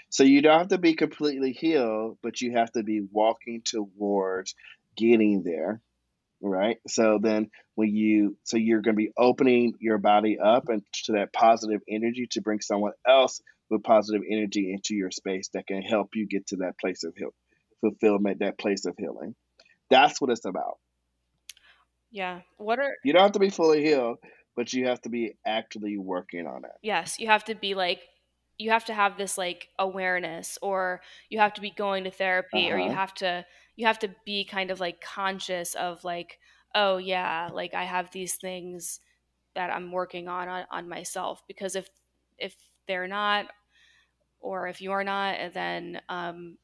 So 0.09 0.23
you 0.23 0.41
don't 0.41 0.57
have 0.57 0.67
to 0.69 0.77
be 0.79 0.95
completely 0.95 1.51
healed, 1.51 2.17
but 2.23 2.41
you 2.41 2.51
have 2.53 2.71
to 2.71 2.81
be 2.83 3.01
walking 3.01 3.61
towards 3.63 4.55
getting 4.95 5.43
there, 5.43 5.81
right? 6.41 6.77
So 6.87 7.19
then 7.21 7.49
when 7.75 7.95
you 7.95 8.37
so 8.43 8.57
you're 8.57 8.81
going 8.81 8.95
to 8.95 9.03
be 9.03 9.11
opening 9.17 9.73
your 9.79 9.97
body 9.97 10.37
up 10.39 10.69
and 10.69 10.81
to 11.05 11.13
that 11.13 11.33
positive 11.33 11.81
energy 11.89 12.27
to 12.31 12.41
bring 12.41 12.61
someone 12.61 12.93
else 13.07 13.41
with 13.69 13.83
positive 13.83 14.21
energy 14.29 14.71
into 14.71 14.95
your 14.95 15.11
space 15.11 15.49
that 15.53 15.67
can 15.67 15.81
help 15.81 16.09
you 16.15 16.27
get 16.27 16.47
to 16.47 16.57
that 16.57 16.79
place 16.79 17.03
of 17.03 17.13
heal, 17.15 17.33
fulfillment, 17.81 18.39
that 18.39 18.59
place 18.59 18.85
of 18.85 18.95
healing. 18.97 19.35
That's 19.89 20.19
what 20.21 20.29
it's 20.29 20.45
about. 20.45 20.77
Yeah. 22.11 22.41
What 22.57 22.79
are 22.79 22.93
You 23.03 23.13
don't 23.13 23.23
have 23.23 23.31
to 23.33 23.39
be 23.39 23.49
fully 23.49 23.83
healed, 23.83 24.17
but 24.55 24.71
you 24.71 24.87
have 24.87 25.01
to 25.01 25.09
be 25.09 25.35
actively 25.45 25.97
working 25.97 26.47
on 26.47 26.63
it. 26.63 26.71
Yes, 26.81 27.19
you 27.19 27.27
have 27.27 27.43
to 27.45 27.55
be 27.55 27.75
like 27.75 27.99
you 28.57 28.71
have 28.71 28.85
to 28.85 28.93
have 28.93 29.17
this 29.17 29.37
like 29.37 29.69
awareness 29.79 30.57
or 30.61 31.01
you 31.29 31.39
have 31.39 31.53
to 31.53 31.61
be 31.61 31.71
going 31.71 32.03
to 32.05 32.11
therapy 32.11 32.71
or 32.71 32.77
you 32.77 32.89
Uh-huh. 32.89 32.91
have 32.91 33.13
to 33.15 33.45
you 33.75 33.85
have 33.87 33.99
to 33.99 34.09
be 34.25 34.45
kind 34.45 34.71
of 34.71 34.79
like 34.79 35.01
conscious 35.01 35.75
of 35.75 36.03
like 36.03 36.39
oh 36.75 36.97
yeah, 36.97 37.49
like 37.53 37.73
I 37.73 37.83
have 37.85 38.11
these 38.11 38.35
things 38.35 38.99
that 39.55 39.69
I'm 39.71 39.91
working 39.91 40.27
on 40.27 40.47
on, 40.49 40.65
on 40.71 40.89
myself 40.89 41.43
because 41.47 41.75
if 41.75 41.89
if 42.37 42.55
they're 42.87 43.07
not 43.07 43.47
or 44.39 44.67
if 44.67 44.81
you're 44.81 45.03
not 45.03 45.53
then 45.53 46.01
um 46.09 46.57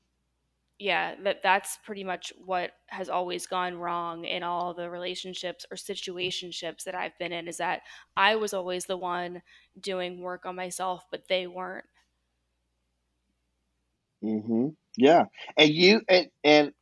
yeah 0.81 1.15
that 1.23 1.43
that's 1.43 1.79
pretty 1.85 2.03
much 2.03 2.33
what 2.45 2.71
has 2.87 3.09
always 3.09 3.47
gone 3.47 3.75
wrong 3.77 4.25
in 4.25 4.43
all 4.43 4.73
the 4.73 4.89
relationships 4.89 5.65
or 5.71 5.77
situationships 5.77 6.83
that 6.85 6.95
i've 6.95 7.17
been 7.19 7.33
in 7.33 7.47
is 7.47 7.57
that 7.57 7.81
i 8.17 8.35
was 8.35 8.53
always 8.53 8.85
the 8.85 8.97
one 8.97 9.41
doing 9.79 10.21
work 10.21 10.45
on 10.45 10.55
myself 10.55 11.05
but 11.11 11.27
they 11.29 11.47
weren't 11.47 11.85
Mm-hmm. 14.23 14.69
Yeah. 14.97 15.25
And 15.57 15.69
you 15.69 16.01
and 16.09 16.27
and 16.43 16.73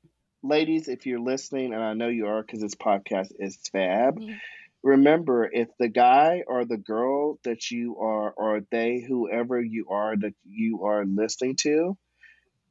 ladies, 0.43 0.87
if 0.87 1.05
you're 1.05 1.19
listening, 1.19 1.73
and 1.73 1.83
I 1.83 1.93
know 1.93 2.09
you 2.09 2.27
are 2.27 2.41
because 2.41 2.61
this 2.61 2.75
podcast 2.75 3.31
is 3.39 3.57
fab, 3.71 4.19
Mhm. 4.19 4.41
remember 4.83 5.49
if 5.51 5.69
the 5.79 5.89
guy 5.89 6.43
or 6.47 6.65
the 6.65 6.77
girl 6.77 7.39
that 7.43 7.71
you 7.71 7.97
are, 7.99 8.31
or 8.31 8.61
they, 8.71 9.01
whoever 9.07 9.61
you 9.61 9.87
are 9.89 10.15
that 10.17 10.35
you 10.45 10.83
are 10.85 11.05
listening 11.05 11.55
to, 11.57 11.97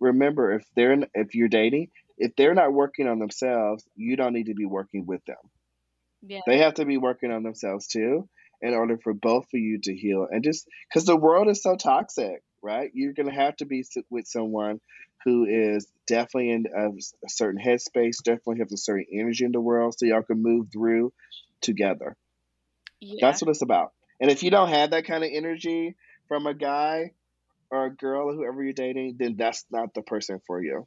remember 0.01 0.53
if 0.53 0.67
they're 0.75 0.97
if 1.15 1.35
you're 1.35 1.49
dating, 1.49 1.91
if 2.17 2.35
they're 2.37 2.55
not 2.55 2.73
working 2.73 3.09
on 3.09 3.19
themselves, 3.19 3.85
you 3.97 4.17
don't 4.17 4.33
need 4.33 4.47
to 4.47 4.55
be 4.55 4.67
working 4.67 5.07
with 5.07 5.25
them. 5.25 5.37
yeah 6.27 6.41
They 6.47 6.59
have 6.59 6.75
to 6.75 6.85
be 6.85 6.97
working 6.97 7.31
on 7.31 7.43
themselves 7.43 7.87
too 7.87 8.29
in 8.61 8.75
order 8.75 8.99
for 8.99 9.15
both 9.15 9.45
of 9.45 9.61
you 9.61 9.79
to 9.85 9.95
heal. 9.95 10.27
And 10.31 10.43
just 10.43 10.67
because 10.89 11.05
the 11.05 11.17
world 11.17 11.49
is 11.49 11.63
so 11.63 11.77
toxic, 11.77 12.43
right? 12.63 12.91
You're 12.93 13.13
going 13.13 13.29
to 13.29 13.35
have 13.35 13.57
to 13.57 13.67
be 13.67 13.85
with 14.11 14.27
someone 14.27 14.81
who 15.25 15.47
is 15.47 15.87
definitely 16.07 16.51
in 16.51 16.67
a 16.67 17.29
certain 17.29 17.61
headspace, 17.61 18.23
definitely 18.23 18.59
has 18.59 18.73
a 18.73 18.77
certain 18.77 19.07
energy 19.13 19.45
in 19.45 19.53
the 19.53 19.61
world 19.61 19.95
so 19.97 20.07
y'all 20.07 20.23
can 20.23 20.43
move 20.43 20.69
through 20.73 21.13
together. 21.61 22.17
yeah 23.01 23.19
That's 23.21 23.43
what 23.43 23.51
it's 23.51 23.63
about. 23.63 23.93
And 24.21 24.31
if 24.31 24.43
you 24.43 24.51
don't 24.51 24.69
have 24.69 24.91
that 24.91 25.05
kind 25.05 25.23
of 25.23 25.31
energy 25.33 25.95
from 26.27 26.47
a 26.47 26.55
guy 26.55 27.13
or 27.71 27.87
a 27.87 27.95
girl 27.97 28.31
or 28.31 28.35
whoever 28.35 28.63
you're 28.63 28.73
dating, 28.73 29.17
then 29.19 29.37
that's 29.37 29.67
not 29.71 29.95
the 29.95 30.03
person 30.03 30.41
for 30.47 30.63
you 30.63 30.87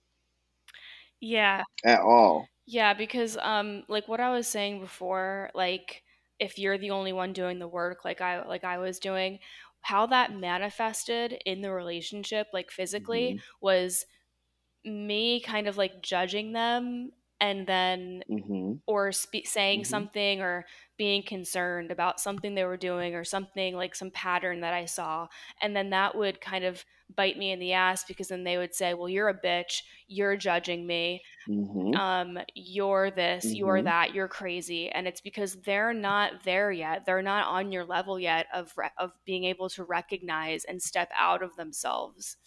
yeah 1.19 1.63
at 1.83 2.01
all. 2.01 2.47
yeah 2.65 2.93
because 2.93 3.37
um 3.37 3.83
like 3.87 4.07
what 4.07 4.19
i 4.19 4.31
was 4.31 4.47
saying 4.47 4.79
before 4.79 5.49
like 5.53 6.03
if 6.39 6.57
you're 6.59 6.77
the 6.77 6.91
only 6.91 7.13
one 7.13 7.33
doing 7.33 7.59
the 7.59 7.67
work 7.67 8.05
like 8.05 8.21
i 8.21 8.45
like 8.47 8.63
i 8.63 8.77
was 8.77 8.99
doing 8.99 9.39
how 9.81 10.05
that 10.05 10.33
manifested 10.35 11.33
in 11.45 11.61
the 11.61 11.71
relationship 11.71 12.47
like 12.53 12.71
physically 12.71 13.35
Mhm. 13.35 13.41
was 13.61 14.05
me 14.85 15.41
kind 15.41 15.67
of 15.67 15.77
like 15.77 16.01
judging 16.03 16.53
them 16.53 17.11
and 17.41 17.67
then 17.67 18.23
Mhm. 18.27 18.81
or 18.87 19.11
spe- 19.11 19.45
saying 19.45 19.83
Mhm. 19.83 19.85
something 19.85 20.41
or 20.41 20.65
being 20.97 21.23
concerned 21.23 21.91
about 21.91 22.19
something 22.19 22.55
they 22.55 22.65
were 22.65 22.77
doing 22.77 23.15
or 23.15 23.23
something 23.23 23.75
like 23.75 23.95
some 23.95 24.11
pattern 24.11 24.61
that 24.61 24.73
I 24.73 24.85
saw. 24.85 25.27
And 25.61 25.75
then 25.75 25.91
that 25.91 26.15
would 26.15 26.41
kind 26.41 26.65
of 26.65 26.83
bite 27.15 27.37
me 27.37 27.51
in 27.51 27.59
the 27.59 27.73
ass 27.73 28.03
because 28.03 28.29
then 28.29 28.43
they 28.43 28.57
would 28.57 28.73
say, 28.75 28.93
Well, 28.93 29.09
you're 29.09 29.29
a 29.29 29.39
bitch. 29.41 29.83
You're 30.07 30.35
judging 30.37 30.87
me. 30.87 31.23
Mhm. 31.47 31.99
Um, 31.99 32.39
you're 32.55 33.11
this, 33.11 33.53
you're 33.53 33.81
Mhm. 33.81 33.83
that, 33.83 34.13
you're 34.13 34.29
crazy. 34.29 34.89
And 34.89 35.07
it's 35.07 35.21
because 35.21 35.61
they're 35.63 35.93
not 35.93 36.43
there 36.45 36.71
yet. 36.71 37.05
They're 37.05 37.21
not 37.21 37.47
on 37.47 37.71
your 37.71 37.85
level 37.85 38.19
yet 38.19 38.47
of, 38.53 38.73
re- 38.77 38.91
of 38.97 39.13
being 39.25 39.43
able 39.45 39.69
to 39.71 39.83
recognize 39.83 40.63
and 40.65 40.81
step 40.81 41.11
out 41.15 41.43
of 41.43 41.55
themselves. 41.57 42.37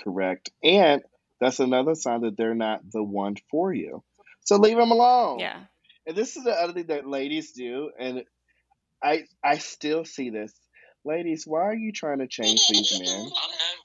Correct. 0.00 0.50
And 0.62 1.02
that's 1.40 1.60
another 1.60 1.94
sign 1.94 2.22
that 2.22 2.36
they're 2.36 2.54
not 2.54 2.80
the 2.90 3.02
one 3.02 3.36
for 3.50 3.72
you. 3.72 4.02
So 4.44 4.56
leave 4.56 4.76
them 4.76 4.90
alone. 4.90 5.38
Yeah. 5.38 5.60
And 6.06 6.16
this 6.16 6.36
is 6.36 6.44
the 6.44 6.52
other 6.52 6.72
thing 6.72 6.86
that 6.86 7.06
ladies 7.06 7.52
do, 7.52 7.90
and 7.98 8.24
I 9.02 9.24
I 9.44 9.58
still 9.58 10.04
see 10.04 10.30
this. 10.30 10.52
Ladies, 11.04 11.44
why 11.46 11.60
are 11.60 11.74
you 11.74 11.92
trying 11.92 12.18
to 12.18 12.26
change 12.26 12.66
these 12.68 12.98
men? 12.98 13.10
Unknown 13.10 13.30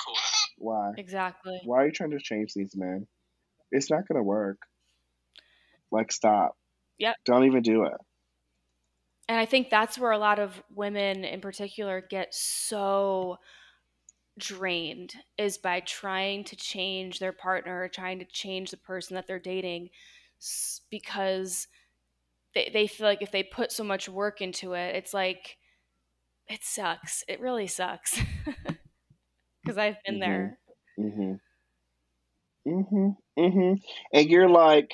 caller. 0.03 0.19
Why? 0.57 0.91
Exactly. 0.97 1.59
Why 1.65 1.81
are 1.81 1.85
you 1.87 1.91
trying 1.91 2.11
to 2.11 2.19
change 2.19 2.53
these 2.55 2.75
men? 2.75 3.07
It's 3.71 3.91
not 3.91 4.07
gonna 4.07 4.23
work. 4.23 4.57
Like 5.91 6.11
stop. 6.11 6.55
Yep. 6.99 7.15
Don't 7.25 7.45
even 7.45 7.61
do 7.61 7.83
it. 7.83 7.93
And 9.27 9.37
I 9.37 9.45
think 9.45 9.69
that's 9.69 9.97
where 9.97 10.11
a 10.11 10.17
lot 10.17 10.39
of 10.39 10.61
women 10.73 11.23
in 11.23 11.41
particular 11.41 12.01
get 12.09 12.33
so 12.33 13.37
drained 14.37 15.13
is 15.37 15.57
by 15.57 15.79
trying 15.81 16.43
to 16.45 16.55
change 16.55 17.19
their 17.19 17.33
partner, 17.33 17.87
trying 17.87 18.19
to 18.19 18.25
change 18.25 18.71
the 18.71 18.77
person 18.77 19.15
that 19.15 19.27
they're 19.27 19.39
dating 19.39 19.89
because 20.89 21.67
they, 22.55 22.69
they 22.73 22.87
feel 22.87 23.07
like 23.07 23.21
if 23.21 23.31
they 23.31 23.43
put 23.43 23.71
so 23.71 23.83
much 23.83 24.09
work 24.09 24.41
into 24.41 24.73
it, 24.73 24.95
it's 24.95 25.13
like, 25.13 25.57
it 26.47 26.59
sucks. 26.63 27.23
It 27.27 27.39
really 27.39 27.67
sucks. 27.67 28.19
Because 29.63 29.77
I've 29.77 29.95
been 30.05 30.15
mm-hmm. 30.15 30.19
there. 30.19 30.59
Mm-hmm. 30.99 31.33
Mm-hmm. 32.67 33.41
Mm-hmm. 33.41 33.73
And 34.11 34.29
you're 34.29 34.49
like, 34.49 34.93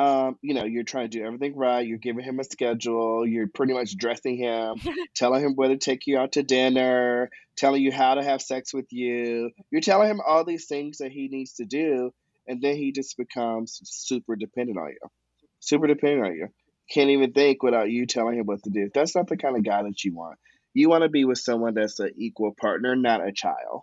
um, 0.00 0.38
you 0.40 0.54
know, 0.54 0.64
you're 0.64 0.82
trying 0.82 1.10
to 1.10 1.18
do 1.18 1.24
everything 1.24 1.54
right. 1.54 1.86
You're 1.86 1.98
giving 1.98 2.24
him 2.24 2.40
a 2.40 2.44
schedule. 2.44 3.26
You're 3.26 3.48
pretty 3.48 3.74
much 3.74 3.94
dressing 3.98 4.38
him, 4.38 4.80
telling 5.14 5.44
him 5.44 5.54
where 5.56 5.68
to 5.68 5.76
take 5.76 6.06
you 6.06 6.16
out 6.16 6.32
to 6.32 6.42
dinner, 6.42 7.28
telling 7.56 7.82
you 7.82 7.92
how 7.92 8.14
to 8.14 8.22
have 8.22 8.40
sex 8.40 8.72
with 8.72 8.86
you. 8.90 9.50
You're 9.70 9.82
telling 9.82 10.08
him 10.08 10.22
all 10.26 10.44
these 10.44 10.66
things 10.66 10.98
that 10.98 11.12
he 11.12 11.28
needs 11.28 11.54
to 11.54 11.66
do, 11.66 12.14
and 12.48 12.62
then 12.62 12.76
he 12.76 12.92
just 12.92 13.18
becomes 13.18 13.78
super 13.84 14.36
dependent 14.36 14.78
on 14.78 14.88
you. 14.88 15.08
Super 15.58 15.86
dependent 15.86 16.26
on 16.26 16.34
you. 16.34 16.48
Can't 16.90 17.10
even 17.10 17.32
think 17.32 17.62
without 17.62 17.90
you 17.90 18.06
telling 18.06 18.38
him 18.38 18.46
what 18.46 18.62
to 18.62 18.70
do. 18.70 18.90
That's 18.94 19.14
not 19.14 19.28
the 19.28 19.36
kind 19.36 19.56
of 19.56 19.64
guy 19.64 19.82
that 19.82 20.02
you 20.02 20.14
want. 20.14 20.38
You 20.72 20.88
want 20.88 21.02
to 21.02 21.10
be 21.10 21.26
with 21.26 21.38
someone 21.38 21.74
that's 21.74 22.00
an 22.00 22.12
equal 22.16 22.54
partner, 22.58 22.96
not 22.96 23.26
a 23.26 23.32
child. 23.32 23.82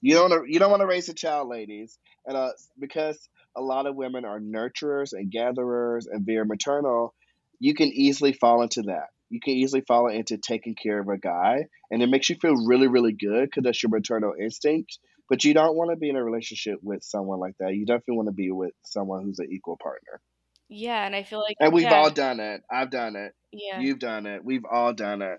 You 0.00 0.14
don't 0.14 0.30
want 0.30 0.44
to, 0.44 0.52
you 0.52 0.58
don't 0.58 0.70
want 0.70 0.80
to 0.80 0.88
raise 0.88 1.08
a 1.08 1.14
child, 1.14 1.48
ladies, 1.48 1.98
and 2.26 2.36
uh, 2.36 2.50
because 2.80 3.28
a 3.56 3.62
lot 3.62 3.86
of 3.86 3.94
women 3.96 4.24
are 4.24 4.40
nurturers 4.40 5.12
and 5.12 5.30
gatherers 5.30 6.06
and 6.06 6.26
very 6.26 6.44
maternal, 6.44 7.14
you 7.60 7.74
can 7.74 7.88
easily 7.88 8.32
fall 8.32 8.62
into 8.62 8.82
that. 8.82 9.08
You 9.30 9.40
can 9.40 9.54
easily 9.54 9.82
fall 9.86 10.08
into 10.08 10.38
taking 10.38 10.74
care 10.74 11.00
of 11.00 11.08
a 11.08 11.18
guy, 11.18 11.66
and 11.90 12.02
it 12.02 12.08
makes 12.08 12.28
you 12.30 12.36
feel 12.40 12.66
really, 12.66 12.88
really 12.88 13.12
good 13.12 13.44
because 13.46 13.64
that's 13.64 13.82
your 13.82 13.90
maternal 13.90 14.34
instinct. 14.40 14.98
But 15.28 15.44
you 15.44 15.54
don't 15.54 15.76
want 15.76 15.90
to 15.90 15.96
be 15.96 16.10
in 16.10 16.16
a 16.16 16.22
relationship 16.22 16.78
with 16.82 17.02
someone 17.02 17.40
like 17.40 17.54
that. 17.58 17.74
You 17.74 17.86
definitely 17.86 18.16
want 18.16 18.28
to 18.28 18.34
be 18.34 18.50
with 18.50 18.72
someone 18.84 19.24
who's 19.24 19.38
an 19.38 19.48
equal 19.50 19.78
partner. 19.82 20.20
Yeah, 20.68 21.04
and 21.04 21.14
I 21.16 21.22
feel 21.22 21.40
like 21.40 21.56
And 21.60 21.72
we've 21.72 21.84
yeah, 21.84 21.94
all 21.94 22.10
done 22.10 22.40
it. 22.40 22.62
I've 22.70 22.90
done 22.90 23.16
it. 23.16 23.32
yeah. 23.52 23.80
You've 23.80 23.98
done 23.98 24.26
it. 24.26 24.44
We've 24.44 24.64
all 24.70 24.92
done 24.92 25.22
it. 25.22 25.38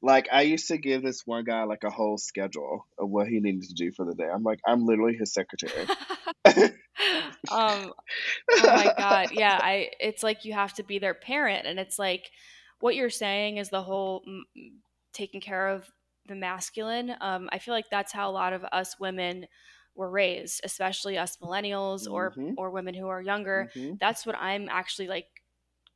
Like 0.00 0.28
I 0.32 0.42
used 0.42 0.68
to 0.68 0.78
give 0.78 1.02
this 1.02 1.26
one 1.26 1.44
guy 1.44 1.64
like 1.64 1.84
a 1.84 1.90
whole 1.90 2.18
schedule 2.18 2.86
of 2.98 3.08
what 3.08 3.28
he 3.28 3.40
needed 3.40 3.64
to 3.64 3.74
do 3.74 3.92
for 3.92 4.04
the 4.04 4.14
day. 4.14 4.28
I'm 4.32 4.44
like, 4.44 4.60
I'm 4.66 4.86
literally 4.86 5.16
his 5.16 5.32
secretary. 5.32 5.86
um 7.52 7.92
oh 8.50 8.62
my 8.64 8.92
god 8.98 9.28
yeah 9.32 9.58
i 9.62 9.88
it's 10.00 10.22
like 10.22 10.44
you 10.44 10.52
have 10.52 10.74
to 10.74 10.82
be 10.82 10.98
their 10.98 11.14
parent 11.14 11.66
and 11.66 11.78
it's 11.78 11.98
like 11.98 12.30
what 12.80 12.96
you're 12.96 13.10
saying 13.10 13.56
is 13.56 13.70
the 13.70 13.82
whole 13.82 14.22
m- 14.26 14.44
taking 15.12 15.40
care 15.40 15.68
of 15.68 15.88
the 16.26 16.34
masculine 16.34 17.14
um 17.20 17.48
i 17.52 17.58
feel 17.58 17.72
like 17.72 17.88
that's 17.90 18.12
how 18.12 18.28
a 18.28 18.32
lot 18.32 18.52
of 18.52 18.64
us 18.72 18.98
women 18.98 19.46
were 19.94 20.10
raised 20.10 20.60
especially 20.64 21.16
us 21.16 21.36
millennials 21.42 22.10
or 22.10 22.32
mm-hmm. 22.32 22.54
or 22.56 22.70
women 22.70 22.94
who 22.94 23.06
are 23.06 23.22
younger 23.22 23.70
mm-hmm. 23.74 23.94
that's 24.00 24.26
what 24.26 24.36
i'm 24.36 24.68
actually 24.68 25.08
like 25.08 25.26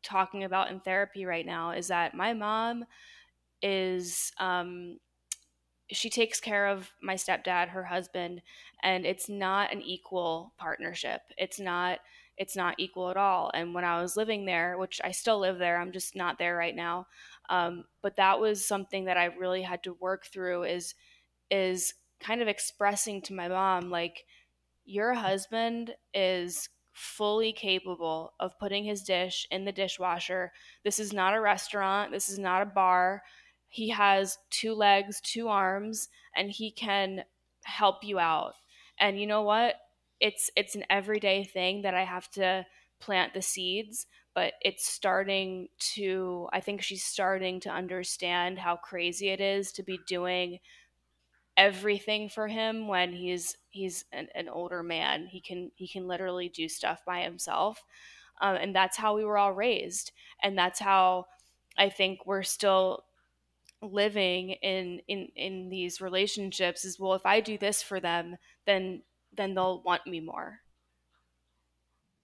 talking 0.02 0.44
about 0.44 0.70
in 0.70 0.80
therapy 0.80 1.24
right 1.24 1.46
now 1.46 1.72
is 1.72 1.88
that 1.88 2.14
my 2.14 2.32
mom 2.32 2.84
is 3.62 4.32
um 4.38 4.98
she 5.90 6.08
takes 6.08 6.40
care 6.40 6.68
of 6.68 6.90
my 7.02 7.14
stepdad, 7.14 7.68
her 7.68 7.84
husband, 7.84 8.40
and 8.82 9.04
it's 9.04 9.28
not 9.28 9.72
an 9.72 9.82
equal 9.82 10.54
partnership. 10.58 11.20
It's 11.36 11.60
not 11.60 11.98
it's 12.38 12.56
not 12.56 12.74
equal 12.78 13.10
at 13.10 13.16
all. 13.16 13.50
And 13.52 13.74
when 13.74 13.84
I 13.84 14.00
was 14.00 14.16
living 14.16 14.46
there, 14.46 14.78
which 14.78 15.00
I 15.04 15.10
still 15.10 15.38
live 15.38 15.58
there, 15.58 15.78
I'm 15.78 15.92
just 15.92 16.16
not 16.16 16.38
there 16.38 16.56
right 16.56 16.74
now. 16.74 17.06
Um, 17.50 17.84
but 18.00 18.16
that 18.16 18.40
was 18.40 18.66
something 18.66 19.04
that 19.04 19.18
I 19.18 19.26
really 19.26 19.62
had 19.62 19.82
to 19.84 19.92
work 19.94 20.26
through 20.26 20.64
is 20.64 20.94
is 21.50 21.94
kind 22.20 22.40
of 22.40 22.48
expressing 22.48 23.20
to 23.22 23.34
my 23.34 23.48
mom 23.48 23.90
like 23.90 24.24
your 24.84 25.12
husband 25.12 25.94
is 26.14 26.68
fully 26.92 27.52
capable 27.52 28.32
of 28.40 28.58
putting 28.58 28.84
his 28.84 29.02
dish 29.02 29.46
in 29.50 29.64
the 29.64 29.72
dishwasher. 29.72 30.52
This 30.84 30.98
is 30.98 31.12
not 31.12 31.34
a 31.34 31.40
restaurant. 31.40 32.12
This 32.12 32.28
is 32.28 32.38
not 32.38 32.62
a 32.62 32.66
bar 32.66 33.22
he 33.72 33.88
has 33.88 34.36
two 34.50 34.74
legs, 34.74 35.18
two 35.22 35.48
arms, 35.48 36.10
and 36.36 36.50
he 36.50 36.70
can 36.70 37.24
help 37.64 38.04
you 38.04 38.18
out. 38.18 38.52
And 39.00 39.18
you 39.18 39.26
know 39.26 39.40
what? 39.40 39.76
It's 40.20 40.50
it's 40.56 40.74
an 40.74 40.84
everyday 40.90 41.42
thing 41.42 41.80
that 41.80 41.94
I 41.94 42.04
have 42.04 42.30
to 42.32 42.66
plant 43.00 43.32
the 43.32 43.40
seeds, 43.40 44.06
but 44.34 44.52
it's 44.60 44.86
starting 44.86 45.68
to 45.94 46.50
I 46.52 46.60
think 46.60 46.82
she's 46.82 47.02
starting 47.02 47.60
to 47.60 47.70
understand 47.70 48.58
how 48.58 48.76
crazy 48.76 49.30
it 49.30 49.40
is 49.40 49.72
to 49.72 49.82
be 49.82 49.98
doing 50.06 50.58
everything 51.56 52.28
for 52.28 52.48
him 52.48 52.88
when 52.88 53.14
he's 53.14 53.56
he's 53.70 54.04
an, 54.12 54.28
an 54.34 54.50
older 54.50 54.82
man. 54.82 55.28
He 55.28 55.40
can 55.40 55.70
he 55.76 55.88
can 55.88 56.06
literally 56.06 56.50
do 56.50 56.68
stuff 56.68 57.06
by 57.06 57.22
himself. 57.22 57.86
Um, 58.42 58.56
and 58.56 58.76
that's 58.76 58.98
how 58.98 59.16
we 59.16 59.24
were 59.24 59.38
all 59.38 59.54
raised 59.54 60.12
and 60.42 60.58
that's 60.58 60.80
how 60.80 61.24
I 61.78 61.88
think 61.88 62.26
we're 62.26 62.42
still 62.42 63.04
living 63.82 64.50
in 64.50 65.00
in 65.08 65.28
in 65.34 65.68
these 65.68 66.00
relationships 66.00 66.84
is 66.84 66.98
well 66.98 67.14
if 67.14 67.26
i 67.26 67.40
do 67.40 67.58
this 67.58 67.82
for 67.82 68.00
them 68.00 68.36
then 68.66 69.02
then 69.34 69.54
they'll 69.54 69.80
want 69.82 70.06
me 70.06 70.20
more. 70.20 70.58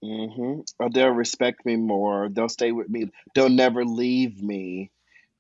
Mm-hmm. 0.04 0.60
or 0.78 0.90
they'll 0.90 1.08
respect 1.08 1.66
me 1.66 1.74
more. 1.74 2.28
They'll 2.28 2.48
stay 2.50 2.70
with 2.70 2.88
me. 2.88 3.10
They'll 3.34 3.48
never 3.48 3.84
leave 3.84 4.40
me 4.42 4.90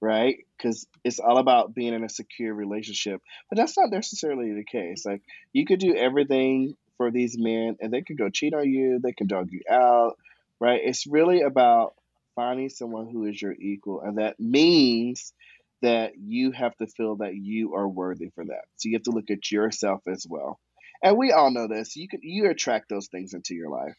right? 0.00 0.46
Because 0.56 0.86
it's 1.02 1.18
all 1.18 1.38
about 1.38 1.74
being 1.74 1.92
in 1.92 2.04
a 2.04 2.08
secure 2.08 2.54
relationship. 2.54 3.20
But 3.50 3.58
that's 3.58 3.76
not 3.76 3.90
necessarily 3.90 4.54
the 4.54 4.64
case. 4.64 5.04
Like 5.04 5.22
you 5.52 5.66
could 5.66 5.80
do 5.80 5.94
everything 5.94 6.76
for 6.96 7.10
these 7.10 7.36
men 7.36 7.76
and 7.80 7.92
they 7.92 8.02
could 8.02 8.16
go 8.16 8.30
cheat 8.30 8.54
on 8.54 8.70
you. 8.70 9.00
They 9.00 9.12
can 9.12 9.26
dog 9.26 9.50
you 9.50 9.62
out 9.68 10.16
right? 10.60 10.80
It's 10.82 11.06
really 11.06 11.42
about 11.42 11.94
finding 12.34 12.68
someone 12.68 13.08
who 13.08 13.24
is 13.24 13.40
your 13.40 13.52
equal. 13.52 14.00
And 14.00 14.18
that 14.18 14.38
means 14.38 15.32
that 15.82 16.12
you 16.18 16.52
have 16.52 16.76
to 16.76 16.86
feel 16.86 17.16
that 17.16 17.34
you 17.34 17.74
are 17.74 17.88
worthy 17.88 18.30
for 18.34 18.44
that. 18.44 18.64
So 18.76 18.88
you 18.88 18.96
have 18.96 19.04
to 19.04 19.10
look 19.10 19.30
at 19.30 19.50
yourself 19.50 20.02
as 20.08 20.26
well. 20.28 20.58
And 21.02 21.16
we 21.16 21.32
all 21.32 21.50
know 21.50 21.68
this. 21.68 21.96
You 21.96 22.08
can 22.08 22.20
you 22.22 22.50
attract 22.50 22.88
those 22.88 23.06
things 23.06 23.34
into 23.34 23.54
your 23.54 23.70
life. 23.70 23.96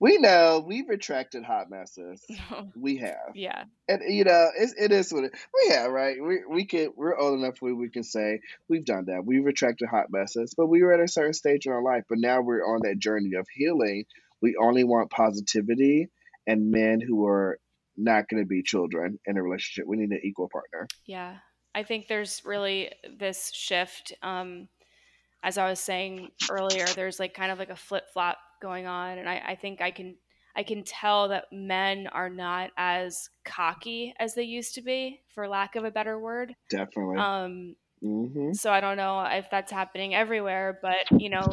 We 0.00 0.18
know 0.18 0.62
we've 0.66 0.90
attracted 0.90 1.44
hot 1.44 1.70
messes. 1.70 2.22
Oh. 2.50 2.68
we 2.76 2.98
have. 2.98 3.32
Yeah. 3.34 3.64
And 3.88 4.02
you 4.06 4.24
know, 4.24 4.50
it's, 4.58 4.74
it 4.74 4.92
is 4.92 5.10
what 5.12 5.24
it, 5.24 5.32
we 5.54 5.74
have, 5.74 5.90
right? 5.90 6.16
We 6.22 6.40
we 6.48 6.66
can 6.66 6.90
we're 6.94 7.16
old 7.16 7.38
enough 7.40 7.56
where 7.60 7.74
we 7.74 7.88
can 7.88 8.02
say 8.02 8.40
we've 8.68 8.84
done 8.84 9.06
that. 9.06 9.24
We've 9.24 9.46
attracted 9.46 9.88
hot 9.88 10.06
messes, 10.10 10.54
but 10.54 10.66
we 10.66 10.82
were 10.82 10.92
at 10.92 11.00
a 11.00 11.08
certain 11.08 11.32
stage 11.32 11.64
in 11.66 11.72
our 11.72 11.82
life. 11.82 12.04
But 12.08 12.18
now 12.18 12.42
we're 12.42 12.62
on 12.64 12.82
that 12.82 12.98
journey 12.98 13.34
of 13.34 13.46
healing. 13.50 14.04
We 14.42 14.56
only 14.60 14.84
want 14.84 15.10
positivity 15.10 16.08
and 16.46 16.70
men 16.70 17.00
who 17.00 17.26
are 17.26 17.58
not 17.96 18.28
going 18.28 18.42
to 18.42 18.46
be 18.46 18.62
children 18.62 19.18
in 19.26 19.36
a 19.36 19.42
relationship. 19.42 19.86
We 19.86 19.96
need 19.96 20.10
an 20.10 20.20
equal 20.22 20.48
partner. 20.48 20.88
Yeah. 21.06 21.36
I 21.74 21.82
think 21.82 22.06
there's 22.06 22.42
really 22.44 22.92
this 23.18 23.50
shift. 23.52 24.12
Um, 24.22 24.68
as 25.42 25.58
I 25.58 25.68
was 25.68 25.80
saying 25.80 26.30
earlier, 26.50 26.86
there's 26.86 27.18
like 27.18 27.34
kind 27.34 27.52
of 27.52 27.58
like 27.58 27.70
a 27.70 27.76
flip 27.76 28.04
flop 28.12 28.38
going 28.62 28.86
on. 28.86 29.18
And 29.18 29.28
I, 29.28 29.42
I 29.48 29.54
think 29.56 29.80
I 29.80 29.90
can 29.90 30.16
I 30.56 30.62
can 30.62 30.84
tell 30.84 31.28
that 31.28 31.46
men 31.52 32.06
are 32.06 32.30
not 32.30 32.70
as 32.76 33.28
cocky 33.44 34.14
as 34.20 34.34
they 34.34 34.44
used 34.44 34.76
to 34.76 34.82
be, 34.82 35.20
for 35.34 35.48
lack 35.48 35.74
of 35.74 35.84
a 35.84 35.90
better 35.90 36.18
word. 36.18 36.54
Definitely. 36.70 37.16
Um, 37.16 37.76
mm-hmm. 38.02 38.52
So 38.52 38.70
I 38.70 38.80
don't 38.80 38.96
know 38.96 39.20
if 39.24 39.50
that's 39.50 39.72
happening 39.72 40.14
everywhere, 40.14 40.78
but 40.80 41.20
you 41.20 41.28
know, 41.28 41.44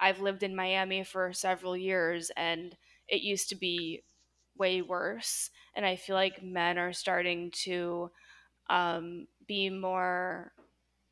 I've 0.00 0.20
lived 0.20 0.42
in 0.42 0.56
Miami 0.56 1.04
for 1.04 1.34
several 1.34 1.76
years, 1.76 2.30
and 2.34 2.74
it 3.08 3.20
used 3.20 3.50
to 3.50 3.56
be 3.56 4.02
way 4.58 4.82
worse. 4.82 5.50
And 5.74 5.84
I 5.84 5.96
feel 5.96 6.16
like 6.16 6.42
men 6.42 6.78
are 6.78 6.92
starting 6.92 7.50
to 7.64 8.10
um, 8.68 9.26
be 9.46 9.70
more 9.70 10.52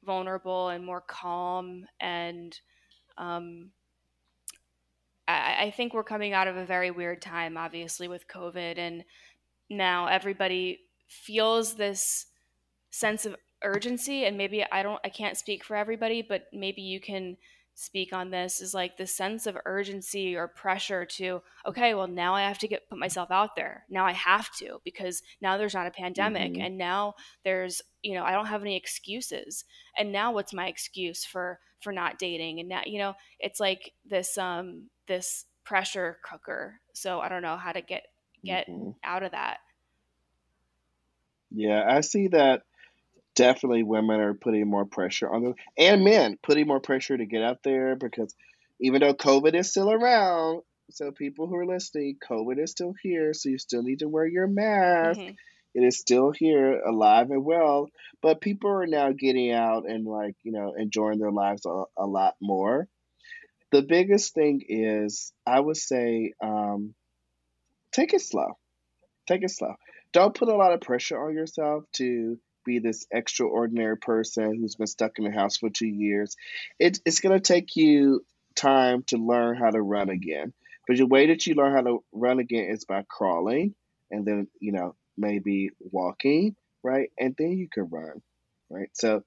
vulnerable 0.05 0.69
and 0.69 0.85
more 0.85 1.01
calm. 1.01 1.87
And 2.01 2.59
um, 3.19 3.71
I, 5.27 5.67
I 5.67 5.71
think 5.71 5.95
we're 5.95 6.05
coming 6.05 6.33
out 6.33 6.49
of 6.49 6.57
a 6.57 6.65
very 6.65 6.91
weird 6.91 7.23
time, 7.23 7.57
obviously, 7.57 8.09
with 8.09 8.29
COVID. 8.29 8.79
And 8.79 9.05
now 9.71 10.07
everybody 10.07 10.81
feels 11.09 11.75
this 11.75 12.27
sense 12.91 13.27
of 13.27 13.37
urgency. 13.63 14.25
And 14.25 14.37
maybe 14.37 14.65
I 14.71 14.83
don't, 14.83 15.01
I 15.05 15.09
can't 15.09 15.37
speak 15.37 15.65
for 15.65 15.77
everybody, 15.77 16.23
but 16.23 16.47
maybe 16.53 16.83
you 16.83 17.01
can 17.01 17.37
speak 17.75 18.13
on 18.13 18.31
this 18.31 18.61
is 18.61 18.73
like 18.73 18.97
the 18.97 19.07
sense 19.07 19.47
of 19.47 19.57
urgency 19.65 20.37
or 20.37 20.47
pressure 20.47 21.05
to 21.05 21.43
okay 21.67 21.93
well 21.95 22.07
now 22.07 22.35
i 22.35 22.43
have 22.43 22.59
to 22.59 22.69
get 22.69 22.89
put 22.89 22.99
myself 22.99 23.31
out 23.31 23.57
there. 23.57 23.85
Now 23.91 24.07
i 24.07 24.13
have 24.13 24.49
to 24.59 24.81
because 24.85 25.23
now 25.41 25.57
there's 25.57 25.75
not 25.75 25.87
a 25.87 25.91
pandemic 25.91 26.53
mm-hmm. 26.53 26.63
and 26.63 26.79
now 26.79 27.15
there's 27.45 27.83
you 28.03 28.15
know 28.15 28.25
i 28.25 28.33
don't 28.33 28.47
have 28.47 28.63
any 28.63 28.77
excuses. 28.77 29.65
And 29.99 30.13
now 30.13 30.33
what's 30.33 30.53
my 30.53 30.69
excuse 30.69 31.25
for 31.25 31.59
for 31.81 31.93
not 31.93 32.19
dating? 32.19 32.61
And 32.61 32.69
now 32.69 32.83
you 32.87 32.99
know 32.99 33.15
it's 33.41 33.61
like 33.61 33.93
this 34.09 34.39
um 34.39 34.89
this 35.09 35.45
pressure 35.65 36.19
cooker. 36.23 36.81
So 36.93 37.21
i 37.21 37.29
don't 37.29 37.43
know 37.43 37.57
how 37.57 37.73
to 37.73 37.81
get 37.81 38.07
get 38.45 38.69
mm-hmm. 38.69 38.91
out 39.03 39.25
of 39.25 39.33
that. 39.33 39.59
Yeah 41.51 41.85
i 41.89 42.01
see 42.03 42.29
that 42.29 42.63
definitely 43.35 43.83
women 43.83 44.21
are 44.21 44.35
putting 44.35 44.69
more 44.69 44.85
pressure 44.85 45.29
on 45.33 45.43
them 45.43 45.55
and 45.77 46.05
men 46.05 46.39
putting 46.43 46.67
more 46.67 46.81
pressure 46.81 47.17
to 47.17 47.27
get 47.27 47.43
out 47.43 47.63
there 47.65 47.97
because 47.97 48.35
even 48.81 49.01
though 49.01 49.15
COVID 49.15 49.55
is 49.55 49.71
still 49.71 49.91
around, 49.93 50.63
so 50.91 51.11
people 51.13 51.47
who 51.47 51.57
are 51.57 51.67
listening, 51.67 52.17
COVID 52.29 52.63
is 52.63 52.71
still 52.73 52.95
here, 53.03 53.33
so 53.33 53.49
you 53.49 53.59
still 53.59 53.83
need 53.83 54.01
to 54.01 54.09
wear 54.09 54.27
your 54.27 54.47
mask. 54.47 55.21
Mhm. 55.21 55.37
It 55.75 55.83
is 55.83 55.99
still 55.99 56.31
here, 56.31 56.81
alive 56.81 57.31
and 57.31 57.45
well, 57.45 57.89
but 58.23 58.41
people 58.41 58.71
are 58.71 58.87
now 58.87 59.11
getting 59.13 59.51
out 59.51 59.89
and 59.89 60.05
like, 60.07 60.37
you 60.45 60.53
know, 60.53 60.75
enjoying 60.75 61.19
their 61.19 61.33
lives 61.33 61.67
a, 61.67 61.85
a 61.97 62.07
lot 62.07 62.37
more. 62.41 62.89
The 63.73 63.83
biggest 63.83 64.35
thing 64.35 64.63
is, 64.69 65.33
I 65.47 65.59
would 65.61 65.77
say, 65.77 66.33
um, 66.41 66.95
take 67.93 68.15
it 68.15 68.21
slow. 68.21 68.59
Take 69.27 69.43
it 69.43 69.51
slow. 69.51 69.75
Don't 70.13 70.35
put 70.35 70.49
a 70.49 70.57
lot 70.57 70.73
of 70.73 70.81
pressure 70.81 71.19
on 71.21 71.35
yourself 71.35 71.85
to 71.95 72.39
be 72.65 72.79
this 72.79 73.07
extraordinary 73.13 73.97
person 73.97 74.59
who's 74.59 74.77
been 74.77 74.87
stuck 74.87 75.19
in 75.19 75.25
the 75.25 75.31
house 75.31 75.57
for 75.57 75.71
two 75.71 75.87
years. 75.87 76.37
It, 76.79 77.01
it's 77.05 77.21
going 77.21 77.39
to 77.39 77.41
take 77.41 77.77
you 77.77 78.25
time 78.55 79.05
to 79.09 79.17
learn 79.17 79.57
how 79.57 79.71
to 79.71 79.81
run 79.81 80.11
again. 80.11 80.53
But 80.87 80.99
the 80.99 81.07
way 81.07 81.29
that 81.29 81.47
you 81.47 81.55
learn 81.55 81.73
how 81.73 81.83
to 81.83 82.05
run 82.13 82.39
again 82.39 82.67
is 82.71 82.85
by 82.85 83.05
crawling 83.09 83.75
and 84.11 84.27
then, 84.27 84.49
you 84.61 84.73
know, 84.73 84.95
maybe 85.17 85.71
walking, 85.81 86.57
right? 86.83 87.11
And 87.19 87.35
then 87.39 87.53
you 87.53 87.69
can 87.73 87.89
run, 87.91 88.23
right? 88.71 88.91
So 88.93 89.23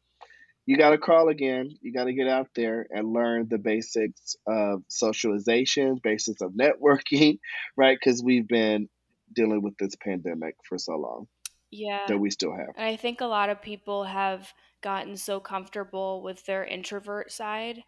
you 0.66 0.78
got 0.78 0.92
to 0.92 0.98
crawl 0.98 1.30
again. 1.30 1.78
You 1.82 1.94
got 1.94 2.06
to 2.06 2.14
get 2.14 2.28
out 2.28 2.50
there 2.56 2.86
and 2.90 3.14
learn 3.14 3.48
the 3.50 3.58
basics 3.58 4.36
of 4.46 4.84
socialization, 4.90 6.00
basics 6.04 6.42
of 6.42 6.52
networking, 6.52 7.40
right? 7.78 7.98
Because 8.00 8.22
we've 8.22 8.48
been 8.48 8.90
dealing 9.34 9.62
with 9.62 9.78
this 9.78 9.96
pandemic 9.96 10.56
for 10.68 10.78
so 10.78 10.96
long 10.96 11.28
Yeah. 11.72 12.06
that 12.08 12.18
we 12.18 12.30
still 12.30 12.56
have. 12.56 12.70
And 12.76 12.86
I 12.86 12.96
think 12.96 13.22
a 13.22 13.26
lot 13.26 13.50
of 13.50 13.62
people 13.62 14.06
have 14.06 14.54
gotten 14.82 15.18
so 15.18 15.40
comfortable 15.40 16.22
with 16.22 16.46
their 16.46 16.64
introvert 16.64 17.32
side 17.32 17.84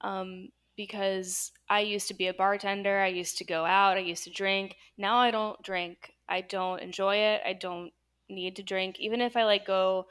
um, 0.00 0.48
because 0.76 1.52
I 1.68 1.80
used 1.80 2.08
to 2.08 2.14
be 2.14 2.26
a 2.26 2.34
bartender. 2.34 3.00
I 3.00 3.08
used 3.08 3.38
to 3.38 3.44
go 3.44 3.64
out. 3.64 3.96
I 3.96 4.00
used 4.00 4.24
to 4.24 4.30
drink. 4.30 4.76
Now 4.98 5.18
I 5.18 5.30
don't 5.30 5.62
drink. 5.62 6.12
I 6.28 6.40
don't 6.40 6.80
enjoy 6.80 7.16
it. 7.16 7.42
I 7.46 7.52
don't 7.52 7.92
need 8.28 8.56
to 8.56 8.62
drink. 8.62 8.98
Even 8.98 9.20
if 9.20 9.36
I 9.36 9.44
like 9.44 9.66
go 9.66 10.06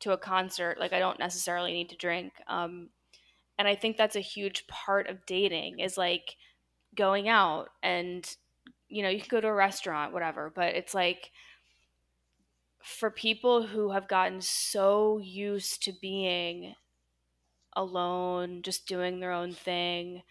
to 0.00 0.12
a 0.12 0.18
concert, 0.18 0.78
like 0.78 0.92
I 0.92 0.98
don't 0.98 1.18
necessarily 1.18 1.72
need 1.72 1.90
to 1.90 1.96
drink. 1.96 2.32
Um, 2.46 2.90
and 3.58 3.68
I 3.68 3.74
think 3.74 3.96
that's 3.96 4.16
a 4.16 4.20
huge 4.20 4.66
part 4.66 5.08
of 5.08 5.24
dating 5.26 5.78
is 5.78 5.96
like 5.96 6.36
going 6.96 7.28
out 7.28 7.68
and 7.82 8.36
you 8.88 9.02
know 9.02 9.08
you 9.08 9.20
can 9.20 9.28
go 9.30 9.40
to 9.40 9.48
a 9.48 9.52
restaurant 9.52 10.12
whatever 10.12 10.52
but 10.54 10.74
it's 10.74 10.94
like 10.94 11.30
for 12.84 13.10
people 13.10 13.66
who 13.66 13.92
have 13.92 14.08
gotten 14.08 14.40
so 14.40 15.18
used 15.18 15.82
to 15.84 15.92
being 16.00 16.74
alone, 17.74 18.62
just 18.62 18.86
doing 18.86 19.20
their 19.20 19.32
own 19.32 19.52
thing, 19.54 20.22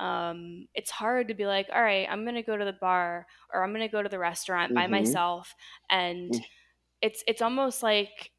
um, 0.00 0.68
it's 0.74 0.90
hard 0.90 1.28
to 1.28 1.34
be 1.34 1.46
like, 1.46 1.68
all 1.72 1.82
right, 1.82 2.08
I'm 2.10 2.24
gonna 2.24 2.42
go 2.42 2.56
to 2.56 2.64
the 2.64 2.72
bar 2.74 3.26
or 3.52 3.64
I'm 3.64 3.72
gonna 3.72 3.88
go 3.88 4.02
to 4.02 4.08
the 4.08 4.18
restaurant 4.18 4.74
by 4.74 4.86
Mhm. 4.86 4.88
myself, 4.88 5.54
and 5.90 6.34
Mm. 6.34 6.44
it's 7.02 7.24
it's 7.28 7.42
almost 7.42 7.82
like 7.82 8.32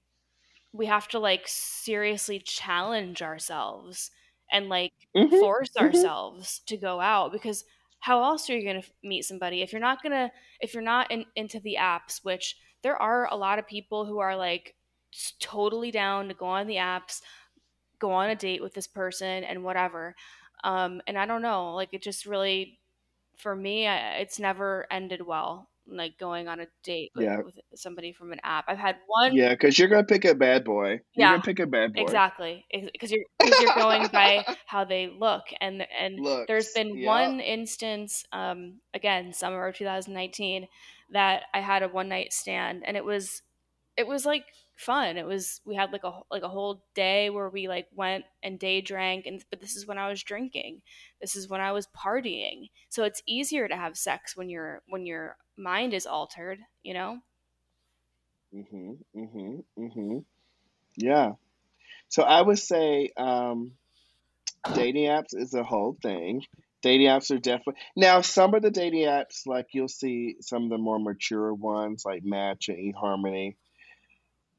we 0.73 0.85
have 0.87 1.07
to 1.09 1.19
like 1.19 1.43
seriously 1.47 2.39
challenge 2.39 3.21
ourselves 3.21 4.11
and 4.51 4.69
like 4.69 4.93
Mhm. 5.15 5.41
force 5.41 5.75
Mhm. 5.79 6.11
ourselves 6.15 6.59
to 6.67 6.77
go 6.77 6.99
out 6.99 7.31
because 7.31 7.65
how 8.01 8.23
else 8.23 8.49
are 8.49 8.57
you 8.57 8.63
going 8.63 8.81
to 8.81 8.89
meet 9.03 9.23
somebody 9.23 9.61
if 9.61 9.71
you're 9.71 9.81
not 9.81 10.01
going 10.03 10.11
to 10.11 10.31
if 10.61 10.73
you're 10.73 10.83
not 10.83 11.09
in, 11.11 11.25
into 11.35 11.59
the 11.59 11.77
apps 11.79 12.23
which 12.23 12.55
there 12.85 13.01
are 13.01 13.27
a 13.31 13.35
lot 13.35 13.59
of 13.59 13.67
people 13.67 14.05
who 14.05 14.19
are 14.19 14.37
like 14.37 14.75
totally 15.41 15.91
down 15.91 16.29
to 16.29 16.35
go 16.35 16.45
on 16.45 16.67
the 16.67 16.75
apps 16.75 17.21
go 17.99 18.11
on 18.11 18.29
a 18.29 18.35
date 18.35 18.61
with 18.61 18.73
this 18.73 18.87
person 18.87 19.43
and 19.43 19.63
whatever 19.63 20.15
um 20.63 21.01
and 21.07 21.17
i 21.17 21.25
don't 21.25 21.41
know 21.41 21.73
like 21.75 21.89
it 21.93 22.03
just 22.03 22.25
really 22.25 22.79
for 23.37 23.55
me 23.55 23.87
I, 23.87 24.17
it's 24.19 24.39
never 24.39 24.87
ended 24.91 25.21
well 25.25 25.69
like 25.87 26.17
going 26.19 26.47
on 26.47 26.61
a 26.61 26.67
date 26.83 27.11
with, 27.15 27.25
Yeah. 27.25 27.41
with 27.43 27.59
somebody 27.75 28.13
from 28.13 28.33
an 28.33 28.41
app 28.43 28.65
i've 28.69 28.77
had 28.79 28.97
one 29.07 29.33
Yeah, 29.33 29.49
because 29.53 29.77
you're 29.77 29.87
gonna 29.87 30.03
pick 30.05 30.25
a 30.25 30.35
bad 30.35 30.63
boy. 30.65 31.01
You're 31.15 31.27
Yeah, 31.27 31.31
gonna 31.31 31.41
pick 31.41 31.59
a 31.59 31.67
bad 31.67 31.93
boy. 31.93 32.13
Exactly, 32.13 32.65
because 32.93 33.11
you're 33.11 33.23
because 33.41 33.59
you're 33.61 33.71
going 33.71 34.09
by 34.09 34.45
how 34.67 34.83
they 34.83 35.07
look, 35.07 35.43
and 35.61 35.81
and 35.97 36.21
there's 36.45 36.67
Looks. 36.67 36.73
been 36.75 36.99
Yeah. 36.99 37.05
one 37.05 37.39
instance, 37.39 38.25
um, 38.33 38.81
again, 38.93 39.31
summer 39.31 39.65
of 39.67 39.77
2019, 39.77 40.67
that 41.11 41.43
I 41.53 41.59
had 41.61 41.83
a 41.83 41.87
one 41.87 42.09
night 42.09 42.33
stand, 42.33 42.83
and 42.85 42.97
it 42.97 43.05
was 43.05 43.41
it 43.97 44.07
was 44.07 44.25
like 44.25 44.45
fun. 44.75 45.17
It 45.17 45.25
was 45.25 45.61
we 45.65 45.75
had 45.75 45.91
like 45.91 46.03
a 46.03 46.19
like 46.29 46.43
a 46.43 46.49
whole 46.49 46.83
day 46.93 47.29
where 47.29 47.49
we 47.49 47.67
like 47.67 47.87
went 47.95 48.25
and 48.43 48.59
day 48.59 48.81
drank, 48.81 49.25
and 49.25 49.43
but 49.49 49.61
this 49.61 49.75
is 49.75 49.87
when 49.87 49.97
I 49.97 50.09
was 50.09 50.23
drinking. 50.23 50.81
This 51.21 51.35
is 51.35 51.49
when 51.49 51.61
I 51.61 51.71
was 51.71 51.87
partying. 51.87 52.69
So 52.89 53.03
it's 53.03 53.23
easier 53.25 53.67
to 53.67 53.75
have 53.75 53.97
sex 53.97 54.35
when 54.35 54.49
your 54.49 54.81
when 54.87 55.05
your 55.05 55.37
mind 55.57 55.93
is 55.93 56.05
altered, 56.05 56.59
you 56.83 56.93
know. 56.93 57.21
Mhm. 58.53 58.97
Mhm. 59.15 59.63
Mhm. 59.77 60.25
Yeah. 60.97 61.33
So 62.09 62.23
I 62.23 62.41
would 62.41 62.59
say 62.59 63.11
um, 63.17 63.77
dating 64.71 65.05
apps 65.05 65.33
is 65.33 65.53
a 65.53 65.63
whole 65.63 65.97
thing. 66.01 66.43
Dating 66.85 67.07
apps 67.07 67.31
are 67.31 67.39
definitely 67.39 67.81
now 67.95 68.21
some 68.21 68.53
of 68.53 68.61
the 68.61 68.69
dating 68.69 69.07
apps, 69.07 69.47
like 69.47 69.65
you'll 69.73 69.87
see 69.87 70.35
some 70.41 70.65
of 70.65 70.69
the 70.69 70.77
more 70.77 70.99
mature 70.99 71.51
ones, 71.51 72.03
like 72.05 72.21
Match 72.23 72.69
and 72.69 72.77
eHarmony. 72.77 73.55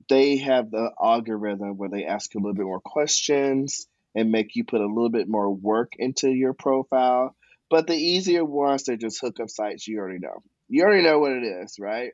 They 0.08 0.38
have 0.38 0.72
the 0.72 0.90
algorithm 1.00 1.76
where 1.76 1.88
they 1.88 2.04
ask 2.04 2.34
you 2.34 2.40
a 2.40 2.42
little 2.42 2.56
bit 2.56 2.64
more 2.64 2.80
questions 2.80 3.86
and 4.16 4.32
make 4.32 4.56
you 4.56 4.64
put 4.64 4.80
a 4.80 4.88
little 4.88 5.08
bit 5.08 5.28
more 5.28 5.54
work 5.54 5.92
into 6.00 6.28
your 6.28 6.52
profile. 6.52 7.36
But 7.70 7.86
the 7.86 7.94
easier 7.94 8.44
ones, 8.44 8.82
they're 8.82 8.96
just 8.96 9.20
hookup 9.20 9.48
sites. 9.48 9.86
You 9.86 10.00
already 10.00 10.18
know. 10.18 10.42
You 10.68 10.82
already 10.82 11.04
know 11.04 11.20
what 11.20 11.30
it 11.30 11.44
is, 11.44 11.76
right? 11.78 12.10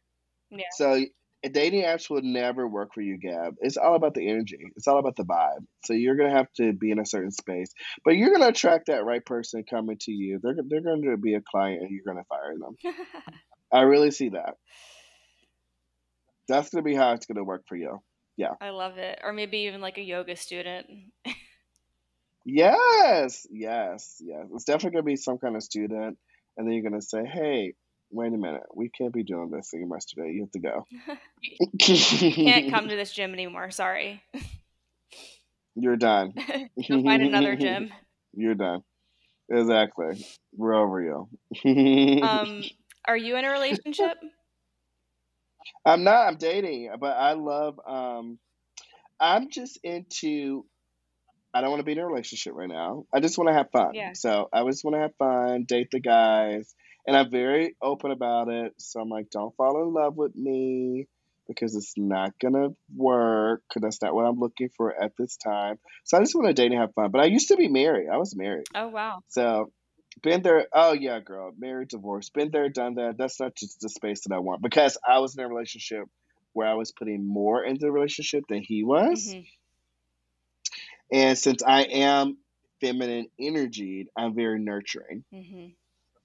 Yeah. 0.50 0.66
So 0.72 1.06
dating 1.50 1.82
apps 1.82 2.08
will 2.08 2.22
never 2.22 2.66
work 2.68 2.94
for 2.94 3.00
you, 3.00 3.18
Gab. 3.18 3.56
It's 3.60 3.76
all 3.76 3.94
about 3.94 4.14
the 4.14 4.28
energy. 4.28 4.58
It's 4.76 4.86
all 4.86 4.98
about 4.98 5.16
the 5.16 5.24
vibe. 5.24 5.66
So 5.84 5.92
you're 5.92 6.16
gonna 6.16 6.36
have 6.36 6.52
to 6.54 6.72
be 6.72 6.90
in 6.90 6.98
a 6.98 7.06
certain 7.06 7.32
space, 7.32 7.72
but 8.04 8.16
you're 8.16 8.32
gonna 8.32 8.48
attract 8.48 8.86
that 8.86 9.04
right 9.04 9.24
person 9.24 9.64
coming 9.68 9.98
to 10.02 10.12
you. 10.12 10.38
They're 10.42 10.56
they're 10.66 10.80
to 10.80 11.16
be 11.16 11.34
a 11.34 11.40
client, 11.40 11.82
and 11.82 11.90
you're 11.90 12.04
gonna 12.06 12.24
fire 12.28 12.54
them. 12.58 12.76
I 13.72 13.82
really 13.82 14.10
see 14.10 14.30
that. 14.30 14.54
That's 16.48 16.70
gonna 16.70 16.82
be 16.82 16.94
how 16.94 17.12
it's 17.12 17.26
gonna 17.26 17.44
work 17.44 17.64
for 17.68 17.76
you. 17.76 18.00
Yeah, 18.36 18.54
I 18.60 18.70
love 18.70 18.98
it. 18.98 19.20
Or 19.22 19.32
maybe 19.32 19.58
even 19.58 19.80
like 19.80 19.98
a 19.98 20.02
yoga 20.02 20.36
student. 20.36 20.86
Yes, 22.44 23.46
yes, 23.50 24.16
yes. 24.20 24.46
It's 24.52 24.64
definitely 24.64 24.96
gonna 24.96 25.02
be 25.04 25.16
some 25.16 25.38
kind 25.38 25.56
of 25.56 25.62
student, 25.62 26.18
and 26.56 26.66
then 26.66 26.72
you're 26.72 26.82
gonna 26.82 27.02
say, 27.02 27.24
"Hey, 27.24 27.74
wait 28.12 28.32
a 28.32 28.36
minute, 28.36 28.62
we 28.74 28.88
can't 28.90 29.12
be 29.12 29.24
doing 29.24 29.50
this 29.50 29.72
anymore 29.74 29.98
today. 30.06 30.30
You 30.30 30.42
have 30.42 30.52
to 30.52 30.60
go." 30.60 30.86
Can't 31.78 32.70
come 32.70 32.88
to 32.88 32.96
this 32.96 33.12
gym 33.12 33.32
anymore. 33.32 33.70
Sorry. 33.70 34.22
You're 35.74 35.96
done. 35.96 36.34
Go 36.88 37.02
find 37.02 37.22
another 37.22 37.56
gym. 37.56 37.90
You're 38.34 38.54
done. 38.54 38.82
Exactly. 39.50 40.24
We're 40.54 40.74
over 40.74 41.00
you. 41.02 42.22
Um, 42.22 42.62
are 43.06 43.16
you 43.16 43.36
in 43.36 43.44
a 43.44 43.50
relationship? 43.50 44.18
I'm 45.84 46.04
not. 46.04 46.28
I'm 46.28 46.36
dating, 46.36 46.90
but 47.00 47.16
I 47.16 47.32
love. 47.32 47.80
Um, 47.86 48.38
I'm 49.18 49.50
just 49.50 49.78
into. 49.82 50.64
I 51.54 51.60
don't 51.60 51.70
want 51.70 51.80
to 51.80 51.84
be 51.84 51.92
in 51.92 51.98
a 51.98 52.06
relationship 52.06 52.54
right 52.54 52.68
now. 52.68 53.04
I 53.12 53.20
just 53.20 53.36
want 53.36 53.48
to 53.48 53.54
have 53.54 53.70
fun. 53.70 53.94
Yeah. 53.94 54.12
So 54.14 54.48
I 54.52 54.64
just 54.64 54.84
want 54.84 54.94
to 54.96 55.00
have 55.00 55.14
fun, 55.18 55.64
date 55.68 55.88
the 55.90 56.00
guys, 56.00 56.74
and 57.06 57.16
I'm 57.16 57.30
very 57.30 57.76
open 57.82 58.10
about 58.10 58.48
it. 58.48 58.74
So 58.78 59.00
I'm 59.00 59.08
like, 59.08 59.30
don't 59.30 59.54
fall 59.56 59.82
in 59.82 59.92
love 59.92 60.16
with 60.16 60.34
me 60.34 61.06
because 61.48 61.74
it's 61.74 61.94
not 61.96 62.38
gonna 62.38 62.68
work. 62.94 63.62
Because 63.68 63.82
that's 63.82 64.02
not 64.02 64.14
what 64.14 64.24
I'm 64.26 64.38
looking 64.38 64.70
for 64.76 64.92
at 64.92 65.12
this 65.18 65.36
time. 65.36 65.78
So 66.04 66.16
I 66.16 66.20
just 66.20 66.34
want 66.34 66.48
to 66.48 66.54
date 66.54 66.70
and 66.72 66.80
have 66.80 66.94
fun. 66.94 67.10
But 67.10 67.20
I 67.20 67.26
used 67.26 67.48
to 67.48 67.56
be 67.56 67.68
married. 67.68 68.08
I 68.08 68.16
was 68.18 68.36
married. 68.36 68.66
Oh 68.74 68.88
wow. 68.88 69.20
So 69.28 69.72
been 70.22 70.42
there. 70.42 70.66
Oh 70.72 70.92
yeah, 70.92 71.20
girl, 71.20 71.52
married, 71.58 71.88
divorced, 71.88 72.34
been 72.34 72.50
there, 72.50 72.68
done 72.68 72.94
that. 72.96 73.16
That's 73.18 73.40
not 73.40 73.56
just 73.56 73.80
the 73.80 73.88
space 73.88 74.22
that 74.26 74.34
I 74.34 74.38
want 74.38 74.62
because 74.62 74.98
I 75.06 75.18
was 75.18 75.36
in 75.36 75.44
a 75.44 75.48
relationship 75.48 76.04
where 76.52 76.68
I 76.68 76.74
was 76.74 76.92
putting 76.92 77.26
more 77.26 77.64
into 77.64 77.80
the 77.86 77.90
relationship 77.90 78.44
than 78.48 78.62
he 78.62 78.84
was, 78.84 79.34
Mhm. 79.34 79.46
and 81.10 81.38
since 81.38 81.62
I 81.62 81.82
am 81.84 82.36
feminine 82.80 83.28
energied, 83.38 84.08
I'm 84.16 84.34
very 84.34 84.60
nurturing. 84.60 85.24
Mhm. 85.32 85.74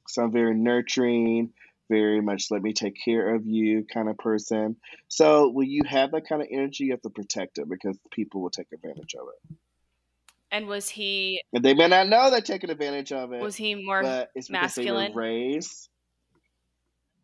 So 0.08 0.24
I'm 0.24 0.32
very 0.32 0.56
nurturing, 0.56 1.52
very 1.90 2.22
much 2.22 2.46
let 2.52 2.62
me 2.62 2.74
take 2.74 2.96
care 3.04 3.36
of 3.36 3.46
you 3.46 3.86
kind 3.92 4.10
of 4.10 4.18
person. 4.18 4.76
So 5.08 5.50
when 5.50 5.70
you 5.70 5.82
have 5.88 6.12
that 6.12 6.28
kind 6.28 6.42
of 6.42 6.48
energy, 6.52 6.86
you 6.86 6.92
have 6.92 7.02
to 7.02 7.10
protect 7.10 7.58
it 7.58 7.70
because 7.70 7.98
people 8.12 8.42
will 8.42 8.50
take 8.50 8.68
advantage 8.74 9.16
of 9.16 9.28
it. 9.50 9.56
And 10.52 10.68
was 10.68 10.88
he 10.90 11.42
And 11.54 11.64
they 11.64 11.74
may 11.74 11.88
not 11.88 12.08
know 12.08 12.30
they're 12.30 12.42
taking 12.42 12.70
advantage 12.70 13.12
of 13.12 13.34
it. 13.34 13.42
was 13.42 13.56
he 13.56 13.76
more 13.76 14.02
but 14.02 14.30
it's 14.36 14.50
masculine? 14.50 15.14
raised. 15.14 15.90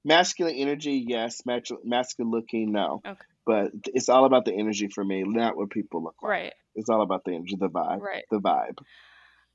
Masculine 0.06 0.56
energy, 0.56 1.06
yes. 1.08 1.42
Masculine, 1.46 1.88
masculine 1.88 2.32
looking, 2.32 2.72
no. 2.74 3.02
Okay. 3.06 3.20
but 3.46 3.72
it's 3.86 4.10
all 4.10 4.26
about 4.26 4.44
the 4.46 4.54
energy 4.54 4.90
for 4.94 5.04
me, 5.04 5.24
not 5.26 5.56
what 5.56 5.70
people 5.70 6.04
look 6.04 6.16
like. 6.22 6.30
Right. 6.30 6.54
It's 6.76 6.90
all 6.90 7.02
about 7.02 7.24
the 7.24 7.32
energy, 7.34 7.56
the 7.58 7.70
vibe, 7.70 8.02
Right. 8.02 8.24
the 8.30 8.40
vibe. 8.40 8.78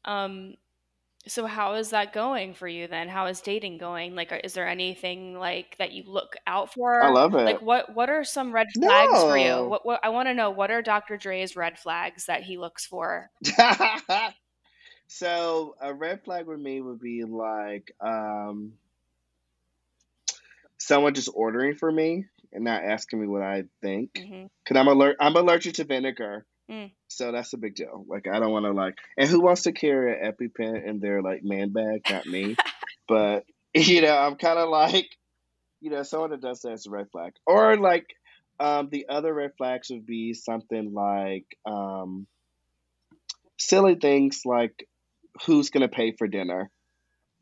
Um, 0.05 0.55
so 1.29 1.47
how 1.47 1.75
is 1.75 1.91
that 1.91 2.13
going 2.13 2.55
for 2.55 2.67
you 2.67 2.89
then? 2.89 3.09
How 3.09 3.27
is 3.27 3.41
dating 3.41 3.79
going? 3.79 4.15
Like, 4.15 4.33
are- 4.33 4.37
is 4.43 4.55
there 4.55 4.67
anything 4.67 5.39
like 5.39 5.77
that 5.79 5.93
you 5.93 6.05
look 6.07 6.37
out 6.47 6.73
for? 6.75 7.03
I 7.03 7.09
for? 7.09 7.15
love 7.15 7.33
Like, 7.35 7.57
it. 7.57 7.63
what 7.63 7.95
what 7.95 8.11
are 8.11 8.25
some 8.25 8.53
red 8.53 8.67
flags 8.75 9.23
for 9.23 9.37
you? 9.39 9.45
No. 9.49 9.65
What 9.69 9.87
what 9.87 10.01
I 10.03 10.09
want 10.09 10.29
to 10.29 10.35
know? 10.35 10.51
What 10.51 10.71
are 10.71 10.83
Dr. 10.83 11.17
Drai's 11.17 11.55
red 11.57 11.79
flags 11.79 12.27
that 12.27 12.43
he 12.43 12.59
looks 12.59 12.85
for? 12.87 13.31
so 15.07 15.75
a 15.81 15.93
red 15.95 16.25
flag 16.25 16.47
with 16.47 16.61
me 16.61 16.81
would 16.81 17.01
be 17.01 17.25
like 17.25 17.93
um, 18.01 18.73
someone 20.79 21.15
just 21.15 21.31
ordering 21.35 21.75
for 21.75 21.91
me 21.91 22.27
and 22.53 22.65
not 22.65 22.83
asking 22.85 23.21
me 23.21 23.27
what 23.27 23.43
I 23.43 23.65
think. 23.83 24.19
hmm 24.19 24.47
Cause 24.67 24.77
I'm 24.77 24.89
aller- 24.89 25.17
I'm 25.21 25.37
allergic 25.37 25.75
to 25.75 25.85
vinegar, 25.85 26.45
Mm. 26.71 26.91
so 27.09 27.33
that's 27.33 27.55
a 27.55 27.57
big 27.57 27.75
deal. 27.75 28.05
Like 28.07 28.27
I 28.29 28.39
don't 28.39 28.53
want 28.53 28.67
to 28.67 28.73
like, 28.73 28.99
and 29.17 29.29
who 29.29 29.41
wants 29.41 29.63
to 29.63 29.73
carry 29.73 30.13
an 30.13 30.33
EpiPen 30.33 30.87
in 30.87 31.01
their 31.01 31.23
like 31.23 31.43
man 31.43 31.73
bag? 31.73 32.03
Not 32.11 32.27
me. 32.27 32.57
but 33.09 33.45
you 33.75 34.03
know, 34.03 34.17
I'm 34.17 34.37
kind 34.37 34.59
of 34.59 34.69
like, 34.69 35.09
you 35.81 35.91
know, 35.91 36.03
someone 36.03 36.31
that 36.31 36.41
does 36.41 36.61
that 36.63 36.73
is 36.73 36.87
a 36.87 36.91
red 36.91 37.11
flag. 37.11 37.33
Or 37.47 37.77
like, 37.77 38.07
um, 38.61 38.89
the 38.91 39.07
other 39.09 39.33
red 39.33 39.53
flags 39.57 39.91
would 39.91 40.07
be 40.07 40.35
something 40.35 40.93
like 40.93 41.47
um, 41.65 42.27
silly 43.57 43.95
things 43.95 44.43
like 44.45 44.89
who's 45.47 45.71
gonna 45.71 45.89
pay 45.89 46.13
for 46.13 46.27
dinner. 46.27 46.71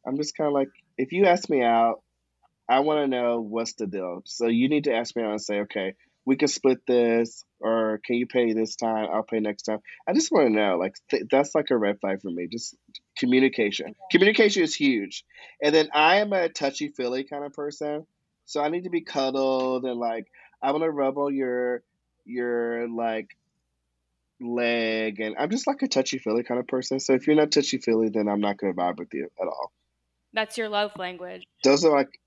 I'm 0.06 0.16
just 0.16 0.36
kind 0.36 0.48
of 0.48 0.54
like, 0.54 0.68
if 0.98 1.12
you 1.12 1.26
ask 1.26 1.48
me 1.48 1.62
out, 1.62 2.02
I 2.68 2.80
want 2.80 3.00
to 3.00 3.08
know 3.08 3.40
what's 3.40 3.74
the 3.74 3.86
deal. 3.86 4.22
So 4.24 4.46
you 4.46 4.68
need 4.68 4.84
to 4.84 4.94
ask 4.94 5.16
me 5.16 5.22
out 5.22 5.30
and 5.30 5.40
say, 5.40 5.60
okay, 5.60 5.94
we 6.26 6.36
can 6.36 6.48
split 6.48 6.84
this, 6.86 7.44
or 7.60 8.00
can 8.04 8.16
you 8.16 8.26
pay 8.26 8.52
this 8.52 8.74
time? 8.74 9.08
I'll 9.10 9.22
pay 9.22 9.38
next 9.38 9.62
time. 9.62 9.78
I 10.06 10.12
just 10.12 10.32
want 10.32 10.48
to 10.48 10.52
know. 10.52 10.76
Like 10.76 10.96
th- 11.08 11.22
that's 11.30 11.54
like 11.54 11.70
a 11.70 11.76
red 11.76 12.00
flag 12.00 12.20
for 12.20 12.30
me. 12.30 12.48
Just 12.48 12.76
communication. 13.16 13.94
Communication 14.10 14.64
is 14.64 14.74
huge. 14.74 15.24
And 15.62 15.74
then 15.74 15.88
I 15.94 16.16
am 16.16 16.32
a 16.32 16.48
touchy 16.48 16.88
feely 16.88 17.24
kind 17.24 17.44
of 17.44 17.52
person, 17.52 18.06
so 18.44 18.60
I 18.60 18.68
need 18.68 18.84
to 18.84 18.90
be 18.90 19.02
cuddled 19.02 19.84
and 19.84 19.98
like 19.98 20.26
I 20.60 20.72
want 20.72 20.82
to 20.82 20.90
rub 20.90 21.16
on 21.16 21.34
your 21.34 21.82
your 22.24 22.88
like 22.88 23.28
leg, 24.40 25.20
and 25.20 25.36
I'm 25.38 25.50
just 25.50 25.68
like 25.68 25.80
a 25.82 25.88
touchy 25.88 26.18
feely 26.18 26.42
kind 26.42 26.58
of 26.58 26.66
person. 26.66 26.98
So 26.98 27.14
if 27.14 27.28
you're 27.28 27.36
not 27.36 27.52
touchy 27.52 27.78
feely, 27.78 28.08
then 28.08 28.28
I'm 28.28 28.40
not 28.40 28.58
gonna 28.58 28.74
vibe 28.74 28.98
with 28.98 29.14
you 29.14 29.28
at 29.40 29.46
all. 29.46 29.70
That's 30.32 30.58
your 30.58 30.68
love 30.68 30.90
language. 30.98 31.44
Those 31.62 31.84
are 31.84 31.92
like 31.92 32.18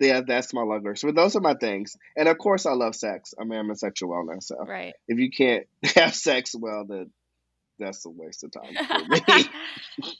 yeah, 0.00 0.22
that's 0.26 0.52
my 0.54 0.62
love 0.62 0.70
language. 0.84 1.02
But 1.02 1.14
those 1.14 1.36
are 1.36 1.40
my 1.40 1.54
things. 1.54 1.96
And 2.16 2.28
of 2.28 2.38
course, 2.38 2.66
I 2.66 2.72
love 2.72 2.94
sex. 2.94 3.34
I 3.40 3.44
mean, 3.44 3.58
I'm 3.58 3.70
a 3.70 3.76
sexual 3.76 4.10
wellness. 4.10 4.44
So 4.44 4.56
Right. 4.66 4.94
if 5.08 5.18
you 5.18 5.30
can't 5.30 5.66
have 5.96 6.14
sex 6.14 6.54
well, 6.58 6.84
then 6.88 7.10
that's 7.78 8.04
a 8.04 8.10
waste 8.10 8.44
of 8.44 8.52
time 8.52 8.74
for 8.86 9.04
me. 9.08 9.44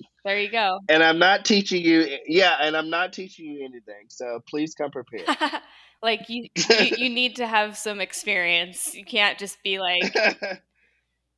there 0.24 0.38
you 0.38 0.50
go. 0.50 0.78
and 0.88 1.02
I'm 1.02 1.18
not 1.18 1.44
teaching 1.44 1.84
you. 1.84 2.18
Yeah, 2.26 2.56
and 2.60 2.76
I'm 2.76 2.88
not 2.90 3.12
teaching 3.12 3.46
you 3.46 3.64
anything. 3.64 4.06
So 4.08 4.42
please 4.48 4.74
come 4.74 4.90
prepared. 4.90 5.28
like 6.02 6.28
you, 6.28 6.48
you 6.56 6.86
you 6.96 7.10
need 7.10 7.36
to 7.36 7.46
have 7.46 7.76
some 7.76 8.00
experience. 8.00 8.94
You 8.94 9.04
can't 9.04 9.38
just 9.38 9.62
be 9.62 9.78
like, 9.78 10.14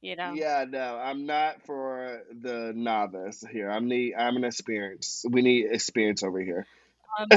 you 0.01 0.14
know. 0.14 0.32
yeah, 0.34 0.64
no, 0.68 0.97
I'm 0.97 1.26
not 1.26 1.62
for 1.66 2.22
the 2.40 2.72
novice 2.74 3.43
here. 3.51 3.68
I'm 3.68 3.88
the 3.88 4.14
I'm 4.14 4.36
an 4.36 4.45
experience. 4.45 5.24
We 5.28 5.43
need 5.43 5.66
experience 5.72 6.22
over 6.22 6.38
here. 6.40 6.66
Um, 7.18 7.28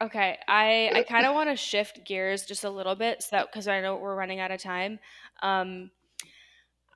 okay, 0.00 0.38
I 0.48 0.90
I 0.94 1.02
kind 1.08 1.26
of 1.26 1.34
want 1.34 1.50
to 1.50 1.56
shift 1.56 2.04
gears 2.04 2.46
just 2.46 2.64
a 2.64 2.70
little 2.70 2.94
bit, 2.94 3.22
so 3.22 3.28
that 3.36 3.48
because 3.52 3.68
I 3.68 3.80
know 3.80 3.96
we're 3.96 4.14
running 4.16 4.40
out 4.40 4.50
of 4.50 4.60
time. 4.60 4.98
Um, 5.42 5.90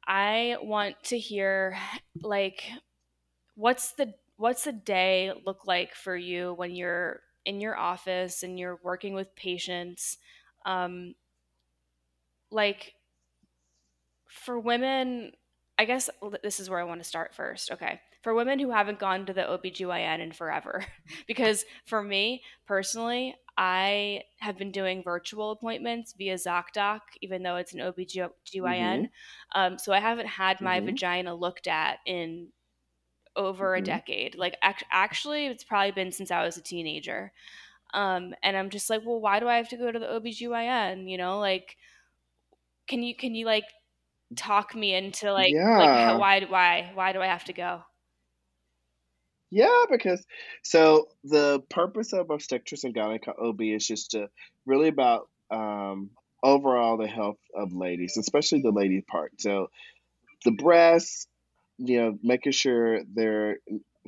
I 0.07 0.57
want 0.61 1.03
to 1.05 1.19
hear 1.19 1.79
like 2.23 2.65
what's 3.57 3.93
the 3.93 4.15
what's 4.37 4.65
the 4.65 4.73
day 4.73 5.33
look 5.47 5.67
like 5.67 5.95
for 5.95 6.17
you 6.17 6.55
when 6.55 6.73
you're 6.75 7.21
in 7.45 7.61
your 7.61 7.77
office 7.79 8.43
and 8.43 8.59
you're 8.59 8.81
working 8.83 9.15
with 9.15 9.35
patients 9.37 10.19
um 10.67 11.15
like 12.51 12.95
for 14.29 14.59
women 14.59 15.33
i 15.79 15.85
guess 15.85 16.11
this 16.43 16.61
is 16.61 16.69
where 16.69 16.79
i 16.81 16.85
want 16.85 17.01
to 17.01 17.09
start 17.09 17.35
first 17.35 17.71
okay 17.71 18.01
for 18.25 18.35
women 18.35 18.59
who 18.61 18.71
haven't 18.73 19.01
gone 19.01 19.27
to 19.27 19.35
the 19.35 19.43
obgyn 19.43 20.21
in 20.21 20.33
forever 20.33 20.85
because 21.29 21.65
for 21.87 22.03
me 22.03 22.43
personally 22.67 23.37
i 23.59 24.23
have 24.41 24.59
been 24.59 24.73
doing 24.73 25.05
virtual 25.05 25.53
appointments 25.53 26.15
via 26.15 26.35
zocdoc 26.37 27.01
even 27.23 27.45
though 27.45 27.57
it's 27.57 27.75
an 27.75 27.81
obgyn 27.81 28.31
mhm. 28.61 29.09
um, 29.55 29.79
so 29.79 29.93
i 29.93 30.01
haven't 30.01 30.29
had 30.29 30.61
my 30.63 30.81
Mhm. 30.81 30.81
vagina 30.81 31.35
looked 31.35 31.69
at 31.69 32.01
in 32.07 32.53
over 33.37 33.75
a 33.75 33.83
Mhm. 33.83 33.83
decade. 33.83 34.37
Like 34.37 34.57
ac- 34.63 34.87
actually 34.91 35.47
it's 35.47 35.65
probably 35.65 35.93
been 35.93 36.13
since 36.13 36.31
I 36.31 36.45
was 36.45 36.57
a 36.57 36.63
teenager. 36.63 37.33
Um 37.95 38.35
and 38.43 38.57
I'm 38.57 38.71
just 38.71 38.91
like, 38.91 39.03
"Well, 39.07 39.21
why 39.21 39.41
do 39.41 39.49
I 39.49 39.57
have 39.59 39.71
to 39.71 39.79
go 39.79 39.93
to 39.93 39.99
the 39.99 40.11
OBGYN, 40.11 41.09
you 41.09 41.19
know? 41.19 41.41
Like 41.41 41.77
can 42.89 43.03
you 43.03 43.15
can 43.17 43.35
you 43.35 43.47
like 43.47 43.65
talk 44.37 44.75
me 44.77 44.95
into 44.95 45.33
like 45.33 45.57
like 45.77 45.93
how, 45.95 46.17
why 46.17 46.41
why 46.45 46.93
why 46.95 47.13
do 47.13 47.21
I 47.23 47.27
have 47.29 47.45
to 47.47 47.53
go?" 47.55 47.85
Yeah, 49.51 49.85
because 49.91 50.25
so 50.63 51.09
the 51.23 51.61
purpose 51.71 52.13
of 52.13 52.31
obstetrics 52.31 52.85
and 52.85 52.95
gynecology 52.95 53.73
is 53.73 53.87
just 53.87 54.13
to 54.13 54.29
really 54.67 54.89
about 54.89 55.29
um, 55.51 56.11
overall 56.43 56.97
the 56.97 57.07
health 57.07 57.39
of 57.55 57.73
ladies, 57.73 58.17
especially 58.19 58.63
the 58.63 58.73
lady 58.73 59.01
part. 59.03 59.33
So 59.41 59.69
the 60.45 60.53
breasts, 60.53 61.29
you 61.79 62.01
know, 62.01 62.19
making 62.23 62.53
sure 62.53 63.03
they're 63.15 63.59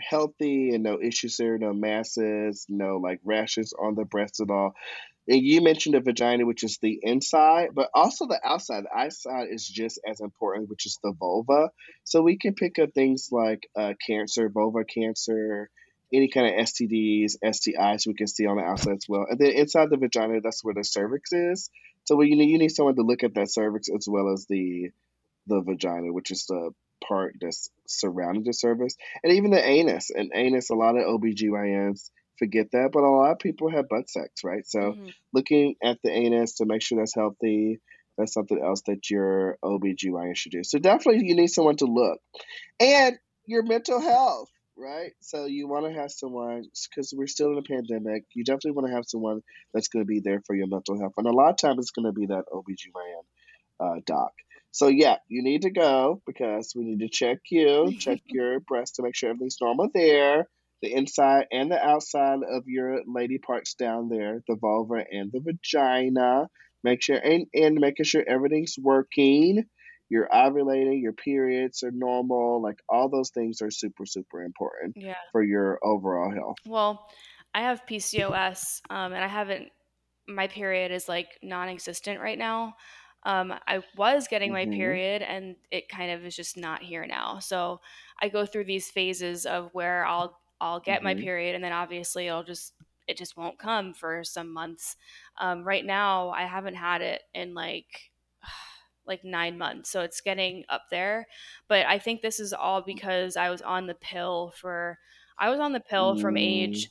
healthy 0.01 0.71
and 0.75 0.83
no 0.85 1.01
issues 1.03 1.37
there, 1.39 1.59
no 1.59 1.73
masses, 1.73 2.67
no 2.69 2.99
like 2.99 3.21
rashes 3.25 3.75
on 3.79 3.95
the 3.95 4.05
breasts 4.05 4.41
at 4.41 4.51
all. 4.51 4.75
And 5.29 5.43
you 5.43 5.61
mentioned 5.61 5.95
the 5.95 6.01
vagina, 6.01 6.47
which 6.47 6.63
is 6.63 6.79
the 6.79 6.99
inside, 7.03 7.71
but 7.75 7.91
also 7.93 8.27
the 8.27 8.41
outside. 8.45 8.85
The 8.85 8.97
outside 8.97 9.49
is 9.51 9.67
just 9.67 9.99
as 10.09 10.21
important, 10.21 10.69
which 10.69 10.87
is 10.87 10.99
the 11.03 11.13
vulva. 11.13 11.71
So 12.05 12.23
we 12.23 12.39
can 12.39 12.55
pick 12.55 12.79
up 12.79 12.93
things 12.93 13.31
like 13.33 13.69
uh, 13.77 13.95
cancer, 14.07 14.49
vulva 14.49 14.85
cancer, 14.85 15.69
any 16.13 16.29
kind 16.29 16.47
of 16.47 16.67
STDs, 16.67 17.37
STIs 17.45 18.07
we 18.07 18.15
can 18.15 18.29
see 18.29 18.47
on 18.47 18.59
the 18.59 18.63
outside 18.63 18.95
as 18.95 19.09
well. 19.09 19.27
And 19.29 19.39
then 19.39 19.51
inside 19.51 19.91
the 19.91 19.97
vagina, 19.97 20.41
that's 20.41 20.63
where 20.63 20.75
the 20.75 20.85
cervix 20.85 21.33
is. 21.33 21.71
So 22.05 22.21
you 22.23 22.37
need, 22.37 22.51
you 22.51 22.59
need 22.59 22.71
someone 22.71 22.95
to 22.95 23.03
look 23.03 23.25
at 23.25 23.35
that 23.35 23.51
cervix 23.51 23.89
as 23.89 24.07
well 24.09 24.33
as 24.33 24.47
the 24.47 24.91
the 25.49 25.61
vagina, 25.61 26.13
which 26.13 26.31
is 26.31 26.47
the 26.47 26.73
part 27.07 27.37
that's 27.41 27.71
surrounding 27.87 28.45
the 28.45 28.53
cervix, 28.53 28.97
and 29.23 29.33
even 29.33 29.51
the 29.51 29.65
anus. 29.65 30.11
And 30.11 30.33
anus, 30.35 30.71
a 30.71 30.75
lot 30.75 30.97
of 30.97 31.05
OBGYNs 31.05 32.11
forget 32.39 32.71
that, 32.73 32.91
but 32.93 33.03
a 33.03 33.11
lot 33.11 33.33
of 33.33 33.39
people 33.39 33.71
have 33.71 33.89
butt 33.89 34.09
sex, 34.11 34.45
right? 34.45 34.67
So 34.67 34.95
Mhm. 34.95 35.13
looking 35.33 35.77
at 35.83 36.01
the 36.03 36.11
anus 36.11 36.55
to 36.57 36.67
make 36.67 36.83
sure 36.83 36.99
that's 36.99 37.15
healthy, 37.15 37.81
that's 38.17 38.33
something 38.33 38.59
else 38.63 38.83
that 38.87 39.11
your 39.11 39.59
OBGYN 39.63 40.35
should 40.37 40.53
do. 40.53 40.65
So 40.65 40.79
definitely 40.79 41.27
you 41.27 41.35
need 41.35 41.49
someone 41.49 41.77
to 41.77 41.87
look. 41.87 42.21
And 42.81 43.19
your 43.47 43.63
mental 43.63 44.01
health, 44.01 44.51
right? 44.77 45.13
So 45.21 45.45
you 45.47 45.69
want 45.69 45.87
to 45.87 45.93
have 45.93 46.11
someone, 46.11 46.65
because 46.91 47.13
we're 47.15 47.27
still 47.27 47.53
in 47.53 47.59
a 47.59 47.63
pandemic, 47.63 48.25
you 48.35 48.45
definitely 48.45 48.73
want 48.73 48.89
to 48.89 48.95
have 48.95 49.05
someone 49.07 49.43
that's 49.73 49.89
going 49.89 50.05
to 50.05 50.09
be 50.09 50.21
there 50.21 50.41
for 50.47 50.55
your 50.55 50.67
mental 50.67 50.99
health. 50.99 51.15
And 51.17 51.27
a 51.27 51.33
lot 51.33 51.51
of 51.51 51.57
times 51.57 51.79
it's 51.79 51.91
going 51.91 52.07
to 52.07 52.13
be 52.13 52.27
that 52.27 52.45
OBGYN 52.53 53.23
uh, 53.81 54.01
doc. 54.05 54.33
So 54.73 54.89
yeah, 54.89 55.17
you 55.29 55.43
need 55.43 55.63
to 55.63 55.71
go 55.71 56.21
because 56.27 56.75
we 56.75 56.85
need 56.85 57.01
to 57.01 57.09
check 57.09 57.39
you, 57.51 57.95
check 57.99 58.21
your 58.27 58.61
breast 58.61 58.97
to 58.97 59.03
make 59.03 59.15
sure 59.15 59.31
everything's 59.31 59.59
normal 59.61 59.89
there, 59.93 60.49
the 60.83 60.93
inside 60.93 61.47
and 61.53 61.71
the 61.71 61.83
outside 61.83 62.41
of 62.49 62.65
your 62.67 63.03
lady 63.07 63.39
parts 63.39 63.75
down 63.75 64.09
there, 64.09 64.43
the 64.49 64.57
vulva 64.57 65.05
and 65.11 65.31
the 65.33 65.41
vagina. 65.41 66.49
Make 66.85 67.03
sure 67.03 67.17
and, 67.19 67.47
and 67.55 67.77
making 67.81 68.05
sure 68.05 68.25
everything's 68.27 68.77
working. 68.81 69.65
You're 70.09 70.29
ovulating, 70.29 71.03
your 71.03 71.13
periods 71.15 71.83
are 71.83 71.91
normal, 71.91 72.63
like 72.63 72.79
all 72.89 73.09
those 73.09 73.31
things 73.31 73.61
are 73.63 73.71
super, 73.71 74.07
super 74.07 74.43
important 74.43 74.97
Yeah. 74.97 75.15
for 75.33 75.43
your 75.43 75.81
overall 75.83 76.31
health. 76.33 76.59
Well, 76.65 77.09
I 77.55 77.63
have 77.63 77.87
PCOS 77.87 78.81
um 78.91 79.13
and 79.13 79.25
I 79.25 79.29
haven't 79.29 79.71
my 80.29 80.49
period 80.49 80.93
is 80.93 81.09
like 81.09 81.39
non-existent 81.43 82.21
right 82.21 82.39
now. 82.39 82.77
Um, 83.25 83.55
I 83.67 83.83
was 83.97 84.29
getting 84.29 84.53
my 84.53 84.67
hmm 84.67 84.67
period 84.67 85.23
and 85.23 85.57
it 85.73 85.89
kind 85.89 86.13
of 86.13 86.25
is 86.25 86.37
just 86.37 86.57
not 86.57 86.83
here 86.83 87.07
now. 87.07 87.41
So 87.41 87.81
I 88.23 88.29
go 88.29 88.47
through 88.47 88.65
these 88.67 88.91
phases 88.91 89.47
of 89.47 89.71
where 89.75 90.07
I'll 90.07 90.41
I'll 90.61 90.81
get 90.81 91.03
my 91.03 91.15
hmm 91.15 91.17
period 91.17 91.55
and 91.55 91.63
then 91.65 91.73
obviously 91.73 92.29
I'll 92.31 92.45
just 92.45 92.75
it 93.07 93.17
just 93.17 93.37
won't 93.37 93.59
come 93.59 93.95
for 93.95 94.25
some 94.25 94.53
months. 94.53 94.97
Um, 95.39 95.63
right 95.65 95.85
now 95.85 96.31
I 96.31 96.43
haven't 96.45 96.75
had 96.75 97.03
it 97.03 97.23
in 97.35 97.55
like 97.55 98.11
like 99.07 99.25
nine 99.25 99.57
months, 99.59 99.91
so 99.91 100.03
it's 100.03 100.21
getting 100.21 100.65
up 100.69 100.85
there. 100.91 101.27
But 101.69 101.87
I 101.87 101.99
think 101.99 102.23
this 102.23 102.41
is 102.41 102.53
all 102.53 102.83
because 102.83 103.37
I 103.37 103.51
was 103.51 103.63
on 103.63 103.87
the 103.87 103.95
pill 103.95 104.53
for 104.57 104.99
I 105.39 105.51
was 105.51 105.61
on 105.61 105.73
the 105.73 105.81
pill 105.81 106.17
from 106.17 106.37
mm 106.37 106.37
age 106.37 106.91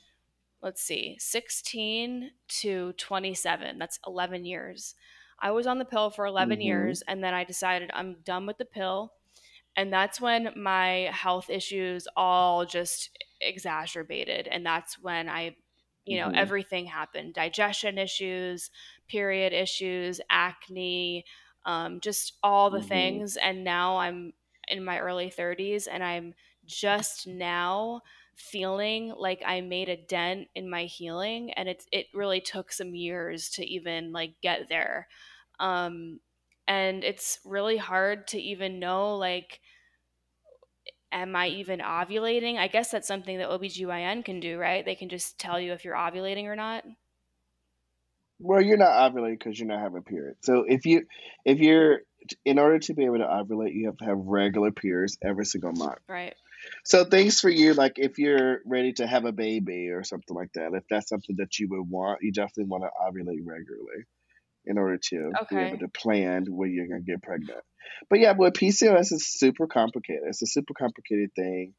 let's 0.62 0.82
see, 0.82 1.18
16 1.20 2.32
to 2.48 2.94
27. 2.94 3.78
That's 3.78 4.00
11 4.08 4.46
years. 4.46 4.96
I 5.40 5.52
was 5.52 5.68
on 5.68 5.80
the 5.80 5.86
pill 5.86 6.10
for 6.10 6.26
11 6.26 6.60
Mhm. 6.60 6.62
years 6.62 7.02
and 7.04 7.24
then 7.24 7.34
I 7.34 7.44
decided 7.44 7.92
I'm 7.94 8.22
done 8.22 8.46
with 8.46 8.58
the 8.58 8.66
pill. 8.66 9.14
And 9.76 9.92
that's 9.92 10.22
when 10.22 10.54
my 10.56 11.10
health 11.14 11.50
issues 11.50 12.08
all 12.16 12.66
just 12.66 13.18
exacerbated. 13.42 14.48
And 14.48 14.66
that's 14.66 14.98
when 15.00 15.28
I, 15.30 15.58
you 16.06 16.18
know, 16.18 16.30
Mhm. 16.30 16.34
everything 16.34 16.86
happened 16.86 17.34
digestion 17.34 17.98
issues, 17.98 18.70
period 19.08 19.54
issues, 19.54 20.22
acne, 20.30 21.26
um, 21.66 22.00
just 22.00 22.38
all 22.44 22.70
the 22.70 22.82
Mhm. 22.82 22.82
things. 22.82 23.38
And 23.38 23.64
now 23.64 23.98
I'm 23.98 24.34
in 24.68 24.84
my 24.84 25.00
early 25.00 25.30
30s 25.30 25.88
and 25.88 26.04
I'm 26.04 26.34
just 26.66 27.28
now 27.28 28.02
feeling 28.36 29.14
like 29.16 29.42
I 29.46 29.62
made 29.62 29.90
a 29.90 29.98
dent 29.98 30.48
in 30.56 30.70
my 30.70 30.86
healing 30.86 31.54
and 31.54 31.70
it 31.70 31.86
it 31.92 32.08
really 32.14 32.42
took 32.42 32.72
some 32.72 32.96
years 32.96 33.50
to 33.52 33.66
even 33.66 34.12
like 34.12 34.36
get 34.42 34.68
there. 34.70 35.08
Um 35.60 36.20
and 36.68 37.04
it's 37.04 37.40
really 37.46 37.78
hard 37.78 38.28
to 38.30 38.42
even 38.42 38.80
know 38.80 39.16
like 39.18 39.60
am 41.16 41.36
I 41.36 41.48
even 41.48 41.80
ovulating? 41.80 42.58
I 42.58 42.68
guess 42.68 42.92
that's 42.92 43.08
something 43.08 43.38
that 43.38 43.50
OBGYN 43.50 44.26
can 44.26 44.42
do, 44.42 44.58
right? 44.58 44.84
They 44.84 44.96
can 44.96 45.08
just 45.08 45.40
tell 45.40 45.60
you 45.60 45.72
if 45.72 45.86
you're 45.86 45.96
ovulating 45.96 46.46
or 46.46 46.58
not. 46.58 46.84
Well, 48.38 48.62
you're 48.62 48.78
not 48.78 48.92
ovulating 48.92 49.40
because 49.40 49.58
you're 49.58 49.70
not 49.70 49.80
having 49.80 50.00
a 50.00 50.02
period. 50.02 50.36
So 50.42 50.66
if 50.68 50.86
you 50.86 51.08
if 51.46 51.60
you're 51.60 52.00
in 52.44 52.60
order 52.60 52.80
to 52.80 52.94
be 52.94 53.06
able 53.06 53.20
to 53.20 53.24
ovulate, 53.24 53.74
you 53.74 53.86
have 53.86 53.98
to 53.98 54.06
have 54.06 54.18
regular 54.18 54.72
periods 54.72 55.18
every 55.24 55.46
single 55.46 55.72
month. 55.72 56.00
Right. 56.10 56.36
So 56.84 57.06
things 57.06 57.40
for 57.40 57.50
you, 57.50 57.74
like 57.74 57.94
if 57.98 58.18
you're 58.18 58.60
ready 58.66 58.92
to 58.94 59.08
have 59.08 59.26
a 59.26 59.32
baby 59.32 59.90
or 59.90 60.04
something 60.04 60.36
like 60.36 60.52
that, 60.56 60.74
if 60.74 60.84
that's 60.90 61.08
something 61.08 61.38
that 61.38 61.60
you 61.60 61.70
would 61.70 61.90
want, 61.90 62.20
you 62.24 62.34
definitely 62.34 62.66
want 62.66 62.84
to 62.84 62.90
ovulate 62.90 63.40
regularly 63.46 64.06
in 64.66 64.78
order 64.78 64.98
to 64.98 65.32
be 65.50 65.56
able 65.58 65.80
to 65.80 65.88
plan 65.88 66.46
when 66.50 66.72
you're 66.74 66.88
gonna 66.88 67.02
get 67.02 67.22
pregnant. 67.22 67.62
But 68.10 68.20
yeah, 68.20 68.34
with 68.34 68.54
PCOS 68.54 69.12
is 69.12 69.28
super 69.28 69.68
complicated. 69.68 70.24
It's 70.28 70.42
a 70.42 70.48
super 70.48 70.74
complicated 70.74 71.32
thing. 71.36 71.74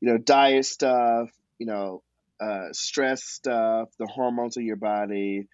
You 0.00 0.12
know, 0.12 0.18
diet 0.18 0.64
stuff, 0.64 1.30
you 1.58 1.66
know, 1.66 2.02
uh, 2.40 2.72
stress 2.72 3.24
stuff, 3.24 3.88
the 3.98 4.06
hormones 4.06 4.56
of 4.56 4.62
your 4.62 4.76
body, 4.76 5.48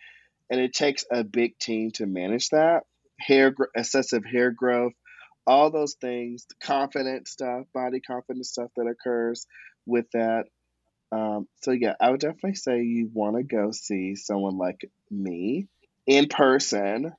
and 0.51 0.61
it 0.61 0.75
takes 0.75 1.05
a 1.11 1.25
big 1.25 1.59
team 1.59 1.91
to 1.93 2.07
manage 2.07 2.51
that. 2.51 2.83
Hair, 3.19 3.55
excessive 3.75 4.25
hair 4.25 4.51
growth, 4.51 4.93
all 5.47 5.71
those 5.71 5.95
things, 6.01 6.47
the 6.47 6.55
confident 6.67 7.29
stuff, 7.29 7.65
body 7.73 8.01
confidence 8.01 8.51
stuff 8.51 8.71
that 8.77 8.87
occurs 8.87 9.47
with 9.87 10.07
that. 10.13 10.45
Um, 11.13 11.47
so 11.63 11.71
yeah, 11.71 11.95
I 12.01 12.11
would 12.11 12.21
definitely 12.21 12.57
say 12.57 12.83
you 12.83 13.09
want 13.13 13.37
to 13.37 13.45
go 13.45 13.71
see 13.71 14.17
someone 14.17 14.59
like 14.59 14.91
me 15.11 15.69
in 16.07 16.29
person, 16.29 17.13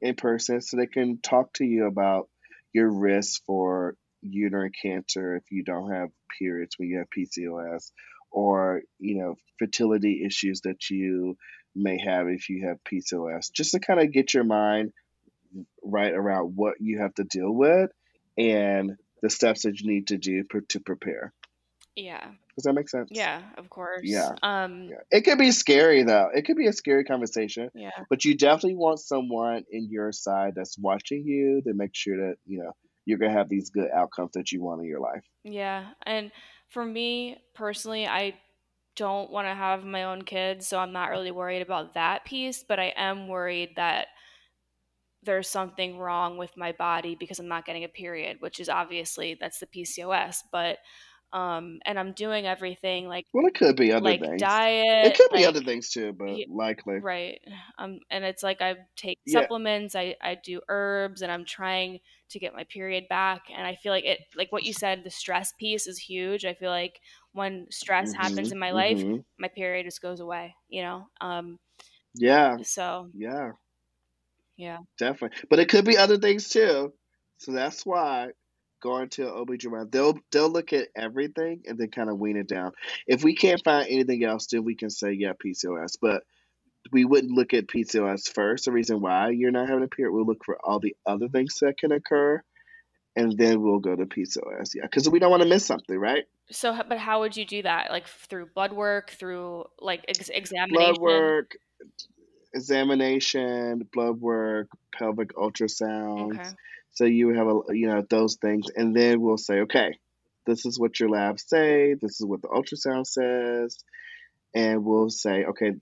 in 0.00 0.14
person, 0.14 0.60
so 0.60 0.76
they 0.76 0.86
can 0.86 1.18
talk 1.20 1.52
to 1.54 1.64
you 1.64 1.86
about 1.86 2.28
your 2.72 2.90
risk 2.90 3.42
for 3.46 3.94
uterine 4.22 4.72
cancer 4.82 5.36
if 5.36 5.44
you 5.50 5.64
don't 5.64 5.92
have 5.92 6.08
periods 6.38 6.76
when 6.78 6.88
you 6.88 6.98
have 6.98 7.08
PCOS, 7.10 7.90
or 8.30 8.82
you 8.98 9.18
know 9.18 9.36
fertility 9.58 10.24
issues 10.24 10.62
that 10.62 10.90
you 10.90 11.36
may 11.74 11.98
have 11.98 12.28
if 12.28 12.48
you 12.48 12.66
have 12.68 12.78
PCOS, 12.84 13.52
just 13.52 13.72
to 13.72 13.80
kind 13.80 14.00
of 14.00 14.12
get 14.12 14.34
your 14.34 14.44
mind 14.44 14.92
right 15.82 16.12
around 16.12 16.56
what 16.56 16.74
you 16.80 17.00
have 17.00 17.14
to 17.14 17.24
deal 17.24 17.50
with 17.50 17.90
and 18.36 18.96
the 19.22 19.30
steps 19.30 19.62
that 19.62 19.80
you 19.80 19.88
need 19.88 20.08
to 20.08 20.18
do 20.18 20.44
to 20.68 20.80
prepare. 20.80 21.32
Yeah. 21.94 22.26
Does 22.56 22.64
that 22.64 22.74
make 22.74 22.88
sense? 22.88 23.08
Yeah, 23.12 23.42
of 23.58 23.68
course. 23.68 24.02
Yeah. 24.04 24.34
Um 24.42 24.88
Yeah. 24.90 24.96
It 25.10 25.22
could 25.22 25.38
be 25.38 25.50
scary 25.50 26.02
though. 26.02 26.28
It 26.34 26.44
could 26.44 26.56
be 26.56 26.66
a 26.66 26.72
scary 26.72 27.04
conversation, 27.04 27.70
yeah. 27.74 27.90
but 28.08 28.24
you 28.24 28.36
definitely 28.36 28.76
want 28.76 29.00
someone 29.00 29.64
in 29.70 29.88
your 29.90 30.12
side 30.12 30.54
that's 30.54 30.78
watching 30.78 31.24
you 31.26 31.62
to 31.62 31.74
make 31.74 31.94
sure 31.94 32.16
that, 32.28 32.36
you 32.46 32.58
know, 32.58 32.72
you're 33.06 33.18
going 33.18 33.32
to 33.32 33.36
have 33.36 33.48
these 33.48 33.70
good 33.70 33.90
outcomes 33.90 34.32
that 34.34 34.52
you 34.52 34.62
want 34.62 34.80
in 34.80 34.86
your 34.86 35.00
life. 35.00 35.24
Yeah. 35.42 35.86
And 36.04 36.30
for 36.68 36.84
me 36.84 37.38
personally, 37.54 38.06
I 38.06 38.34
don't 38.96 39.30
want 39.30 39.46
to 39.46 39.54
have 39.54 39.84
my 39.84 40.04
own 40.04 40.22
kids, 40.22 40.68
so 40.68 40.78
I'm 40.78 40.92
not 40.92 41.10
really 41.10 41.32
worried 41.32 41.62
about 41.62 41.94
that 41.94 42.24
piece, 42.24 42.64
but 42.66 42.78
I 42.78 42.92
am 42.96 43.28
worried 43.28 43.70
that 43.76 44.06
there's 45.24 45.48
something 45.48 45.98
wrong 45.98 46.36
with 46.36 46.56
my 46.56 46.72
body 46.72 47.16
because 47.18 47.38
I'm 47.38 47.48
not 47.48 47.64
getting 47.64 47.84
a 47.84 47.88
period, 47.88 48.36
which 48.40 48.60
is 48.60 48.68
obviously 48.68 49.36
that's 49.40 49.58
the 49.58 49.66
PCOS, 49.66 50.42
but 50.52 50.78
um 51.34 51.80
and 51.86 51.98
I'm 51.98 52.14
doing 52.14 52.46
everything 52.46 53.08
like 53.08 53.26
Well, 53.34 53.46
it 53.46 53.54
could 53.54 53.76
be 53.76 53.92
other 53.92 54.14
like 54.14 54.22
things. 54.24 54.62
It 55.02 55.12
could 55.14 55.30
be 55.32 55.44
like 55.44 55.44
other 55.44 55.60
things 55.62 55.90
too, 55.90 56.12
but 56.14 56.40
likely. 56.48 57.00
right. 57.00 57.40
Um 57.78 58.00
and 58.10 58.24
it's 58.24 58.42
like 58.42 58.62
I 58.62 58.76
take 58.96 59.18
Yeah. 59.26 59.48
supplements, 59.48 59.94
I 59.94 60.16
I 60.22 60.36
do 60.36 60.60
herbs 60.68 61.22
and 61.22 61.30
I'm 61.32 61.44
trying 61.44 62.00
to 62.30 62.38
get 62.38 62.54
my 62.54 62.64
period 62.64 63.04
back 63.08 63.44
and 63.54 63.66
I 63.66 63.74
feel 63.76 63.92
like 63.92 64.04
it 64.04 64.20
like 64.36 64.52
what 64.52 64.64
you 64.64 64.72
said 64.72 65.04
the 65.04 65.10
stress 65.10 65.52
piece 65.58 65.86
is 65.86 65.98
huge. 65.98 66.44
I 66.44 66.54
feel 66.54 66.70
like 66.70 67.00
when 67.32 67.66
stress 67.70 68.12
happens 68.14 68.50
Mhm. 68.50 68.52
in 68.52 68.58
my 68.58 68.70
life, 68.72 69.04
Mhm. 69.04 69.24
my 69.38 69.48
period 69.48 69.84
just 69.86 70.02
goes 70.02 70.20
away, 70.20 70.54
you 70.68 70.82
know? 70.82 71.06
Um 71.20 71.58
Yeah. 72.14 72.58
so 72.62 73.10
Yeah. 73.12 73.52
yeah. 74.56 74.78
Definitely. 74.98 75.46
But 75.50 75.58
it 75.58 75.68
could 75.68 75.84
be 75.84 75.96
other 75.98 76.18
things 76.18 76.48
too. 76.48 76.94
So 77.38 77.52
that's 77.52 77.84
why 77.84 78.32
going 78.84 79.08
to 79.08 79.22
OBGYN, 79.22 79.90
they'll 79.90 80.18
they'll 80.30 80.50
look 80.50 80.74
at 80.74 80.88
everything 80.94 81.62
and 81.66 81.78
then 81.78 81.88
kind 81.88 82.10
of 82.10 82.18
wean 82.18 82.36
it 82.36 82.46
down. 82.46 82.72
If 83.06 83.24
we 83.24 83.34
can't 83.34 83.64
find 83.64 83.88
anything 83.88 84.22
else, 84.24 84.46
then 84.46 84.62
we 84.62 84.76
can 84.76 84.90
say 84.90 85.12
yeah, 85.12 85.32
PCOS. 85.42 85.96
But 86.00 86.22
we 86.92 87.06
wouldn't 87.06 87.32
look 87.32 87.54
at 87.54 87.66
PCOS 87.66 88.32
first. 88.32 88.66
The 88.66 88.72
reason 88.72 89.00
why 89.00 89.30
you're 89.30 89.50
not 89.50 89.68
having 89.68 89.84
a 89.84 89.88
period, 89.88 90.12
we'll 90.12 90.26
look 90.26 90.44
for 90.44 90.58
all 90.62 90.80
the 90.80 90.94
other 91.06 91.28
things 91.28 91.58
that 91.62 91.78
can 91.78 91.92
occur, 91.92 92.42
and 93.16 93.36
then 93.38 93.62
we'll 93.62 93.78
go 93.78 93.96
to 93.96 94.04
PCOS. 94.04 94.74
Yeah, 94.74 94.82
because 94.82 95.08
we 95.08 95.18
don't 95.18 95.30
want 95.30 95.42
to 95.42 95.48
miss 95.48 95.64
something, 95.64 95.98
right? 95.98 96.24
So 96.50 96.78
but 96.86 96.98
how 96.98 97.20
would 97.20 97.38
you 97.38 97.46
do 97.46 97.62
that? 97.62 97.90
Like 97.90 98.06
through 98.06 98.50
blood 98.54 98.74
work, 98.74 99.12
through 99.12 99.64
like 99.80 100.04
ex- 100.08 100.28
Blood 100.28 100.38
examination? 100.38 101.02
work, 101.02 101.56
examination, 102.52 103.88
blood 103.94 104.20
work, 104.20 104.68
pelvic 104.92 105.34
ultrasounds. 105.36 106.38
Okay. 106.38 106.50
So 106.94 107.04
you 107.04 107.34
have 107.34 107.48
a 107.48 107.60
you 107.70 107.88
know 107.88 108.02
those 108.08 108.36
things, 108.36 108.66
and 108.74 108.94
then 108.96 109.20
we'll 109.20 109.36
say, 109.36 109.60
okay, 109.60 109.98
this 110.46 110.64
is 110.64 110.78
what 110.78 110.98
your 110.98 111.08
labs 111.08 111.44
say. 111.46 111.94
This 111.94 112.20
is 112.20 112.26
what 112.26 112.42
the 112.42 112.48
ultrasound 112.48 113.06
says, 113.06 113.76
and 114.54 114.84
we'll 114.84 115.10
say, 115.10 115.44
okay, 115.44 115.72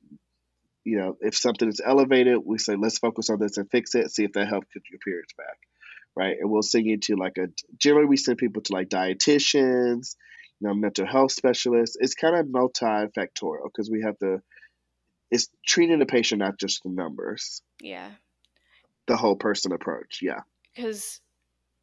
you 0.85 0.99
know, 0.99 1.17
if 1.21 1.37
something 1.37 1.69
is 1.69 1.81
elevated, 1.85 2.39
we 2.45 2.59
say 2.59 2.77
let's 2.77 2.99
focus 2.99 3.31
on 3.31 3.39
this 3.39 3.57
and 3.57 3.71
fix 3.71 3.95
it. 3.95 4.11
See 4.11 4.25
if 4.25 4.33
that 4.33 4.49
helps 4.49 4.69
get 4.73 4.83
your 4.91 4.99
periods 4.99 5.35
back, 5.37 5.59
right? 6.17 6.37
And 6.41 6.51
we'll 6.51 6.63
send 6.63 6.87
you 6.87 6.99
to 6.99 7.17
like 7.17 7.39
a 7.39 7.49
generally 7.77 8.07
we 8.07 8.17
send 8.17 8.39
people 8.39 8.63
to 8.63 8.73
like 8.73 8.89
dietitians, 8.89 10.17
you 10.61 10.69
know, 10.69 10.75
mental 10.75 11.07
health 11.07 11.33
specialists. 11.33 11.97
It's 12.01 12.15
kind 12.15 12.37
of 12.37 12.47
multifactorial 12.47 13.65
because 13.65 13.91
we 13.91 14.03
have 14.03 14.19
to. 14.19 14.43
It's 15.31 15.49
treating 15.67 15.99
the 15.99 16.07
patient, 16.07 16.41
not 16.41 16.59
just 16.59 16.83
the 16.83 16.91
numbers. 16.91 17.63
Yeah. 17.81 18.11
The 19.07 19.17
whole 19.17 19.37
person 19.37 19.73
approach. 19.73 20.19
Yeah. 20.21 20.41
Because, 20.75 21.21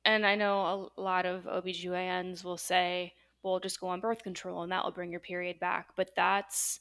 and 0.05 0.25
I 0.25 0.35
know 0.35 0.91
a 0.97 1.01
lot 1.01 1.25
of 1.25 1.43
OBGYNs 1.43 2.43
will 2.43 2.57
say, 2.57 3.13
well, 3.43 3.59
just 3.59 3.79
go 3.79 3.87
on 3.87 3.99
birth 4.01 4.23
control 4.23 4.63
and 4.63 4.71
that 4.71 4.83
will 4.83 4.91
bring 4.91 5.11
your 5.11 5.19
period 5.19 5.59
back. 5.59 5.89
But 5.95 6.11
that's, 6.15 6.79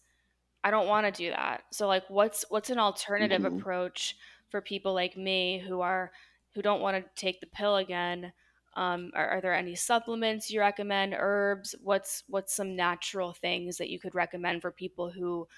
I 0.65 0.71
don't 0.71 0.89
want 0.89 1.07
to 1.07 1.13
do 1.13 1.31
that. 1.31 1.65
So 1.73 1.87
like, 1.87 2.05
what's, 2.09 2.45
what's 2.49 2.71
an 2.71 2.79
alternative 2.79 3.43
hmm 3.43 3.59
approach 3.59 4.17
for 4.51 4.61
people 4.61 4.95
like 4.95 5.17
me 5.17 5.59
who 5.67 5.81
are, 5.81 6.13
who 6.55 6.63
don't 6.63 6.81
want 6.81 6.97
to 6.97 7.11
take 7.15 7.41
the 7.41 7.47
pill 7.47 7.77
again? 7.77 8.33
Um, 8.75 9.11
are, 9.15 9.29
are 9.29 9.41
there 9.41 9.55
any 9.55 9.75
supplements 9.75 10.51
you 10.51 10.61
recommend, 10.61 11.15
herbs? 11.17 11.75
What's, 11.83 12.25
what's 12.29 12.55
some 12.55 12.77
natural 12.77 13.33
things 13.33 13.77
that 13.79 13.91
you 13.91 13.99
could 13.99 14.15
recommend 14.15 14.63
for 14.63 14.71
people 14.71 15.11
who, 15.11 15.49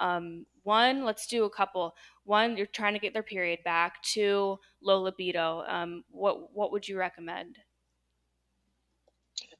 um, 0.00 0.46
one, 0.62 1.04
let's 1.04 1.26
do 1.26 1.44
a 1.44 1.50
couple. 1.50 1.94
One, 2.24 2.56
you're 2.56 2.66
trying 2.66 2.94
to 2.94 2.98
get 3.00 3.12
their 3.12 3.22
period 3.22 3.60
back. 3.64 4.02
Two, 4.02 4.58
low 4.82 5.02
libido. 5.02 5.64
Um, 5.68 6.04
what 6.10 6.54
what 6.54 6.72
would 6.72 6.88
you 6.88 6.98
recommend? 6.98 7.56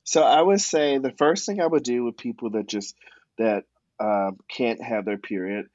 So 0.04 0.22
I 0.22 0.40
would 0.40 0.60
say 0.60 0.98
the 0.98 1.12
first 1.12 1.46
thing 1.46 1.60
I 1.60 1.66
would 1.66 1.82
do 1.84 2.04
with 2.04 2.16
people 2.16 2.50
that 2.50 2.66
just 2.66 2.94
that 3.38 3.64
um, 4.00 4.38
can't 4.48 4.82
have 4.82 5.04
their 5.04 5.18
period, 5.18 5.66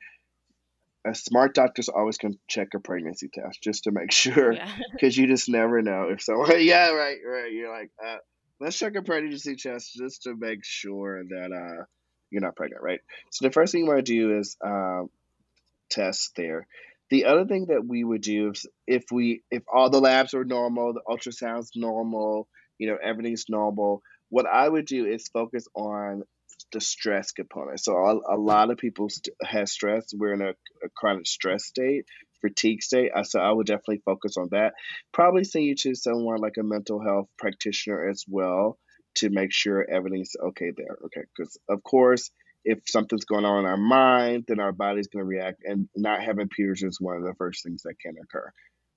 a 1.05 1.13
smart 1.13 1.53
doctor's 1.53 1.89
always 1.89 2.17
going 2.17 2.33
to 2.33 2.39
check 2.47 2.69
a 2.73 2.79
pregnancy 2.79 3.29
test 3.31 3.61
just 3.63 3.83
to 3.83 3.91
make 3.91 4.11
sure, 4.23 4.53
Yeah. 4.53 4.69
because 4.91 5.15
you 5.15 5.27
just 5.27 5.47
never 5.49 5.81
know 5.81 6.09
if 6.09 6.21
someone. 6.21 6.49
Yeah, 6.59 6.89
right, 6.91 7.17
right. 7.25 7.51
You're 7.51 7.71
like, 7.71 7.91
uh, 8.05 8.17
let's 8.59 8.77
check 8.77 8.95
a 8.95 9.01
pregnancy 9.01 9.55
test 9.55 9.93
just 9.95 10.23
to 10.23 10.35
make 10.35 10.59
sure 10.63 11.23
that 11.23 11.51
uh, 11.51 11.83
you're 12.35 12.41
not 12.41 12.57
pregnant, 12.57 12.83
right? 12.83 12.99
So 13.31 13.45
the 13.45 13.51
first 13.51 13.71
thing 13.71 13.85
you 13.85 13.87
want 13.87 14.05
to 14.05 14.13
do 14.13 14.37
is 14.37 14.57
um, 14.63 15.09
test 15.89 16.33
there. 16.35 16.67
The 17.09 17.25
other 17.25 17.45
thing 17.45 17.67
that 17.67 17.85
we 17.87 18.03
would 18.03 18.21
do 18.21 18.51
is 18.51 18.65
if 18.87 19.05
we 19.09 19.41
if 19.49 19.63
all 19.71 19.89
the 19.89 20.01
labs 20.01 20.33
are 20.33 20.43
normal, 20.43 20.93
the 20.93 21.01
ultrasound's 21.07 21.71
normal, 21.75 22.49
you 22.77 22.89
know, 22.89 22.97
everything's 23.01 23.45
normal. 23.47 24.01
What 24.29 24.47
I 24.47 24.67
would 24.67 24.85
do 24.85 25.05
is 25.05 25.29
focus 25.29 25.65
on 25.75 26.23
the 26.73 26.81
stress 26.81 27.31
component. 27.31 27.79
So 27.79 27.95
a, 27.95 28.35
a 28.35 28.37
lot 28.37 28.69
of 28.69 28.77
people 28.77 29.07
st- 29.07 29.35
have 29.41 29.69
stress. 29.69 30.13
We're 30.13 30.33
in 30.33 30.41
a, 30.41 30.49
a 30.49 30.89
chronic 30.93 31.25
stress 31.25 31.65
state, 31.65 32.05
fatigue 32.41 32.83
state. 32.83 33.11
Uh, 33.15 33.23
so 33.23 33.39
I 33.39 33.51
would 33.51 33.67
definitely 33.67 34.01
focus 34.03 34.35
on 34.35 34.49
that. 34.51 34.73
Probably 35.13 35.45
send 35.45 35.63
you 35.63 35.75
to 35.75 35.95
someone 35.95 36.39
like 36.39 36.57
a 36.59 36.63
mental 36.63 37.01
health 37.01 37.29
practitioner 37.37 38.09
as 38.09 38.25
well 38.27 38.77
to 39.15 39.29
make 39.29 39.51
sure 39.51 39.85
everything's 39.89 40.35
okay 40.41 40.71
there. 40.75 40.97
Okay, 41.05 41.21
because 41.35 41.57
of 41.69 41.83
course, 41.83 42.31
if 42.63 42.79
something's 42.87 43.25
going 43.25 43.45
on 43.45 43.59
in 43.59 43.65
our 43.65 43.77
mind, 43.77 44.45
then 44.47 44.59
our 44.59 44.71
body's 44.71 45.07
going 45.07 45.23
to 45.23 45.27
react, 45.27 45.63
and 45.63 45.87
not 45.95 46.23
having 46.23 46.49
periods 46.49 46.83
is 46.83 46.99
one 46.99 47.17
of 47.17 47.23
the 47.23 47.35
first 47.37 47.63
things 47.63 47.83
that 47.83 47.99
can 47.99 48.15
occur 48.21 48.51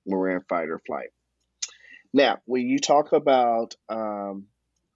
when 0.04 0.18
we're 0.18 0.30
in 0.30 0.42
fight 0.48 0.68
or 0.68 0.80
flight. 0.86 1.10
Now, 2.12 2.38
when 2.46 2.66
you 2.66 2.78
talk 2.78 3.12
about 3.12 3.74
um, 3.88 4.46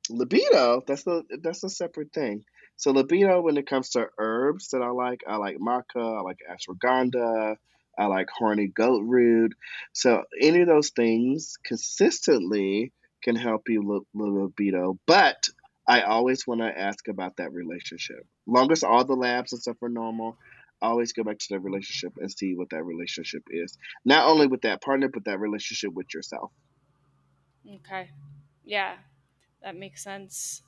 libido, 0.08 0.82
that's 0.86 1.06
a 1.06 1.22
that's 1.42 1.64
a 1.64 1.68
separate 1.68 2.12
thing. 2.12 2.44
So 2.76 2.90
libido, 2.90 3.42
when 3.42 3.58
it 3.58 3.66
comes 3.66 3.90
to 3.90 4.06
herbs 4.18 4.70
that 4.70 4.82
I 4.82 4.88
like, 4.88 5.20
I 5.28 5.36
like 5.36 5.58
maca, 5.58 6.18
I 6.18 6.22
like 6.22 6.38
ashwagandha, 6.50 7.56
I 7.98 8.06
like 8.06 8.28
horny 8.30 8.68
goat 8.68 9.02
root. 9.04 9.52
So 9.92 10.24
any 10.40 10.62
of 10.62 10.68
those 10.68 10.90
things 10.90 11.56
consistently 11.64 12.92
can 13.22 13.36
help 13.36 13.68
you 13.68 14.04
libido, 14.14 14.98
but 15.06 15.48
I 15.88 16.02
always 16.02 16.46
want 16.46 16.60
to 16.60 16.78
ask 16.78 17.08
about 17.08 17.36
that 17.36 17.52
relationship. 17.52 18.26
Long 18.46 18.70
as 18.72 18.82
all 18.82 19.04
the 19.04 19.14
labs 19.14 19.52
and 19.52 19.60
stuff 19.60 19.76
are 19.82 19.88
normal, 19.88 20.36
always 20.80 21.12
go 21.12 21.24
back 21.24 21.38
to 21.38 21.46
that 21.50 21.60
relationship 21.60 22.12
and 22.18 22.30
see 22.30 22.54
what 22.54 22.70
that 22.70 22.84
relationship 22.84 23.42
is. 23.50 23.76
Not 24.04 24.28
only 24.28 24.46
with 24.46 24.62
that 24.62 24.82
partner, 24.82 25.08
but 25.08 25.24
that 25.24 25.40
relationship 25.40 25.92
with 25.94 26.12
yourself. 26.12 26.50
Okay. 27.68 28.10
Yeah, 28.64 28.94
that 29.62 29.76
makes 29.76 30.02
sense. 30.02 30.62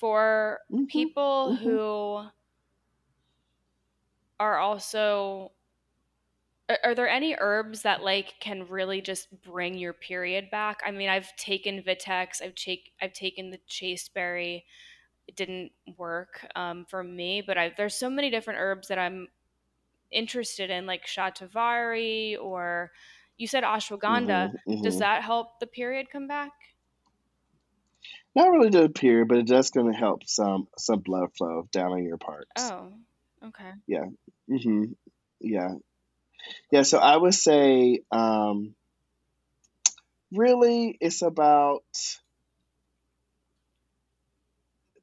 For 0.00 0.60
mm-hmm. 0.72 0.84
people 0.84 1.52
mm-hmm. 1.52 1.64
who 1.64 2.22
are 4.40 4.58
also 4.58 5.52
are 6.82 6.94
there 6.94 7.08
any 7.08 7.36
herbs 7.38 7.82
that 7.82 8.02
like 8.02 8.34
can 8.40 8.66
really 8.68 9.00
just 9.00 9.28
bring 9.42 9.76
your 9.76 9.92
period 9.92 10.50
back? 10.50 10.80
I 10.84 10.90
mean, 10.90 11.08
I've 11.08 11.34
taken 11.36 11.82
Vitex, 11.82 12.42
I've 12.42 12.54
take 12.54 12.92
I've 13.00 13.12
taken 13.12 13.50
the 13.50 13.60
chasteberry. 13.66 14.64
It 15.26 15.36
didn't 15.36 15.72
work 15.96 16.46
um, 16.54 16.86
for 16.88 17.02
me, 17.02 17.42
but 17.46 17.56
I, 17.56 17.72
there's 17.76 17.94
so 17.94 18.10
many 18.10 18.30
different 18.30 18.60
herbs 18.60 18.88
that 18.88 18.98
I'm 18.98 19.28
interested 20.10 20.70
in, 20.70 20.86
like 20.86 21.06
shatavari 21.06 22.36
or 22.40 22.92
you 23.36 23.46
said 23.46 23.64
ashwagandha. 23.64 24.26
Mm-hmm, 24.26 24.72
mm-hmm. 24.72 24.82
Does 24.82 24.98
that 24.98 25.22
help 25.22 25.60
the 25.60 25.66
period 25.66 26.10
come 26.10 26.28
back? 26.28 26.52
Not 28.34 28.50
really 28.50 28.70
the 28.70 28.88
period, 28.88 29.28
but 29.28 29.38
it 29.38 29.46
does 29.46 29.70
going 29.70 29.92
to 29.92 29.98
help 29.98 30.26
some 30.26 30.66
some 30.78 31.00
blood 31.00 31.30
flow 31.36 31.68
down 31.72 31.98
in 31.98 32.04
your 32.04 32.18
parts. 32.18 32.50
Oh, 32.58 32.92
okay. 33.46 33.70
Yeah. 33.86 34.06
Mm-hmm. 34.50 34.84
Yeah. 35.40 35.74
Yeah. 36.70 36.82
So 36.82 36.98
I 36.98 37.16
would 37.16 37.34
say, 37.34 38.00
um, 38.10 38.74
really, 40.32 40.96
it's 41.00 41.22
about. 41.22 41.84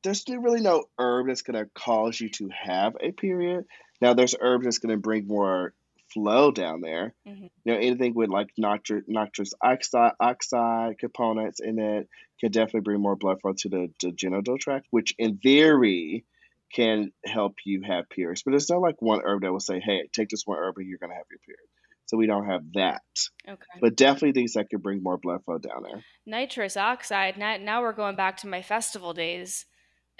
There's 0.03 0.23
really 0.27 0.61
no 0.61 0.85
herb 0.97 1.27
that's 1.27 1.43
going 1.43 1.63
to 1.63 1.69
cause 1.75 2.19
you 2.19 2.29
to 2.29 2.49
have 2.49 2.97
a 2.99 3.11
period. 3.11 3.65
Now, 4.01 4.15
there's 4.15 4.33
herbs 4.39 4.65
that's 4.65 4.79
going 4.79 4.95
to 4.95 4.99
bring 4.99 5.27
more 5.27 5.73
flow 6.13 6.51
down 6.51 6.81
there. 6.81 7.13
Mm-hmm. 7.27 7.45
You 7.63 7.73
know, 7.73 7.77
anything 7.77 8.13
with 8.15 8.29
like 8.29 8.49
nitrous, 8.57 9.03
nitrous 9.07 9.53
oxide, 9.61 10.13
oxide 10.19 10.97
components 10.97 11.59
in 11.59 11.79
it 11.79 12.09
can 12.39 12.51
definitely 12.51 12.81
bring 12.81 13.01
more 13.01 13.15
blood 13.15 13.41
flow 13.41 13.53
to 13.53 13.69
the, 13.69 13.91
the 14.01 14.11
genital 14.11 14.57
tract, 14.57 14.87
which 14.89 15.13
in 15.17 15.37
theory 15.37 16.25
can 16.73 17.11
help 17.25 17.55
you 17.65 17.81
have 17.85 18.09
periods. 18.09 18.43
But 18.43 18.55
it's 18.55 18.69
not 18.69 18.81
like 18.81 18.95
one 18.99 19.21
herb 19.23 19.41
that 19.41 19.51
will 19.51 19.59
say, 19.59 19.79
hey, 19.79 20.07
take 20.13 20.29
this 20.29 20.43
one 20.45 20.57
herb 20.59 20.77
and 20.77 20.87
you're 20.87 20.97
going 20.97 21.11
to 21.11 21.15
have 21.15 21.25
your 21.29 21.39
period. 21.39 21.67
So 22.05 22.17
we 22.17 22.27
don't 22.27 22.47
have 22.47 22.61
that. 22.73 23.01
Okay. 23.47 23.79
But 23.79 23.95
definitely 23.95 24.33
things 24.33 24.53
that 24.53 24.69
could 24.69 24.83
bring 24.83 25.01
more 25.01 25.17
blood 25.17 25.45
flow 25.45 25.59
down 25.59 25.83
there. 25.83 26.03
Nitrous 26.25 26.75
oxide. 26.75 27.37
Now, 27.37 27.57
now 27.57 27.81
we're 27.81 27.93
going 27.93 28.15
back 28.15 28.37
to 28.37 28.47
my 28.47 28.61
festival 28.61 29.13
days. 29.13 29.65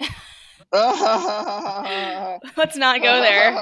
Let's 0.72 0.86
not 2.76 3.02
go 3.02 3.20
there. 3.20 3.52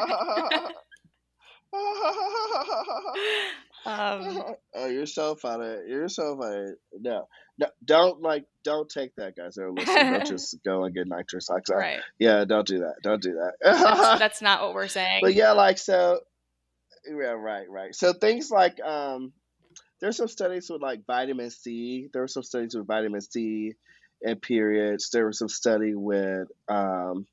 um, 3.87 4.43
oh, 4.75 4.87
you're 4.87 5.07
so 5.07 5.35
funny. 5.35 5.89
You're 5.89 6.09
so 6.09 6.37
funny. 6.37 6.73
No, 6.99 7.29
no, 7.59 7.67
don't 7.85 8.21
like, 8.21 8.45
don't 8.65 8.89
take 8.89 9.15
that, 9.17 9.37
guys. 9.37 9.57
Don't 9.57 9.77
just 10.27 10.57
go 10.65 10.85
and 10.85 10.95
get 10.95 11.07
nitrous 11.07 11.51
oxide. 11.51 11.77
Right. 11.77 12.01
Yeah, 12.19 12.45
don't 12.45 12.67
do 12.67 12.81
that. 12.81 12.97
Don't 13.03 13.23
do 13.23 13.35
that. 13.35 13.53
that's, 13.63 14.19
that's 14.19 14.43
not 14.43 14.63
what 14.63 14.75
we're 14.75 14.89
saying. 14.89 15.21
But 15.23 15.35
yeah, 15.35 15.53
like 15.53 15.79
so. 15.79 16.21
Yeah, 17.07 17.33
right, 17.33 17.69
right. 17.71 17.95
So 17.95 18.13
things 18.13 18.51
like 18.51 18.79
um, 18.83 19.33
there's 20.01 20.19
some 20.19 20.29
studies 20.29 20.69
with 20.69 20.83
like 20.83 21.07
vitamin 21.07 21.51
C. 21.51 22.09
There 22.13 22.23
were 22.23 22.29
some 22.29 22.43
studies 22.43 22.75
with 22.75 22.87
vitamin 22.87 23.23
C 23.23 23.75
and 24.23 24.41
periods. 24.41 25.09
There 25.11 25.27
was 25.27 25.39
some 25.39 25.49
study 25.49 25.95
with 25.95 26.49
um, 26.69 27.27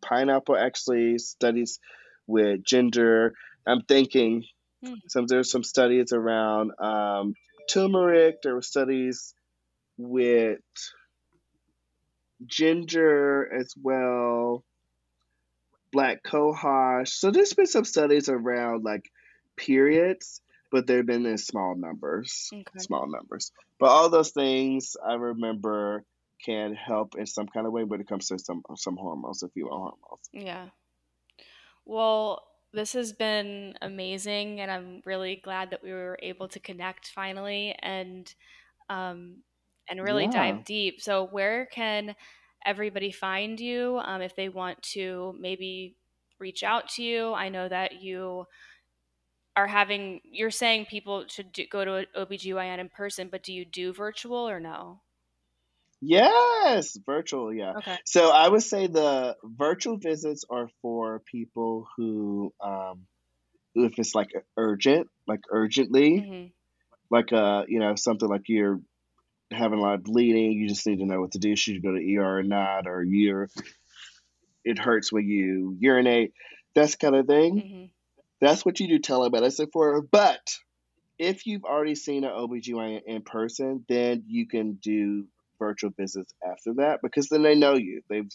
pineapple. 0.00 0.56
Actually, 0.56 1.18
studies 1.18 1.80
with 2.28 2.62
ginger. 2.64 3.34
I'm 3.66 3.82
thinking 3.82 4.44
mm. 4.84 4.96
some 5.08 5.26
there's 5.26 5.50
some 5.50 5.64
studies 5.64 6.12
around 6.12 6.72
um, 6.78 7.34
turmeric. 7.68 8.42
There 8.42 8.54
were 8.54 8.62
studies 8.62 9.34
with 9.96 10.60
ginger 12.46 13.52
as 13.52 13.74
well, 13.80 14.64
black 15.92 16.22
cohosh. 16.22 17.08
So 17.08 17.30
there's 17.30 17.52
been 17.52 17.66
some 17.66 17.84
studies 17.84 18.28
around 18.28 18.84
like 18.84 19.10
periods, 19.56 20.40
but 20.70 20.86
they've 20.86 21.04
been 21.04 21.26
in 21.26 21.38
small 21.38 21.74
numbers. 21.76 22.50
Okay. 22.52 22.78
Small 22.78 23.06
numbers. 23.08 23.52
But 23.78 23.90
all 23.90 24.08
those 24.08 24.30
things 24.30 24.96
I 25.04 25.14
remember 25.14 26.04
can 26.44 26.74
help 26.74 27.16
in 27.16 27.26
some 27.26 27.48
kind 27.48 27.66
of 27.66 27.72
way 27.72 27.84
when 27.84 28.00
it 28.00 28.08
comes 28.08 28.28
to 28.28 28.38
some 28.38 28.62
some 28.76 28.96
hormones, 28.96 29.42
if 29.42 29.50
you 29.54 29.66
want 29.66 29.98
hormones. 30.00 30.28
Yeah. 30.32 30.66
Well, 31.84 32.42
this 32.72 32.92
has 32.92 33.12
been 33.12 33.74
amazing, 33.82 34.60
and 34.60 34.70
I'm 34.70 35.02
really 35.04 35.40
glad 35.42 35.70
that 35.70 35.82
we 35.82 35.92
were 35.92 36.18
able 36.22 36.48
to 36.48 36.60
connect 36.60 37.08
finally 37.08 37.74
and 37.82 38.32
um, 38.88 39.36
and 39.88 40.00
really 40.02 40.24
yeah. 40.24 40.52
dive 40.52 40.64
deep. 40.64 41.00
So, 41.00 41.26
where 41.26 41.66
can 41.66 42.14
everybody 42.64 43.10
find 43.10 43.58
you 43.58 44.00
um, 44.04 44.22
if 44.22 44.36
they 44.36 44.48
want 44.48 44.82
to 44.82 45.34
maybe 45.38 45.96
reach 46.38 46.62
out 46.62 46.88
to 46.90 47.02
you? 47.02 47.32
I 47.32 47.48
know 47.48 47.68
that 47.68 48.00
you 48.00 48.46
are 49.56 49.66
having 49.66 50.20
you're 50.24 50.50
saying 50.50 50.86
people 50.86 51.24
should 51.26 51.52
do, 51.52 51.66
go 51.70 51.84
to 51.84 51.94
an 51.96 52.06
OBGYN 52.16 52.78
in 52.78 52.88
person, 52.88 53.28
but 53.30 53.42
do 53.42 53.52
you 53.52 53.64
do 53.64 53.92
virtual 53.92 54.48
or 54.48 54.60
no? 54.60 55.00
Yes, 56.00 56.98
virtual, 57.04 57.52
yeah. 57.52 57.74
Okay. 57.78 57.98
So 58.04 58.30
I 58.30 58.48
would 58.48 58.62
say 58.62 58.86
the 58.86 59.36
virtual 59.44 59.98
visits 59.98 60.44
are 60.48 60.68
for 60.80 61.20
people 61.20 61.86
who, 61.96 62.52
um, 62.60 63.06
if 63.74 63.98
it's 63.98 64.14
like 64.14 64.30
urgent, 64.56 65.08
like 65.26 65.40
urgently, 65.50 66.10
mm-hmm. 66.20 66.46
like 67.10 67.32
uh, 67.32 67.64
you 67.68 67.80
know, 67.80 67.94
something 67.96 68.28
like 68.28 68.48
you're 68.48 68.80
having 69.52 69.78
a 69.78 69.82
lot 69.82 69.94
of 69.94 70.04
bleeding, 70.04 70.52
you 70.52 70.68
just 70.68 70.86
need 70.86 71.00
to 71.00 71.06
know 71.06 71.20
what 71.20 71.32
to 71.32 71.38
do. 71.38 71.54
Should 71.54 71.74
you 71.74 71.82
go 71.82 71.92
to 71.92 72.16
ER 72.16 72.38
or 72.38 72.42
not, 72.42 72.86
or 72.86 73.02
you're 73.02 73.48
it 74.64 74.78
hurts 74.78 75.12
when 75.12 75.28
you 75.28 75.76
urinate, 75.78 76.32
that's 76.74 76.96
kind 76.96 77.16
of 77.16 77.26
thing. 77.26 77.56
Mm-hmm. 77.56 77.84
That's 78.40 78.64
what 78.64 78.80
you 78.80 78.88
do 78.88 78.98
telemedicine 78.98 79.70
for. 79.72 80.02
But 80.02 80.40
if 81.18 81.46
you've 81.46 81.64
already 81.64 81.94
seen 81.94 82.24
an 82.24 82.30
OBGYN 82.30 83.02
in 83.06 83.22
person, 83.22 83.84
then 83.88 84.24
you 84.26 84.46
can 84.46 84.74
do 84.74 85.26
virtual 85.60 85.90
visits 85.96 86.32
after 86.44 86.74
that 86.74 86.98
because 87.02 87.28
then 87.28 87.42
they 87.42 87.54
know 87.54 87.74
you. 87.74 88.02
They've 88.08 88.28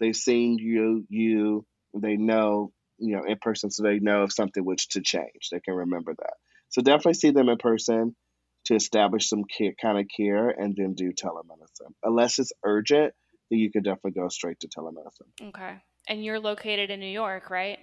they've 0.00 0.16
seen 0.16 0.58
you 0.58 1.06
you 1.08 1.64
they 1.94 2.16
know 2.16 2.72
you 2.98 3.16
know 3.16 3.22
in 3.24 3.38
person 3.38 3.70
so 3.70 3.84
they 3.84 4.00
know 4.00 4.24
if 4.24 4.32
something 4.32 4.64
was 4.64 4.86
to 4.86 5.00
change. 5.00 5.50
They 5.52 5.60
can 5.60 5.74
remember 5.74 6.14
that. 6.18 6.34
So 6.70 6.82
definitely 6.82 7.14
see 7.14 7.30
them 7.30 7.48
in 7.48 7.58
person 7.58 8.16
to 8.64 8.74
establish 8.74 9.28
some 9.28 9.44
care, 9.44 9.72
kind 9.80 9.98
of 9.98 10.06
care 10.14 10.48
and 10.48 10.74
then 10.76 10.94
do 10.94 11.12
telemedicine. 11.12 11.92
Unless 12.02 12.38
it's 12.38 12.52
urgent, 12.64 13.14
then 13.50 13.58
you 13.58 13.70
could 13.70 13.84
definitely 13.84 14.12
go 14.12 14.28
straight 14.28 14.60
to 14.60 14.68
telemedicine. 14.68 15.48
Okay. 15.48 15.76
And 16.08 16.24
you're 16.24 16.40
located 16.40 16.90
in 16.90 17.00
New 17.00 17.06
York, 17.06 17.50
right? 17.50 17.78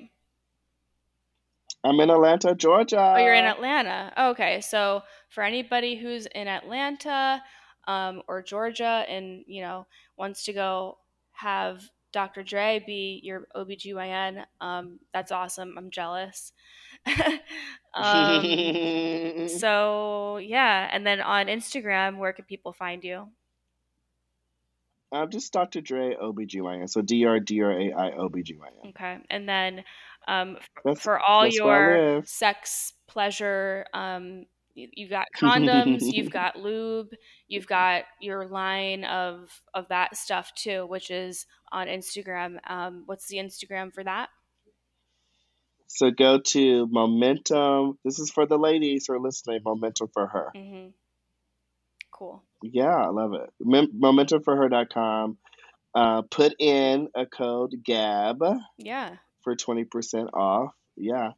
I'm 1.84 2.00
in 2.00 2.10
Atlanta, 2.10 2.56
Georgia. 2.56 3.14
Oh, 3.16 3.18
you're 3.18 3.34
in 3.34 3.46
Atlanta. 3.46 4.14
Okay. 4.32 4.62
So 4.62 5.04
for 5.30 5.44
anybody 5.44 5.96
who's 5.96 6.26
in 6.26 6.48
Atlanta, 6.48 7.42
um, 7.88 8.22
or 8.28 8.42
Georgia 8.42 9.06
and, 9.08 9.44
you 9.48 9.62
know, 9.62 9.88
wants 10.18 10.46
to 10.46 10.54
go 10.54 10.98
have 11.32 11.82
Dr. 12.12 12.44
Drai 12.44 12.86
be 12.86 13.20
your 13.24 13.48
OBGYN, 13.56 14.46
um, 14.62 15.00
that's 15.14 15.32
awesome. 15.32 15.76
I'm 15.78 15.90
jealous. 15.90 16.54
um, 17.94 19.48
so, 19.48 20.38
yeah. 20.38 20.90
And 20.92 21.06
then 21.06 21.22
on 21.22 21.48
Instagram, 21.48 22.18
where 22.18 22.34
can 22.34 22.46
people 22.46 22.74
find 22.74 23.04
you? 23.04 23.28
I'm 25.12 25.30
just 25.30 25.54
Dr. 25.54 25.82
Drai 25.82 26.20
OBGYN. 26.22 26.90
So 26.90 27.02
D 27.02 27.26
R 27.26 27.40
D 27.40 27.62
R 27.62 27.72
A 27.72 27.94
I 27.94 28.12
OBGYN. 28.12 28.90
Okay. 28.90 29.20
And 29.30 29.48
then 29.48 29.84
um, 30.28 30.58
for 30.98 31.20
all 31.20 31.44
that's 31.44 31.62
where 31.62 31.98
I 31.98 32.12
your 32.12 32.24
sex 32.26 32.94
pleasure, 33.08 33.86
um, 33.94 34.46
you've 34.78 35.10
got 35.10 35.26
condoms, 35.36 36.02
you've 36.04 36.30
got 36.42 36.58
lube, 36.60 37.10
you've 37.48 37.68
got 37.68 38.04
your 38.22 38.46
line 38.48 39.04
of 39.04 39.50
of 39.74 39.88
that 39.90 40.16
stuff 40.16 40.52
too, 40.56 40.86
which 40.88 41.10
is 41.12 41.46
on 41.72 41.88
Instagram. 41.88 42.58
Um, 42.70 43.04
what's 43.06 43.28
the 43.28 43.38
Instagram 43.38 43.94
for 43.94 44.04
that? 44.04 44.30
so 45.90 46.12
go 46.12 46.38
to 46.40 46.86
Momentum. 46.92 47.98
This 48.04 48.20
is 48.20 48.30
for 48.30 48.46
the 48.46 48.58
ladies 48.58 49.06
who 49.08 49.14
are 49.14 49.20
listening. 49.22 49.62
Momentum 49.64 50.10
for 50.14 50.28
her. 50.28 50.52
hmm 50.56 50.88
Cool. 52.12 52.44
Yeah, 52.62 52.96
I 52.96 53.08
love 53.10 53.34
it. 53.34 53.50
Mem- 53.60 54.00
momentumforher.com. 54.02 55.38
Uh, 55.96 56.22
put 56.24 56.54
in 56.60 57.08
a 57.16 57.26
code 57.26 57.72
GAB 57.86 58.44
Yeah. 58.78 59.16
for 59.44 59.56
20% 59.56 60.28
off. 60.34 60.74
Yeah, 60.96 61.32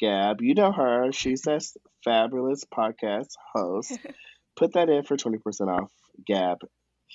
Gab. 0.00 0.40
You 0.42 0.54
know 0.54 0.72
her. 0.72 1.12
She's 1.12 1.42
that 1.42 1.62
fabulous 2.04 2.64
podcast 2.64 3.30
host. 3.54 3.98
Put 4.56 4.74
that 4.74 4.88
in 4.88 5.02
for 5.04 5.16
20% 5.16 5.40
off. 5.68 5.90
Gab. 6.26 6.58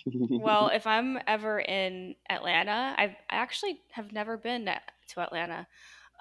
Well, 0.06 0.70
if 0.74 0.88
I'm 0.88 1.20
ever 1.28 1.60
in 1.60 2.16
Atlanta, 2.30 2.96
I've, 2.98 3.16
I 3.30 3.36
actually 3.36 3.82
have 3.92 4.14
never 4.14 4.38
been 4.38 4.66
to 4.66 5.20
Atlanta. 5.20 5.68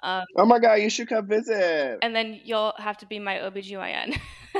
Um, 0.03 0.25
oh 0.35 0.45
my 0.45 0.59
God, 0.59 0.75
you 0.75 0.89
should 0.89 1.07
come 1.07 1.27
visit. 1.27 1.99
and 2.01 2.13
then 2.13 2.41
you'll 2.43 2.73
have 2.77 2.97
to 2.97 3.05
be 3.05 3.19
my 3.19 3.35
OBGYN. 3.35 4.19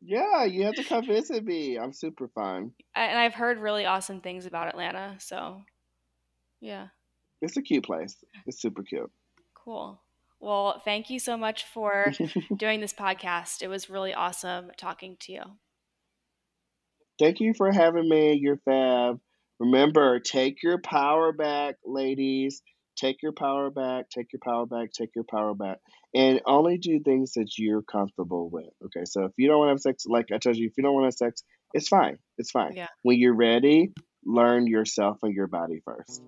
Yeah, 0.00 0.44
you 0.44 0.64
have 0.64 0.74
to 0.76 0.84
come 0.84 1.04
visit 1.06 1.44
me. 1.44 1.76
I'm 1.78 1.92
super 1.92 2.28
fun. 2.28 2.72
and 2.94 3.18
I've 3.18 3.34
heard 3.34 3.58
really 3.58 3.84
awesome 3.84 4.22
things 4.22 4.46
about 4.46 4.68
Atlanta. 4.68 5.16
So, 5.18 5.62
yeah, 6.60 6.88
It's 7.42 7.58
a 7.58 7.62
cute 7.62 7.84
place. 7.84 8.16
It's 8.46 8.60
super 8.62 8.82
cute. 8.82 9.10
cool. 9.54 10.00
Well, 10.40 10.80
thank 10.84 11.10
you 11.10 11.18
so 11.18 11.36
much 11.36 11.64
for 11.64 12.12
doing 12.56 12.80
this 12.80 12.92
podcast. 12.92 13.62
It 13.62 13.68
was 13.68 13.90
really 13.90 14.14
awesome 14.14 14.70
talking 14.76 15.16
to 15.20 15.32
you. 15.32 15.42
Thank 17.18 17.40
you 17.40 17.52
for 17.56 17.72
having 17.72 18.08
me. 18.08 18.34
You're 18.34 18.58
fab. 18.58 19.18
Remember, 19.58 20.20
take 20.20 20.62
your 20.62 20.78
power 20.80 21.32
back, 21.32 21.76
ladies. 21.84 22.62
Take 22.96 23.22
your 23.22 23.32
power 23.32 23.70
back. 23.70 24.08
Take 24.10 24.32
your 24.32 24.40
power 24.44 24.66
back. 24.66 24.90
Take 24.92 25.10
your 25.14 25.24
power 25.24 25.54
back. 25.54 25.78
And 26.14 26.40
only 26.46 26.78
do 26.78 27.00
things 27.00 27.32
that 27.32 27.58
you're 27.58 27.82
comfortable 27.82 28.48
with. 28.50 28.70
Okay. 28.86 29.04
So 29.04 29.24
if 29.24 29.32
you 29.36 29.48
don't 29.48 29.58
want 29.58 29.68
to 29.68 29.72
have 29.72 29.80
sex, 29.80 30.04
like 30.06 30.26
I 30.32 30.38
told 30.38 30.56
you, 30.56 30.66
if 30.66 30.72
you 30.76 30.82
don't 30.82 30.94
want 30.94 31.04
to 31.04 31.06
have 31.06 31.30
sex, 31.30 31.42
it's 31.74 31.88
fine. 31.88 32.18
It's 32.38 32.50
fine. 32.50 32.74
Yeah. 32.74 32.86
When 33.02 33.18
you're 33.18 33.34
ready, 33.34 33.92
learn 34.24 34.66
yourself 34.66 35.18
and 35.22 35.34
your 35.34 35.48
body 35.48 35.80
first. 35.84 36.22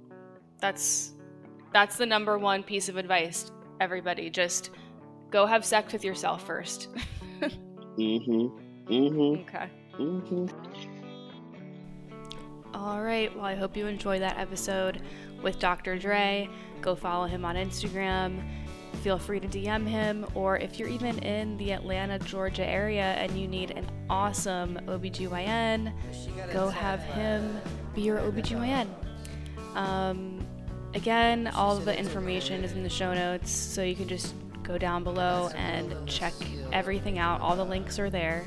That's 0.61 1.13
that's 1.73 1.97
the 1.97 2.07
number 2.07 2.37
one 2.39 2.63
piece 2.63 2.89
of 2.89 2.97
advice. 2.97 3.51
Everybody, 3.81 4.31
just 4.31 4.71
go 5.31 5.47
have 5.47 5.65
sex 5.65 5.93
with 5.93 6.05
yourself 6.05 6.47
first. 6.47 6.89
Mm-hmm. 7.99 8.93
Mm-hmm. 8.93 9.41
okay. 9.43 9.69
Mm-hmm. 9.99 10.47
All 12.73 13.03
right. 13.03 13.35
Well, 13.35 13.45
I 13.45 13.55
hope 13.55 13.77
you 13.77 13.87
enjoyed 13.87 14.23
that 14.23 14.39
episode 14.39 15.03
with 15.43 15.59
Dr. 15.59 15.99
Drai. 15.99 16.49
Go 16.81 16.95
follow 16.95 17.27
him 17.27 17.45
on 17.45 17.57
Instagram. 17.57 18.43
Feel 19.03 19.19
free 19.19 19.41
to 19.41 19.49
DM 19.49 19.87
him, 19.87 20.25
or 20.35 20.57
if 20.59 20.79
you're 20.79 20.89
even 20.89 21.19
in 21.21 21.57
the 21.59 21.73
Atlanta, 21.73 22.19
Georgia 22.21 22.65
area 22.65 23.13
and 23.15 23.33
you 23.39 23.49
need 23.49 23.73
an 23.73 23.87
awesome 24.09 24.79
OBGYN, 24.87 25.93
go 26.53 26.69
have 26.69 27.01
him 27.01 27.61
be 27.95 28.03
your 28.03 28.19
OBGYN. 28.19 28.87
Um, 29.75 30.30
again, 30.95 31.49
all 31.49 31.77
the 31.77 31.97
information 31.99 32.65
is 32.65 32.73
in 32.73 32.83
the 32.83 32.91
show 32.91 33.15
notes, 33.15 33.51
so 33.51 33.83
you 33.83 33.95
can 33.95 34.09
just 34.09 34.35
go 34.63 34.79
down 34.79 35.03
below 35.05 35.51
and 35.57 35.95
check 36.07 36.33
everything 36.73 37.19
out. 37.19 37.41
All 37.41 37.57
the 37.57 37.65
links 37.65 37.99
are 37.99 38.11
there. 38.11 38.47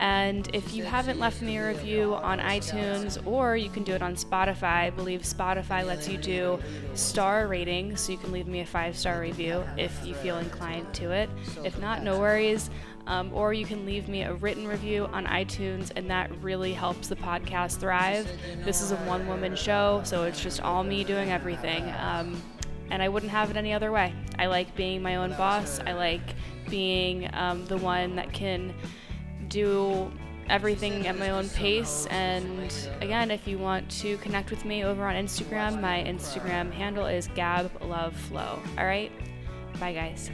And 0.00 0.48
if 0.54 0.74
you 0.74 0.84
haven't 0.84 1.18
left 1.18 1.42
me 1.42 1.58
a 1.58 1.66
review 1.66 2.14
on 2.14 2.38
iTunes, 2.38 3.24
or 3.26 3.56
you 3.56 3.68
can 3.68 3.82
do 3.82 3.92
it 3.92 4.02
on 4.02 4.14
Spotify, 4.14 4.84
I 4.84 4.90
believe 4.90 5.22
Spotify 5.22 5.84
lets 5.84 6.08
you 6.08 6.18
do 6.18 6.60
star 6.94 7.48
ratings, 7.48 8.02
so 8.02 8.12
you 8.12 8.18
can 8.18 8.30
leave 8.30 8.46
me 8.46 8.60
a 8.60 8.66
five 8.66 8.96
star 8.96 9.20
review 9.20 9.64
if 9.76 10.06
you 10.06 10.14
feel 10.14 10.38
inclined 10.38 10.92
to 10.94 11.10
it. 11.10 11.28
If 11.64 11.80
not, 11.80 12.04
no 12.04 12.18
worries. 12.18 12.70
Um, 13.08 13.32
or 13.32 13.54
you 13.54 13.64
can 13.64 13.86
leave 13.86 14.06
me 14.06 14.22
a 14.22 14.34
written 14.34 14.68
review 14.68 15.06
on 15.06 15.24
iTunes, 15.24 15.90
and 15.96 16.10
that 16.10 16.30
really 16.42 16.74
helps 16.74 17.08
the 17.08 17.16
podcast 17.16 17.78
thrive. 17.78 18.30
This 18.64 18.82
is 18.82 18.92
a 18.92 18.96
one 18.96 19.26
woman 19.26 19.56
show, 19.56 20.02
so 20.04 20.24
it's 20.24 20.42
just 20.42 20.60
all 20.60 20.84
me 20.84 21.04
doing 21.04 21.30
everything. 21.30 21.82
Um, 21.98 22.40
and 22.90 23.02
I 23.02 23.08
wouldn't 23.08 23.32
have 23.32 23.50
it 23.50 23.56
any 23.56 23.72
other 23.72 23.90
way. 23.90 24.12
I 24.38 24.46
like 24.46 24.74
being 24.76 25.02
my 25.02 25.16
own 25.16 25.30
boss. 25.30 25.80
I 25.80 25.92
like 25.92 26.34
being 26.68 27.30
um, 27.32 27.64
the 27.64 27.78
one 27.78 28.14
that 28.16 28.32
can 28.32 28.74
do 29.48 30.12
everything 30.50 31.06
at 31.06 31.18
my 31.18 31.30
own 31.30 31.48
pace. 31.50 32.06
And 32.10 32.72
again, 33.00 33.30
if 33.30 33.48
you 33.48 33.58
want 33.58 33.90
to 34.02 34.18
connect 34.18 34.50
with 34.50 34.64
me 34.66 34.84
over 34.84 35.06
on 35.06 35.14
Instagram, 35.14 35.80
my 35.80 36.04
Instagram 36.06 36.72
handle 36.72 37.06
is 37.06 37.28
GabLoveFlow. 37.28 38.78
All 38.78 38.84
right? 38.84 39.10
Bye, 39.80 39.92
guys. 39.94 40.30